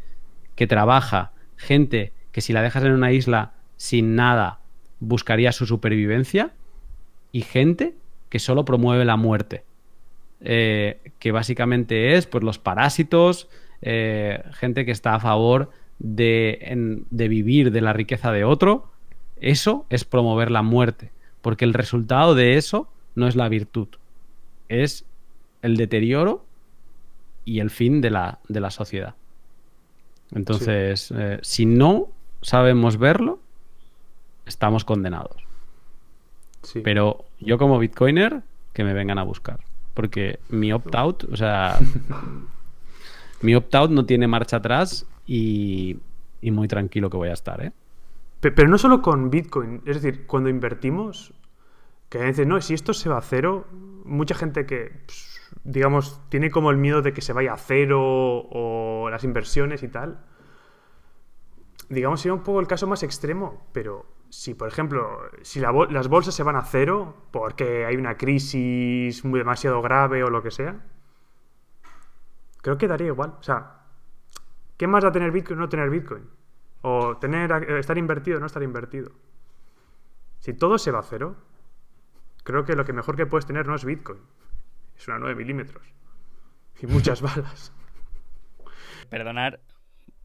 [0.62, 4.60] que trabaja, gente que si la dejas en una isla sin nada
[5.00, 6.52] buscaría su supervivencia
[7.32, 7.96] y gente
[8.30, 9.64] que solo promueve la muerte.
[10.40, 13.50] Eh, que básicamente es pues los parásitos,
[13.82, 18.92] eh, gente que está a favor de, de vivir de la riqueza de otro.
[19.38, 21.10] Eso es promover la muerte,
[21.42, 23.88] porque el resultado de eso no es la virtud,
[24.70, 25.06] es
[25.64, 26.46] el deterioro
[27.46, 29.16] y el fin de la, de la sociedad.
[30.34, 32.10] Entonces, eh, si no
[32.42, 33.40] sabemos verlo,
[34.46, 35.36] estamos condenados.
[36.64, 36.82] sí.
[36.82, 38.42] Pero yo como bitcoiner,
[38.74, 39.60] que me vengan a buscar.
[39.94, 41.78] Porque mi opt-out, o sea,
[43.42, 45.98] mi opt-out no tiene marcha atrás y,
[46.42, 47.72] y muy tranquilo que voy a estar, ¿eh?
[48.40, 51.34] Pe- Pero no solo con Bitcoin, es decir, cuando invertimos,
[52.10, 53.68] que dicen, no, si esto se va a cero,
[54.06, 55.31] mucha gente que, pues,
[55.64, 59.88] digamos, tiene como el miedo de que se vaya a cero o las inversiones y
[59.88, 60.24] tal.
[61.90, 66.34] Digamos, sería un poco el caso más extremo, pero si, por ejemplo, si las bolsas
[66.34, 70.86] se van a cero porque hay una crisis muy demasiado grave o lo que sea,
[72.62, 73.36] creo que daría igual.
[73.40, 73.82] O sea,
[74.78, 76.30] ¿qué más da tener Bitcoin o no tener Bitcoin?
[76.82, 79.12] O tener, estar invertido o no estar invertido.
[80.40, 81.36] Si todo se va a cero,
[82.44, 84.20] creo que lo que mejor que puedes tener no es Bitcoin.
[85.02, 85.84] Es una 9 milímetros.
[86.80, 87.74] Y muchas balas.
[89.10, 89.60] Perdonar,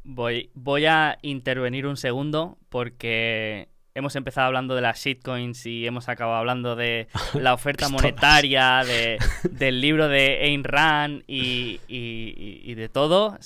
[0.04, 6.10] voy, voy a intervenir un segundo porque hemos empezado hablando de las shitcoins y hemos
[6.10, 7.08] acabado hablando de
[7.40, 13.38] la oferta monetaria, de, del libro de Ayn Rand y, de todo.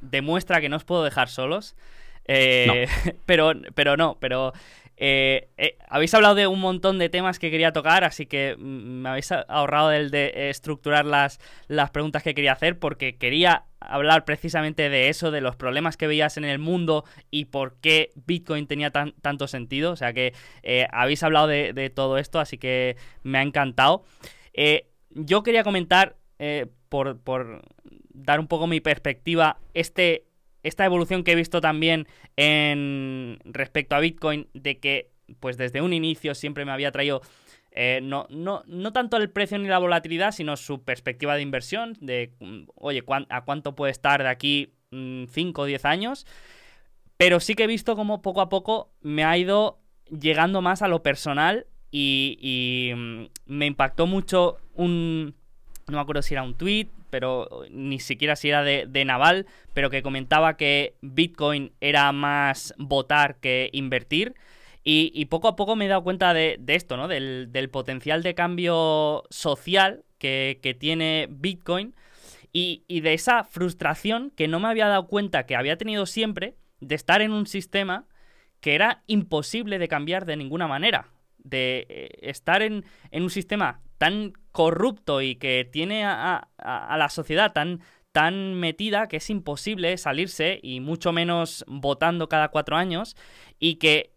[0.00, 1.76] Demuestra que no os puedo dejar solos.
[2.24, 2.88] Eh,
[3.26, 4.54] pero, pero no, pero
[4.98, 9.08] eh, eh, habéis hablado de un montón de temas que quería tocar, así que me
[9.08, 14.88] habéis ahorrado el de estructurar las, las preguntas que quería hacer porque quería hablar precisamente
[14.88, 18.90] de eso, de los problemas que veías en el mundo y por qué Bitcoin tenía
[18.90, 19.92] tanto sentido.
[19.92, 20.32] O sea que
[20.62, 24.04] eh, habéis hablado de, todo esto, así que me ha encantado.
[25.10, 26.16] yo quería comentar,
[26.88, 27.62] por, por
[28.10, 30.25] dar un poco mi perspectiva, este
[30.66, 32.06] esta evolución que he visto también
[32.36, 35.10] en respecto a Bitcoin, de que
[35.40, 37.20] pues desde un inicio siempre me había traído
[37.78, 41.94] eh, no, no, no, tanto el precio ni la volatilidad, sino su perspectiva de inversión,
[42.00, 46.26] de, mm, oye, ¿a cuánto puede estar de aquí 5 mm, o 10 años?
[47.18, 49.78] Pero sí que he visto como poco a poco me ha ido
[50.08, 55.34] llegando más a lo personal y, mm, me impactó mucho un...
[55.86, 59.88] No me acuerdo si era un tweet pero ni siquiera si era de, Naval, pero
[59.88, 64.34] que comentaba que Bitcoin era más votar que invertir.
[64.84, 67.08] Y, poco a poco me he dado cuenta de, esto, ¿no?
[67.08, 71.94] Del, potencial de cambio social que, tiene Bitcoin
[72.52, 76.54] y, y, de esa frustración que no me había dado cuenta que había tenido siempre
[76.80, 78.04] de estar en un sistema
[78.60, 81.08] que era imposible de cambiar de ninguna manera.
[81.38, 87.52] De eh, estar en, en un sistema tan corrupto y que tiene a, la sociedad
[87.52, 93.18] tan, tan metida que es imposible salirse y mucho menos votando cada cuatro años
[93.58, 94.14] y que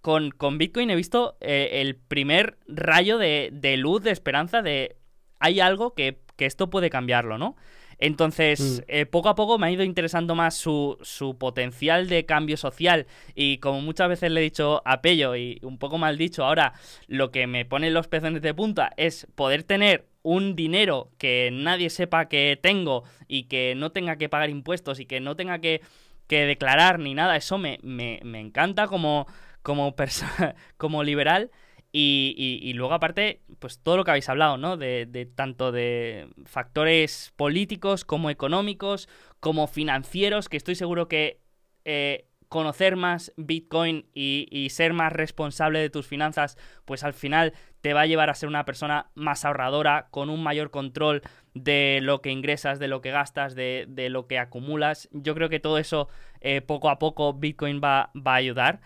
[0.00, 4.96] con, con Bitcoin he visto eh, el primer rayo de, de, luz, de esperanza de
[5.40, 7.56] hay algo que, que esto puede cambiarlo, ¿no?
[7.98, 8.84] Entonces, mm.
[8.88, 13.06] eh, poco a poco me ha ido interesando más su, su, potencial de cambio social.
[13.34, 16.74] Y como muchas veces le he dicho a Pello, y un poco mal dicho, ahora
[17.06, 21.88] lo que me pone los pezones de punta es poder tener un dinero que nadie
[21.88, 25.80] sepa que tengo y que no tenga que pagar impuestos y que no tenga que,
[26.26, 27.36] que declarar ni nada.
[27.36, 29.26] Eso me, me, me encanta como,
[29.62, 29.94] como,
[30.76, 31.50] como liberal.
[31.98, 34.76] Y, luego, aparte, pues todo lo que habéis hablado, ¿no?
[34.76, 39.08] De, tanto de factores políticos como económicos,
[39.40, 41.40] como financieros, que estoy seguro que
[41.86, 47.94] eh, conocer más Bitcoin y, ser más responsable de tus finanzas, pues al final te
[47.94, 51.22] va a llevar a ser una persona más ahorradora, con un mayor control
[51.54, 55.08] de lo que ingresas, de lo que gastas, de, lo que acumulas.
[55.12, 56.10] Yo creo que todo eso,
[56.42, 58.82] eh, poco a poco, Bitcoin va, va a ayudar.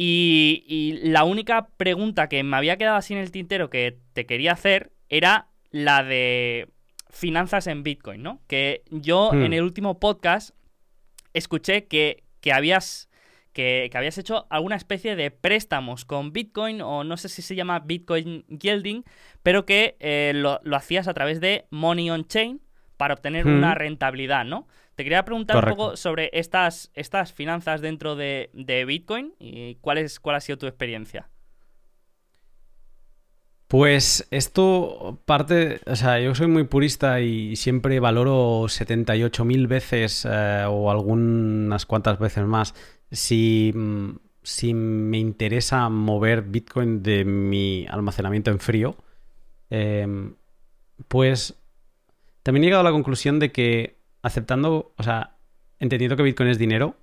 [0.00, 4.52] Y, la única pregunta que me había quedado así en el tintero que te quería
[4.52, 6.68] hacer era la de
[7.10, 8.40] finanzas en Bitcoin, ¿no?
[8.46, 9.42] Que yo hmm.
[9.42, 10.54] en el último podcast
[11.34, 12.22] escuché que,
[12.52, 13.08] habías
[13.52, 17.80] que, habías hecho alguna especie de préstamos con Bitcoin, o no sé si se llama
[17.80, 19.02] Bitcoin Yielding,
[19.42, 22.60] pero que eh, lo, hacías a través de Money on Chain
[22.96, 23.78] para obtener una hmm.
[23.78, 24.68] rentabilidad, ¿no?
[24.98, 28.50] Te quería preguntar un poco sobre estas, estas finanzas dentro de,
[28.84, 31.28] Bitcoin y cuál, es, cuál ha sido tu experiencia.
[33.68, 40.64] Pues esto parte, o sea, yo soy muy purista y siempre valoro 78.000 veces eh,
[40.68, 42.74] o algunas cuantas veces más
[43.12, 43.72] si,
[44.42, 48.96] si, me interesa mover Bitcoin de mi almacenamiento en frío.
[49.70, 50.34] Em,
[51.06, 51.54] pues
[52.42, 53.97] también he llegado a la conclusión de que
[54.28, 55.36] aceptando, o sea,
[55.80, 56.96] entendiendo que Bitcoin es dinero,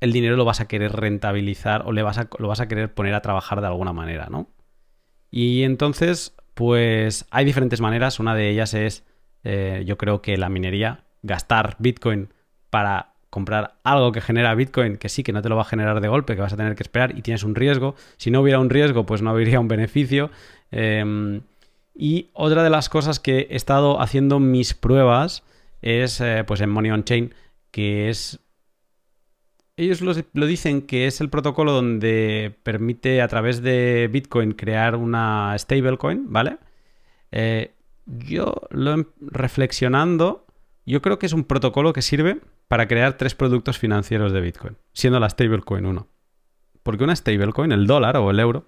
[0.00, 2.92] el dinero lo vas a querer rentabilizar o le vas a, lo vas a querer
[2.92, 4.48] poner a trabajar de alguna manera, ¿no?
[5.30, 8.20] Y entonces, pues hay diferentes maneras.
[8.20, 9.04] Una de ellas es,
[9.42, 12.28] eh, yo creo que la minería, gastar Bitcoin
[12.70, 16.00] para comprar algo que genera Bitcoin, que sí, que no te lo va a generar
[16.00, 17.96] de golpe, que vas a tener que esperar y tienes un riesgo.
[18.16, 20.30] Si no hubiera un riesgo, pues no habría un beneficio.
[20.70, 21.40] Em,
[21.94, 25.42] y otra de las cosas que he estado haciendo mis pruebas
[25.84, 27.34] es eh, pues en Money on Chain,
[27.70, 28.40] que es...
[29.76, 35.54] Ellos lo, dicen que es el protocolo donde permite a través de Bitcoin crear una
[35.58, 36.58] stablecoin, ¿vale?
[37.32, 37.72] Eh,
[38.06, 40.46] yo lo reflexionando,
[40.86, 44.76] yo creo que es un protocolo que sirve para crear tres productos financieros de Bitcoin,
[44.92, 46.08] siendo la stablecoin uno.
[46.84, 48.66] porque una stablecoin, el dólar o el euro,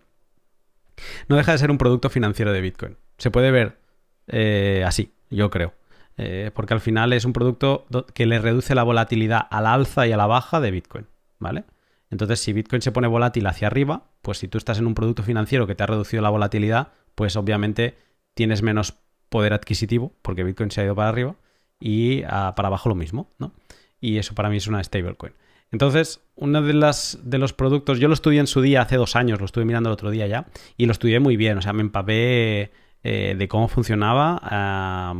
[1.28, 2.96] no deja de ser un producto financiero de Bitcoin.
[3.16, 3.78] Se puede ver
[4.26, 5.72] eh, así, yo creo.
[6.18, 10.06] Eh, porque al final es un producto que le reduce la volatilidad a la alza
[10.06, 11.06] y a la baja de Bitcoin,
[11.38, 11.64] ¿vale?
[12.10, 15.22] Entonces, si Bitcoin se pone volátil hacia arriba, pues si tú estás en un producto
[15.22, 17.98] financiero que te ha reducido la volatilidad, pues obviamente
[18.34, 18.94] tienes menos
[19.28, 21.34] poder adquisitivo, porque Bitcoin se ha ido para arriba,
[21.80, 23.52] y ah, para abajo lo mismo, ¿no?
[24.00, 25.34] Y eso para mí es una stablecoin.
[25.72, 29.16] Entonces, uno de, las, de los productos, yo lo estudié en su día hace dos
[29.16, 31.72] años, lo estuve mirando el otro día ya, y lo estudié muy bien, o sea,
[31.72, 32.70] me empapé
[33.08, 35.14] eh, de cómo funcionaba,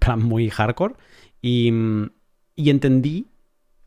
[0.00, 0.94] plan muy hardcore,
[1.40, 1.72] y,
[2.56, 3.28] y, entendí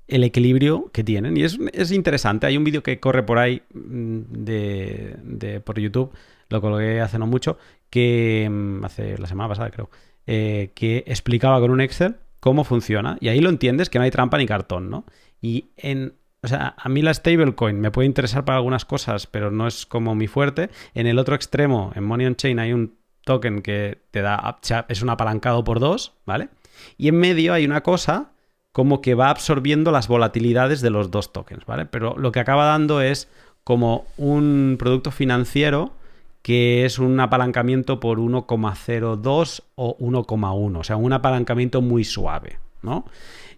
[0.07, 1.35] el equilibrio que tienen.
[1.35, 5.77] Y es, es interesante, hay un vídeo que corre por ahí mm, de, de, por
[5.77, 6.13] YouTube,
[6.47, 7.57] lo coloqué hace no mucho,
[7.89, 9.89] que mm, hace la semana pasada creo,
[10.27, 13.17] eh, que explicaba con un Excel cómo funciona.
[13.19, 15.03] Y ahí lo entiendes que no hay trampa ni cartón, ¿no?
[15.41, 16.13] Y en.
[16.41, 19.85] O sea, a mí la stablecoin me puede interesar para algunas cosas, pero no es
[19.85, 20.69] como mi fuerte.
[20.93, 24.59] En el otro extremo, en Money on Chain, hay un token que te da.
[24.87, 26.49] Es un apalancado por dos, ¿vale?
[26.97, 28.31] Y en medio hay una cosa
[28.71, 31.85] como que va absorbiendo las volatilidades de los dos tokens, ¿vale?
[31.85, 33.29] Pero lo que acaba dando es
[33.63, 35.93] como un producto financiero
[36.41, 43.05] que es un apalancamiento por 1,02 o 1,1, o sea, un apalancamiento muy suave, ¿no?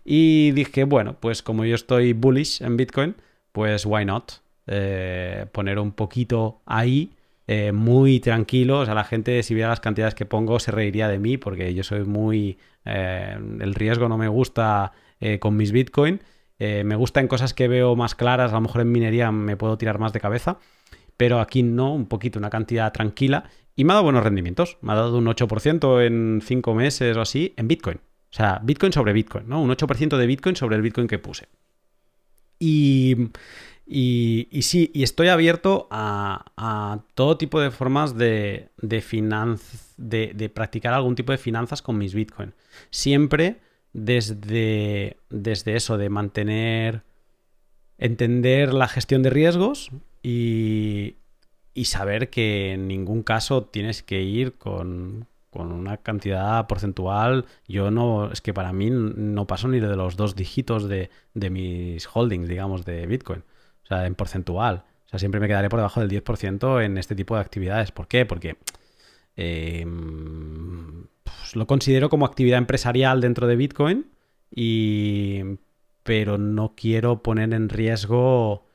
[0.04, 3.16] Y dije, bueno, pues como yo estoy bullish en Bitcoin,
[3.54, 4.34] pues why not?
[4.68, 7.12] Eh, poner un poquito ahí,
[7.48, 8.80] eh, muy tranquilo.
[8.80, 11.74] O sea, la gente, si viera las cantidades que pongo, se reiría de mí porque
[11.74, 12.58] yo soy muy.
[12.86, 14.94] Eh, el riesgo no me gusta
[15.40, 16.20] con mis Bitcoin.
[16.60, 19.78] me gusta en cosas que veo más claras, a lo mejor en minería me puedo
[19.78, 20.58] tirar más de cabeza
[21.18, 23.50] pero aquí no, un poquito, una cantidad tranquila.
[23.76, 24.78] Y me ha dado buenos rendimientos.
[24.82, 27.98] Me ha dado un 8% en 5 meses o así en Bitcoin.
[27.98, 29.62] O sea, Bitcoin sobre Bitcoin, ¿no?
[29.62, 31.48] Un 8% de Bitcoin sobre el Bitcoin que puse.
[32.60, 33.30] Y,
[33.86, 41.16] y, sí, y estoy abierto a, todo tipo de formas de, de, de, practicar algún
[41.16, 42.54] tipo de finanzas con mis Bitcoin.
[42.90, 43.58] Siempre
[43.94, 47.04] desde, desde eso, de mantener,
[47.98, 49.92] entender la gestión de riesgos
[50.22, 51.18] y,
[51.74, 57.92] y saber que en ningún caso tienes que ir con, con una cantidad porcentual, yo
[57.92, 62.50] no, es que para mí no paso ni de los dos dígitos de, mis holdings,
[62.50, 63.44] digamos, de Bitcoin.
[64.06, 64.84] En porcentual.
[65.06, 67.92] O sea, siempre me quedaré por debajo del 10% en este tipo de actividades.
[67.92, 68.26] ¿Por qué?
[68.26, 68.58] Porque
[69.36, 74.08] em, pues, lo considero como actividad empresarial dentro de Bitcoin,
[74.50, 75.42] y,
[76.04, 78.66] pero no quiero poner en riesgo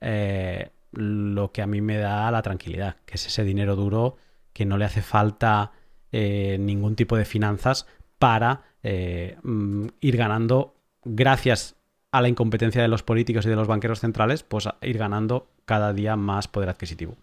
[0.00, 4.16] eh, lo que a mí me da la tranquilidad, que es ese dinero duro
[4.52, 5.72] que no le hace falta
[6.10, 7.86] eh, ningún tipo de finanzas
[8.18, 11.77] para eh, mm, ir ganando, gracias
[12.10, 15.92] a la incompetencia de los políticos y de los banqueros centrales, pues ir ganando cada
[15.92, 17.16] día más poder adquisitivo.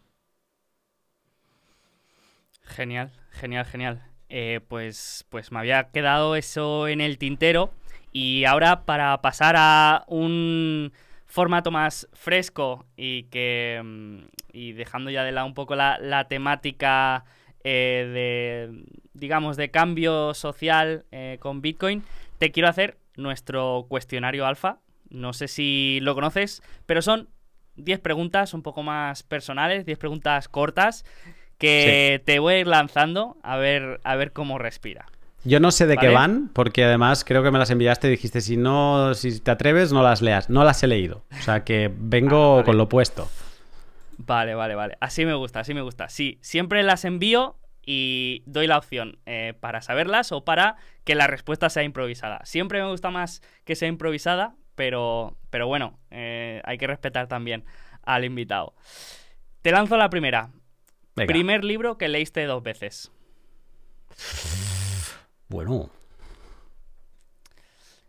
[2.64, 4.02] Genial, genial, genial.
[4.30, 7.72] Eh, pues, pues me había quedado eso en el tintero.
[8.12, 10.94] Y ahora para pasar a un
[11.26, 14.20] formato más fresco y que mm,
[14.54, 17.26] y dejando ya de lado un poco la, temática
[17.64, 22.04] eh, de, digamos, de cambio social eh, con Bitcoin,
[22.38, 24.80] te quiero hacer nuestro cuestionario alfa.
[25.10, 27.30] No sé si lo conoces, pero son
[27.76, 31.06] 10 preguntas un poco más personales, 10 preguntas cortas
[31.58, 35.06] que te voy a ir lanzando a ver, a ver cómo respira.
[35.46, 38.42] Yo no sé de qué van, porque además creo que me las enviaste y dijiste,
[38.42, 40.50] si no, si te atreves, no las leas.
[40.50, 41.24] No las he leído.
[41.40, 43.30] O sea que vengo ah, con lo puesto.
[44.18, 44.98] Vale, vale, vale.
[45.02, 46.10] Así me gusta, así me gusta.
[46.10, 51.28] Sí, siempre las envío y doy la opción eh, para saberlas o para que la
[51.28, 52.44] respuesta sea improvisada.
[52.46, 57.64] Siempre me gusta más que sea improvisada, pero, pero bueno, eh, hay que respetar también
[58.04, 58.74] al invitado.
[59.62, 60.52] Te lanzo la primera.
[61.14, 63.12] Primer libro que leíste dos veces.
[65.48, 65.90] Bueno.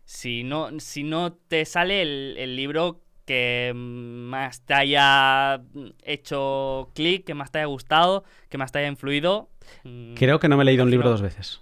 [0.03, 5.61] Si no, si no te sale el libro que más te haya
[6.03, 9.49] hecho clic, que más te haya gustado, que más te haya influido.
[9.83, 11.61] Mm, Creo que no me he leído un libro dos veces.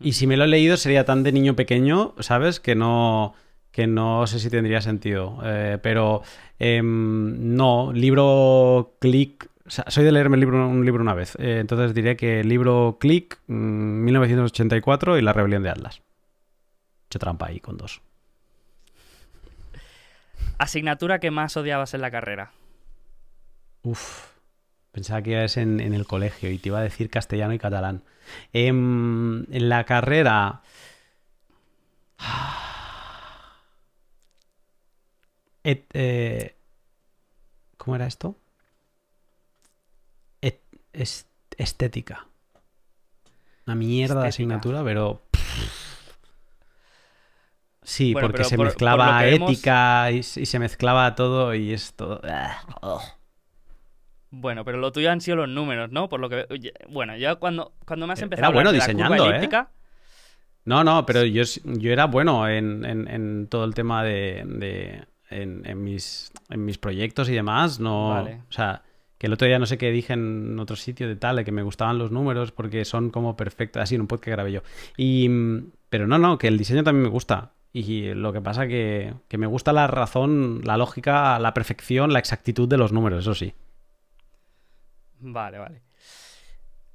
[0.00, 2.60] Y si me lo he leído sería tan de niño pequeño, ¿sabes?
[2.60, 3.34] Que no,
[3.72, 5.38] que no sé si tendría sentido.
[5.44, 6.22] Eh, pero
[6.60, 9.50] em, no, libro click.
[9.66, 11.36] soy de leerme el libro, un libro una vez.
[11.40, 15.96] Eh, entonces diré que libro click, 1984 mm, y La rebelión de Atlas.
[15.98, 18.02] He hecho trampa ahí con dos.
[20.58, 22.52] Asignatura que más odiabas en la carrera.
[23.82, 24.32] Uf.
[24.92, 28.02] Pensaba que ibas en, en el colegio y te iba a decir castellano y catalán.
[28.52, 30.62] Em, en, la carrera.
[35.68, 36.54] Eh,
[37.76, 38.38] ¿Cómo era esto?
[40.40, 40.62] Et-
[40.92, 41.26] es-
[41.58, 42.28] estética.
[43.66, 45.25] Una mierda de asignatura, pero.
[47.88, 52.20] Sí, Bueno, porque se por- mezclaba ética y, y se mezclaba todo y es todo.
[54.30, 56.08] Bueno, pero lo tuyo han sido los números, ¿no?
[56.08, 56.46] Por lo que
[56.88, 59.48] bueno, yo cuando cuando me has Era empezado a bueno de la diseñando, ¿eh?
[60.64, 65.04] No, no, pero yo, yo era bueno en, en- en todo el tema de, de-
[65.30, 67.78] en, en mis, en mis proyectos y demás.
[67.78, 68.40] No, Vale.
[68.48, 68.82] O sea,
[69.16, 71.52] que el otro día no sé qué dije en otro sitio de tal, de que
[71.52, 74.62] me gustaban los números porque son como perfectos, así en un podcast que grabé yo.
[74.96, 77.52] Y, mm, pero no, no, que el diseño también me gusta.
[77.78, 82.18] Y lo que pasa que, que me gusta la razón, la lógica, la perfección, la
[82.18, 83.52] exactitud de los números, eso sí.
[85.20, 85.82] Vale, vale.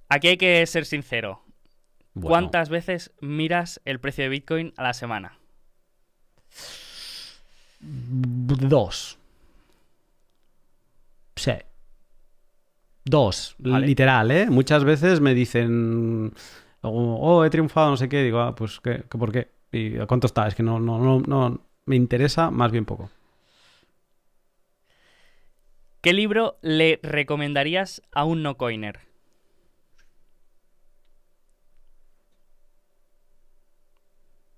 [0.10, 1.44] Aquí hay que ser sincero.
[2.16, 5.38] Bueno, ¿Cuántas veces miras el precio de Bitcoin a la semana?
[7.80, 9.20] Dos.
[11.36, 11.54] Sí.
[13.06, 13.86] Dos, Vale.
[13.86, 14.48] literal, ¿eh?
[14.50, 16.34] Muchas veces me dicen,
[16.82, 18.24] oh, he triunfado, no sé qué.
[18.24, 19.61] Digo, ah, pues, ¿qué, qué, ¿por qué?
[19.72, 20.48] ¿Y a cuánto está?
[20.48, 23.10] Es que no, no, no, no me interesa más bien poco.
[26.02, 29.00] ¿Qué libro le recomendarías a un no coiner?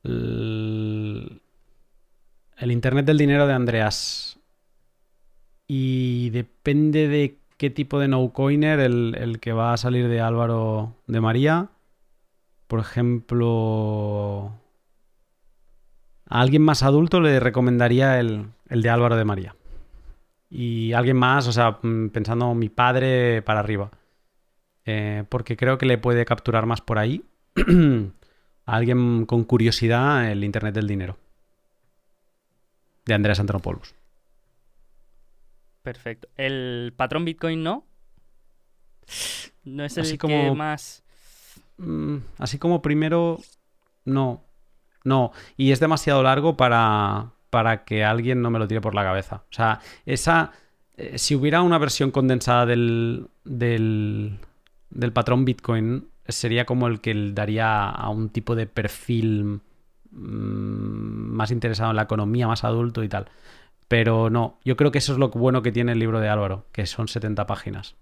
[0.03, 1.41] El,
[2.57, 4.39] el Internet del dinero de Andreas.
[5.67, 10.95] Y depende de qué tipo de no-coiner el, el que va a salir de Álvaro
[11.07, 11.69] de María.
[12.67, 14.51] Por ejemplo,
[16.33, 19.55] a alguien más adulto le recomendaría el, el de Álvaro de María.
[20.49, 23.91] Y alguien más, o sea, mm, pensando mi padre para arriba.
[24.83, 27.23] Eh, porque creo que le puede capturar más por ahí.
[28.65, 31.19] a alguien con curiosidad el Internet del dinero.
[33.05, 33.93] De Andreas Antonopoulos.
[35.83, 36.29] Perfecto.
[36.35, 37.85] ¿El patrón Bitcoin no?
[39.65, 41.03] No es el Así que más...
[41.77, 43.37] Mm, así como primero,
[44.03, 44.43] no.
[45.03, 45.31] No.
[45.57, 49.43] Y es demasiado largo para, para que alguien no me lo tire por la cabeza.
[49.49, 50.51] O sea, esa.
[50.97, 54.39] eh, si hubiera una versión condensada del, del,
[54.89, 59.59] del patrón Bitcoin, sería como el que daría a un tipo de perfil
[60.11, 63.27] mm, más interesado en la economía, más adulto y tal.
[63.87, 66.65] Pero no, yo creo que eso es lo bueno que tiene el libro de Álvaro,
[66.71, 67.95] que son 70 páginas.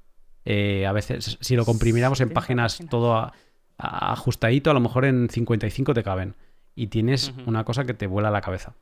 [0.46, 2.90] Eh, a veces, si lo comprimiéramos en 70 páginas páginas.
[2.90, 3.34] todo a-
[3.78, 6.36] a- ajustadito, a lo mejor en 55 te caben.
[6.76, 8.76] Y tienes una cosa que te vuela la cabeza.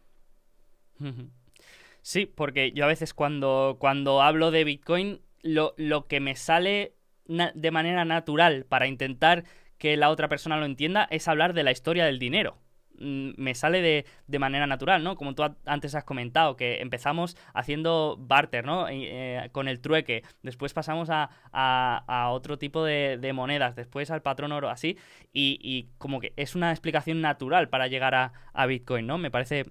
[2.01, 6.93] Sí, porque yo a veces cuando, cuando hablo de Bitcoin, lo, lo que me sale
[7.25, 9.43] de manera natural para intentar
[9.77, 12.57] que la otra persona lo entienda es hablar de la historia del dinero.
[12.99, 15.15] Mm, Me sale de, de manera natural, ¿no?
[15.15, 18.87] Como tú antes has comentado, que empezamos haciendo barter, ¿no?
[18.89, 24.11] Eh, con el trueque, después pasamos a, a- a otro tipo de, de monedas, después
[24.11, 24.97] al patrón oro, así,
[25.33, 29.17] y, y como que es una explicación natural para llegar a, a Bitcoin, ¿no?
[29.17, 29.65] Me parece...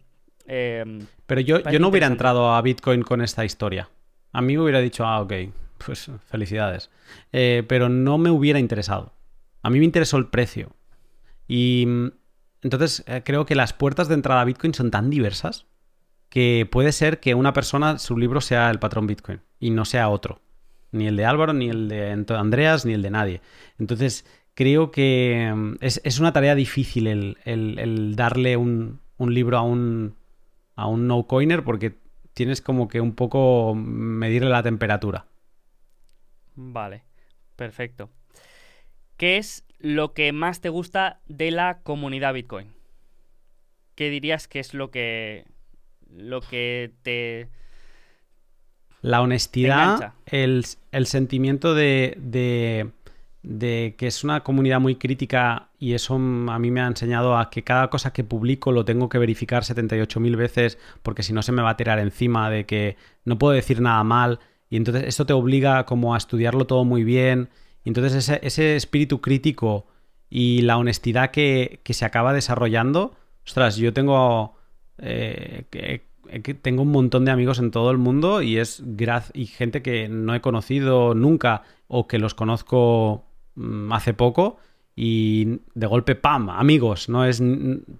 [0.46, 3.88] em, Pero yo, Parece yo no hubiera entrado a Bitcoin con esta historia.
[4.32, 5.32] A mí me hubiera dicho, ah, ok,
[5.84, 6.90] pues felicidades.
[7.32, 9.12] Eh, pero no me hubiera interesado.
[9.62, 10.70] A mí me interesó el precio.
[11.46, 12.08] Y mm,
[12.62, 15.66] entonces eh, creo que las puertas de entrada a Bitcoin son tan diversas
[16.30, 20.08] que puede ser que una persona, su libro sea el patrón Bitcoin y no sea
[20.10, 20.40] otro.
[20.92, 23.42] Ni el de Álvaro, ni el de Andreas, ni el de nadie.
[23.78, 29.34] Entonces creo que mm, es, es una tarea difícil el, el- el darle un, un
[29.34, 30.16] libro a un,
[30.76, 31.98] a un no-coiner porque
[32.34, 35.26] tienes como que un poco medirle la temperatura.
[36.56, 37.04] Vale,
[37.56, 38.10] perfecto.
[39.16, 42.72] ¿Qué es lo que más te gusta de la comunidad Bitcoin?
[43.94, 45.44] ¿Qué dirías que es lo que
[46.10, 47.48] lo que te
[49.02, 52.90] La honestidad, el, el sentimiento de, de,
[53.42, 57.50] de que es una comunidad muy crítica y eso a mí me ha enseñado a
[57.50, 61.52] que cada cosa que publico lo tengo que verificar 78.000 veces porque si no se
[61.52, 64.40] me va a tirar encima de que no puedo decir nada mal
[64.70, 67.48] y entonces esto te obliga como a estudiarlo todo muy bien
[67.84, 69.86] entonces ese, ese espíritu crítico
[70.30, 73.14] y la honestidad que, se acaba desarrollando,
[73.46, 74.56] ostras, yo tengo
[74.98, 76.08] eh, que-
[76.42, 78.82] que tengo un montón de amigos en todo el mundo y es
[79.46, 83.24] gente que no he conocido nunca o que los conozco
[83.54, 84.58] mm, hace poco
[84.94, 87.42] y de golpe pam amigos no es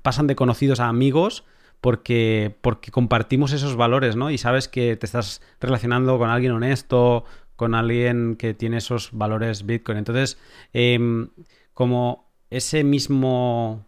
[0.03, 1.45] pasan de conocidos a amigos
[1.81, 7.25] porque porque compartimos esos valores no y sabes que te estás relacionando con alguien honesto
[7.59, 10.39] con alguien que tiene esos valores Bitcoin entonces
[10.73, 11.29] em,
[11.75, 13.85] como ese mismo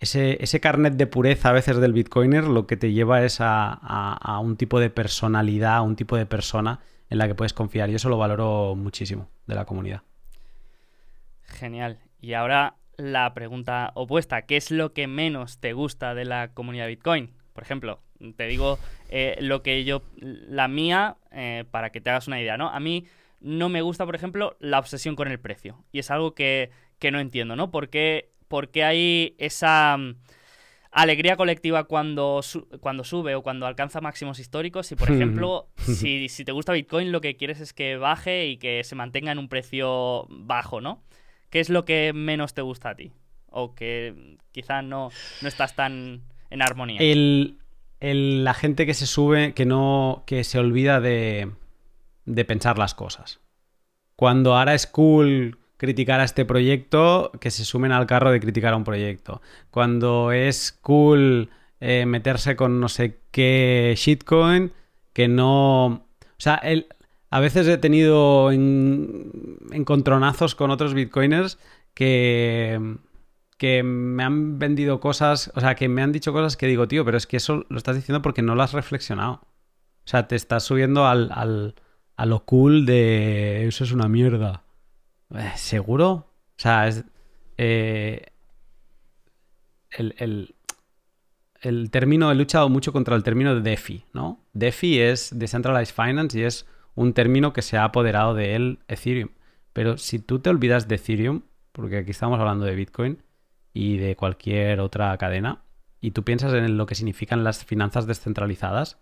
[0.00, 3.72] ese, ese carnet de pureza a veces del bitcoiner lo que te lleva es a,
[3.72, 6.78] a, un tipo de personalidad, a un tipo de persona
[7.10, 10.02] en la que puedes confiar y eso lo valoro muchísimo de la comunidad.
[11.42, 11.98] Genial.
[12.20, 16.86] Y ahora la pregunta opuesta, ¿qué es lo que menos te gusta de la comunidad
[16.86, 17.32] Bitcoin?
[17.52, 18.00] Por ejemplo,
[18.36, 18.78] te digo
[19.10, 22.68] eh, lo que yo, la mía, eh, para que te hagas una idea, ¿no?
[22.68, 23.06] A mí
[23.40, 25.84] no me gusta, por ejemplo, la obsesión con el precio.
[25.92, 27.70] Y es algo que, que no entiendo, ¿no?
[27.70, 28.30] ¿Por qué,
[28.84, 30.16] hay esa mm,
[30.90, 32.40] alegría colectiva cuando,
[32.80, 34.90] cuando sube o cuando alcanza máximos históricos?
[34.90, 38.56] Y, por ejemplo, si, si te gusta Bitcoin, lo que quieres es que baje y
[38.56, 41.04] que se mantenga en un precio bajo, ¿no?
[41.50, 43.12] ¿Qué es lo que menos te gusta a ti?
[43.50, 47.00] O que quizás no, no estás tan en armonía.
[47.00, 47.58] El,
[48.00, 50.24] la gente que se sube, que no.
[50.26, 51.50] que se olvida de.
[52.24, 53.40] de pensar las cosas.
[54.16, 58.74] Cuando ahora es cool criticar a este proyecto, que se sumen al carro de criticar
[58.74, 59.40] a un proyecto.
[59.70, 61.50] Cuando es cool
[61.80, 64.72] eh, meterse con no sé qué shitcoin,
[65.12, 65.86] que no.
[65.86, 66.88] O sea, el,
[67.30, 71.58] a veces he tenido encontronazos con otros bitcoiners
[71.94, 72.96] que,
[73.58, 77.04] que me han vendido cosas, o sea, que me han dicho cosas que digo, tío,
[77.04, 79.42] pero es que eso lo estás diciendo porque no lo has reflexionado.
[80.04, 81.74] O sea, te estás subiendo al, al
[82.16, 84.64] a lo cool de eso es una mierda.
[85.34, 86.10] Eh, ¿Seguro?
[86.10, 87.04] O sea, es,
[87.58, 88.26] eh,
[89.90, 90.54] el, el,
[91.60, 94.40] el, término, he luchado mucho contra el término de DeFi, ¿no?
[94.52, 99.30] DeFi es Decentralized Finance y es un término que se ha apoderado de él Ethereum.
[99.72, 103.22] Pero si tú te olvidas de Ethereum, porque aquí estamos hablando de Bitcoin
[103.78, 105.62] y de cualquier otra cadena,
[106.00, 108.98] y tú piensas en lo que significan las finanzas descentralizadas,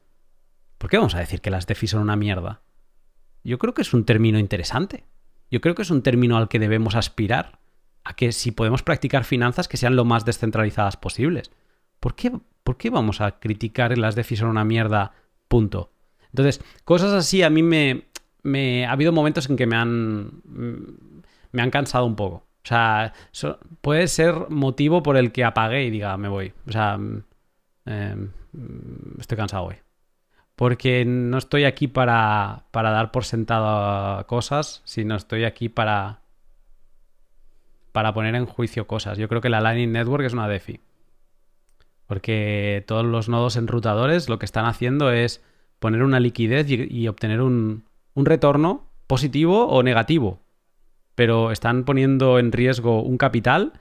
[0.77, 2.61] ¿por qué vamos a decir que las DeFi son una mierda?
[3.43, 5.05] Yo creo que es un término interesante.
[5.51, 7.59] Yo creo que es un término al que debemos aspirar.
[8.05, 11.51] A que si podemos practicar finanzas que sean lo más descentralizadas posibles.
[11.99, 12.33] ¿Por qué,
[12.63, 15.13] ¿Por qué vamos a criticar las DeFi son una mierda?
[15.49, 15.91] Punto.
[16.33, 18.09] Entonces, cosas así a mí me,
[18.43, 22.46] me ha habido momentos en que me han, me han cansado un poco.
[22.67, 23.13] O sea,
[23.81, 26.53] puede ser motivo por el que apague y diga, me voy.
[26.67, 26.99] O sea,
[27.85, 28.31] em,
[29.21, 29.77] estoy cansado hoy.
[30.57, 36.21] Porque no estoy aquí para, para dar por sentado cosas, sino estoy aquí para,
[37.93, 39.17] para poner en juicio cosas.
[39.17, 40.81] Yo creo que la Lightning Network es una DeFi.
[42.07, 45.43] Porque todos los nodos enrutadores lo que están haciendo es
[45.79, 47.85] poner una liquidez y, obtener un,
[48.15, 50.41] retorno positivo o negativo.
[51.17, 53.73] Pero están poniendo en riesgo un capital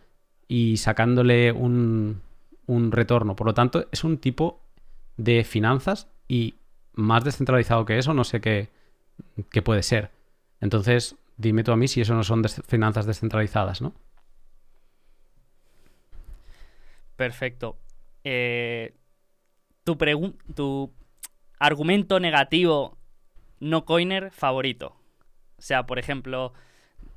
[0.48, 2.22] y sacándole un,
[2.66, 3.36] un retorno.
[3.36, 4.62] Por lo tanto, es un tipo
[5.18, 6.56] de finanzas y
[6.94, 8.70] más descentralizado que eso, no sé qué,
[9.52, 10.12] qué, puede ser.
[10.62, 13.94] Entonces, dime tú a mí si eso no son finanzas descentralizadas, ¿no?
[17.16, 17.78] Perfecto.
[18.24, 18.96] Eh,
[19.84, 19.98] tu,
[20.54, 20.94] tu
[21.60, 22.98] argumento negativo
[23.60, 24.96] no coiner favorito.
[25.58, 26.54] O sea, por ejemplo,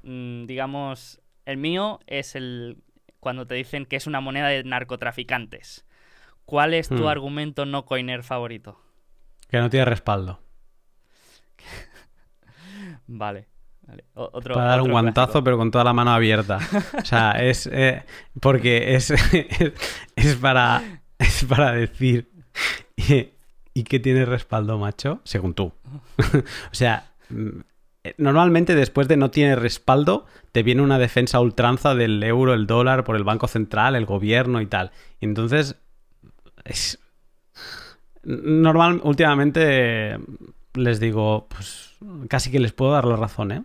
[0.03, 2.79] mm, digamos, el mío es el
[3.21, 5.85] cuando te dicen que es una moneda de narcotraficantes.
[6.45, 7.09] ¿Cuál es tu hmm.
[7.09, 8.81] argumento no coiner favorito?
[9.49, 10.41] Que no tiene respaldo.
[13.07, 13.49] vale.
[14.15, 16.59] Para dar un guantazo, pero con toda la mano abierta.
[17.01, 17.69] O sea, es.
[17.73, 18.03] Eh,
[18.41, 19.11] porque es,
[20.17, 21.03] es, para.
[21.19, 22.31] Es para decir.
[23.75, 25.21] ¿Y qué tiene respaldo, macho?
[25.25, 25.73] Según tú.
[26.19, 27.61] o sea, mm,
[28.17, 33.05] normalmente después de no tiene respaldo, te viene una defensa ultranza del euro, el dólar,
[33.05, 34.91] por el Banco Central, el gobierno y tal.
[35.21, 35.77] entonces,
[36.65, 36.99] es...
[38.25, 40.19] Normal, últimamente
[40.75, 41.97] les digo, pues
[42.29, 43.63] casi que les puedo dar la razón, ¿eh?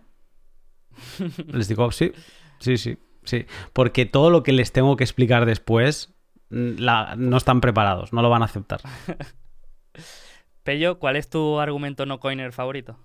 [1.48, 2.12] Les digo, sí,
[2.58, 3.46] sí, sí, sí.
[3.72, 6.14] Porque todo lo que les tengo que explicar después,
[6.50, 6.84] mm,
[7.16, 8.80] no están preparados, no lo van a aceptar.
[10.62, 12.96] Pello, ¿cuál es tu argumento no coiner favorito?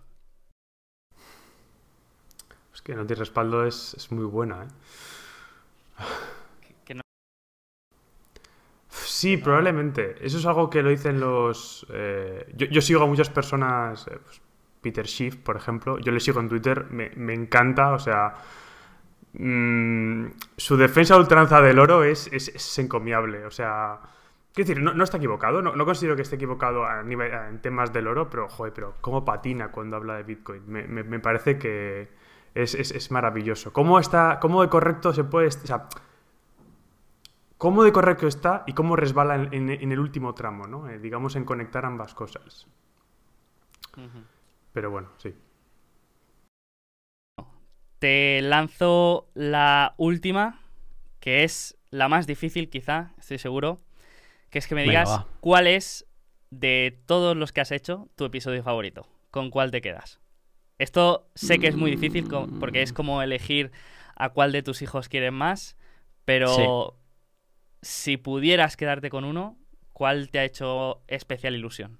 [2.89, 4.67] Es que no tiene respaldo es, muy buena, ¿eh?
[8.87, 10.15] Sí, probablemente.
[10.25, 11.85] Eso es algo que lo dicen los...
[11.91, 14.41] Eh, yo, sigo a muchas personas, eh, pues,
[14.81, 18.33] Peter Schiff, por ejemplo, yo le sigo en Twitter, me, encanta, o sea...
[19.33, 23.99] Mm, su defensa ultranza del oro es, es encomiable, o sea...
[24.53, 28.07] Quiero decir, no, está equivocado, no, considero que esté equivocado a nivel, en temas del
[28.07, 30.63] oro, pero, joder, pero cómo patina cuando habla de Bitcoin.
[30.67, 32.09] Me, parece que
[32.63, 33.73] es, maravilloso.
[33.73, 35.47] ¿Cómo está, cómo de correcto se puede...
[35.47, 35.87] O sea,
[37.57, 40.89] cómo de correcto está y cómo resbala en, el último tramo, ¿no?
[40.89, 42.67] Eh, digamos, en conectar ambas cosas.
[44.73, 45.35] Pero bueno, sí.
[47.99, 50.61] Te lanzo la última,
[51.19, 53.81] que es la más difícil quizá, estoy seguro,
[54.49, 56.07] que es que me digas cuál es
[56.49, 59.05] de todos los que has hecho tu episodio favorito.
[59.31, 60.19] ¿Con cuál te quedas?
[60.79, 62.27] Esto sé que es muy difícil
[62.59, 63.71] porque es como elegir
[64.15, 65.77] a cuál de tus hijos quieres más,
[66.25, 66.97] pero
[67.81, 69.57] si pudieras quedarte con uno,
[69.93, 71.99] ¿cuál te ha hecho especial ilusión?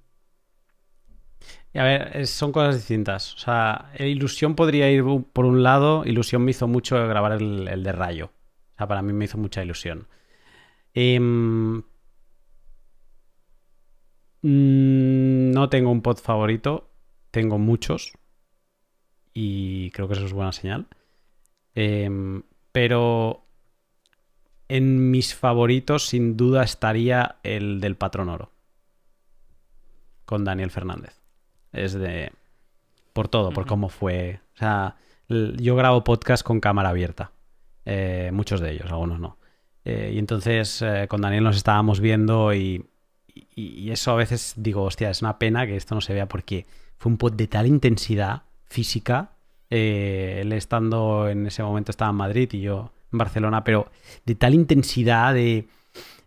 [1.76, 3.36] A ver, son cosas distintas.
[3.36, 5.04] O sea, Ilusión podría ir
[5.34, 6.04] por un lado.
[6.06, 8.26] Ilusión me hizo mucho grabar el, el de Rayo.
[8.74, 10.08] O sea, para mí me hizo mucha ilusión.
[10.94, 11.84] Em,
[14.42, 16.90] mm, no tengo un pod favorito.
[17.32, 18.14] Tengo muchos.
[19.34, 20.88] Y creo que eso es buena señal.
[21.76, 23.46] Em, pero
[24.68, 28.52] en mis favoritos, sin duda, estaría el del Patrón Oro.
[30.26, 31.20] Con Daniel Fernández.
[31.72, 32.32] Es de.
[33.14, 34.40] Por todo, por cómo fue.
[34.56, 34.96] O sea,
[35.28, 37.32] yo grabo podcast con cámara abierta.
[37.86, 39.38] Eh, muchos de ellos, algunos no.
[39.86, 42.86] Eh, y entonces eh, con Daniel nos estábamos viendo y,
[43.56, 46.28] y- y eso a veces digo, hostia, es una pena que esto no se vea
[46.28, 49.32] porque fue un pod de tal intensidad física.
[49.72, 53.92] eh, él estando en ese momento estaba en Madrid y yo en Barcelona, pero
[54.26, 55.68] de tal intensidad de,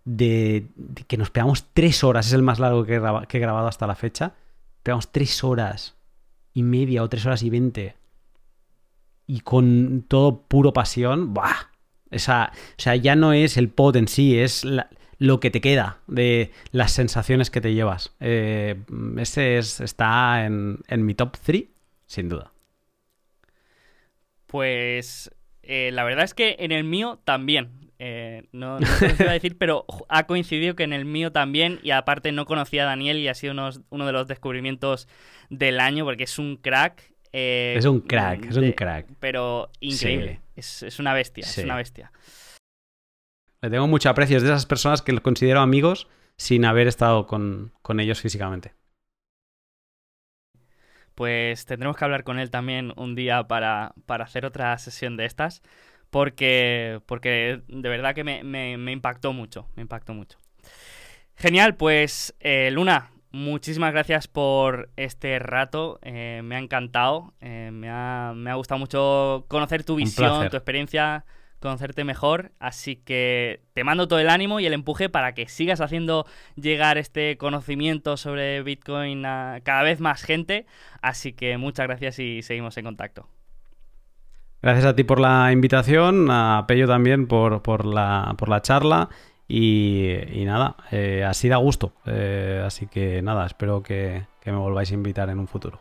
[0.05, 0.69] de-
[1.09, 3.67] que nos pegamos tres horas, es el más largo que he, graba- que he grabado
[3.69, 4.35] hasta la fecha.
[4.85, 5.97] Pegamos tres horas
[6.55, 7.97] y media o tres horas y veinte
[9.27, 11.71] y con todo puro pasión, ¡buah!
[12.11, 15.61] Esa, o sea, ya no es el pod en sí, es la- lo que te
[15.61, 18.13] queda de las sensaciones que te llevas.
[18.21, 18.83] Eh,
[19.19, 21.65] ese es- está en, en mi top 3,
[22.13, 22.53] sin duda.
[24.47, 25.31] Pues
[25.63, 27.91] eh, la verdad es que en el mío también.
[28.05, 31.79] Eh, no, no sé iba a decir, pero ha coincidido que en el mío también.
[31.83, 35.09] Y aparte no conocía a Daniel y ha sido unos- uno de los descubrimientos
[35.51, 37.03] del año porque es un crack.
[37.33, 39.07] eh, Es un crack, es un crack.
[39.21, 40.35] Pero increíble.
[40.35, 40.53] Sí.
[40.57, 41.61] Es, es una bestia, Sí.
[41.61, 42.13] es una bestia.
[43.63, 47.27] Le tengo mucho aprecio, es de esas personas que los considero amigos sin haber estado
[47.27, 48.75] con, con ellos físicamente.
[51.15, 55.27] Pues tendremos que hablar con él también un día para, para hacer otra sesión de
[55.27, 55.63] estas.
[56.11, 59.69] Porque, porque de verdad que me, me- me impactó mucho.
[59.77, 60.39] Me impactó mucho.
[61.37, 65.99] Genial, pues eh, Luna, muchísimas gracias por este rato.
[66.03, 67.33] eh, me ha encantado.
[67.41, 71.25] eh, me, ha, me ha gustado mucho conocer tu visión, tu experiencia,
[71.63, 72.53] conocerte mejor.
[72.59, 76.27] Así que te mando todo el ánimo y el empuje para que sigas haciendo
[76.57, 80.67] llegar este conocimiento sobre Bitcoin a cada vez más gente.
[81.01, 83.29] Así que muchas gracias y seguimos en contacto.
[84.61, 89.09] Gracias a ti por la invitación, a Pello también por, por, la, por la charla
[89.49, 91.95] y, nada, eh, así da gusto.
[92.07, 95.81] Eh, así que nada, espero que me volváis a invitar en un futuro.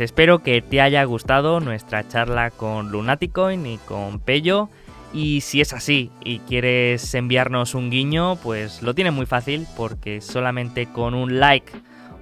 [0.00, 4.68] Espero que te haya gustado nuestra charla con Lunaticoin y con Pello.
[5.12, 10.20] Y si es así y quieres enviarnos un guiño, pues lo tienes muy fácil porque
[10.20, 11.72] solamente con un like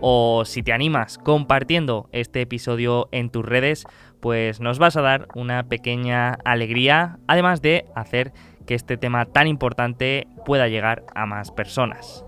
[0.00, 3.84] o si te animas compartiendo este episodio en tus redes,
[4.20, 8.32] pues nos vas a dar una pequeña alegría, además de hacer
[8.66, 12.25] que este tema tan importante pueda llegar a más personas.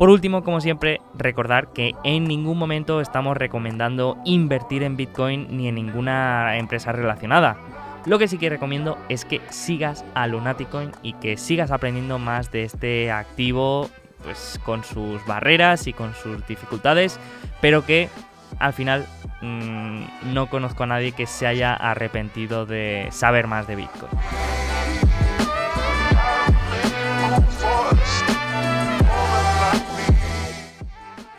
[0.00, 5.68] Por último, como siempre, recordar que en ningún momento estamos recomendando invertir en Bitcoin ni
[5.68, 7.58] en ninguna empresa relacionada.
[8.06, 12.50] Lo que sí que recomiendo es que sigas a Lunaticoin y que sigas aprendiendo más
[12.50, 13.90] de este activo,
[14.24, 17.20] pues con sus barreras y con sus dificultades,
[17.60, 18.08] pero que
[18.58, 19.04] al final
[19.42, 20.00] mmm,
[20.32, 24.10] no conozco a nadie que se haya arrepentido de saber más de Bitcoin.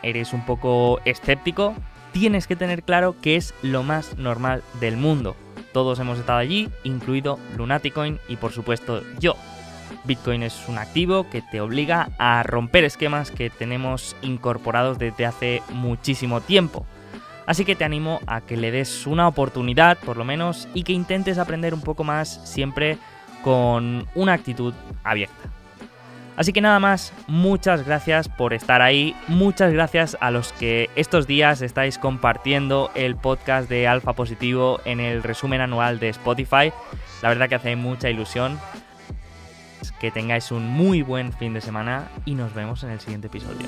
[0.03, 1.75] Eres un poco escéptico,
[2.11, 5.35] tienes que tener claro que es lo más normal del mundo.
[5.73, 9.35] Todos hemos estado allí, incluido Lunaticoin y por supuesto yo.
[10.03, 15.61] Bitcoin es un activo que te obliga a romper esquemas que tenemos incorporados desde hace
[15.69, 16.85] muchísimo tiempo.
[17.45, 20.93] Así que te animo a que le des una oportunidad, por lo menos, y que
[20.93, 22.97] intentes aprender un poco más siempre
[23.43, 24.73] con una actitud
[25.03, 25.60] abierta.
[26.41, 31.27] Así que nada más, muchas gracias por estar ahí, muchas gracias a los que estos
[31.27, 36.73] días estáis compartiendo el podcast de Alfa Positivo en el resumen anual de Spotify.
[37.21, 38.59] La verdad que hace mucha ilusión.
[39.99, 43.67] Que tengáis un muy buen fin de semana y nos vemos en el siguiente episodio.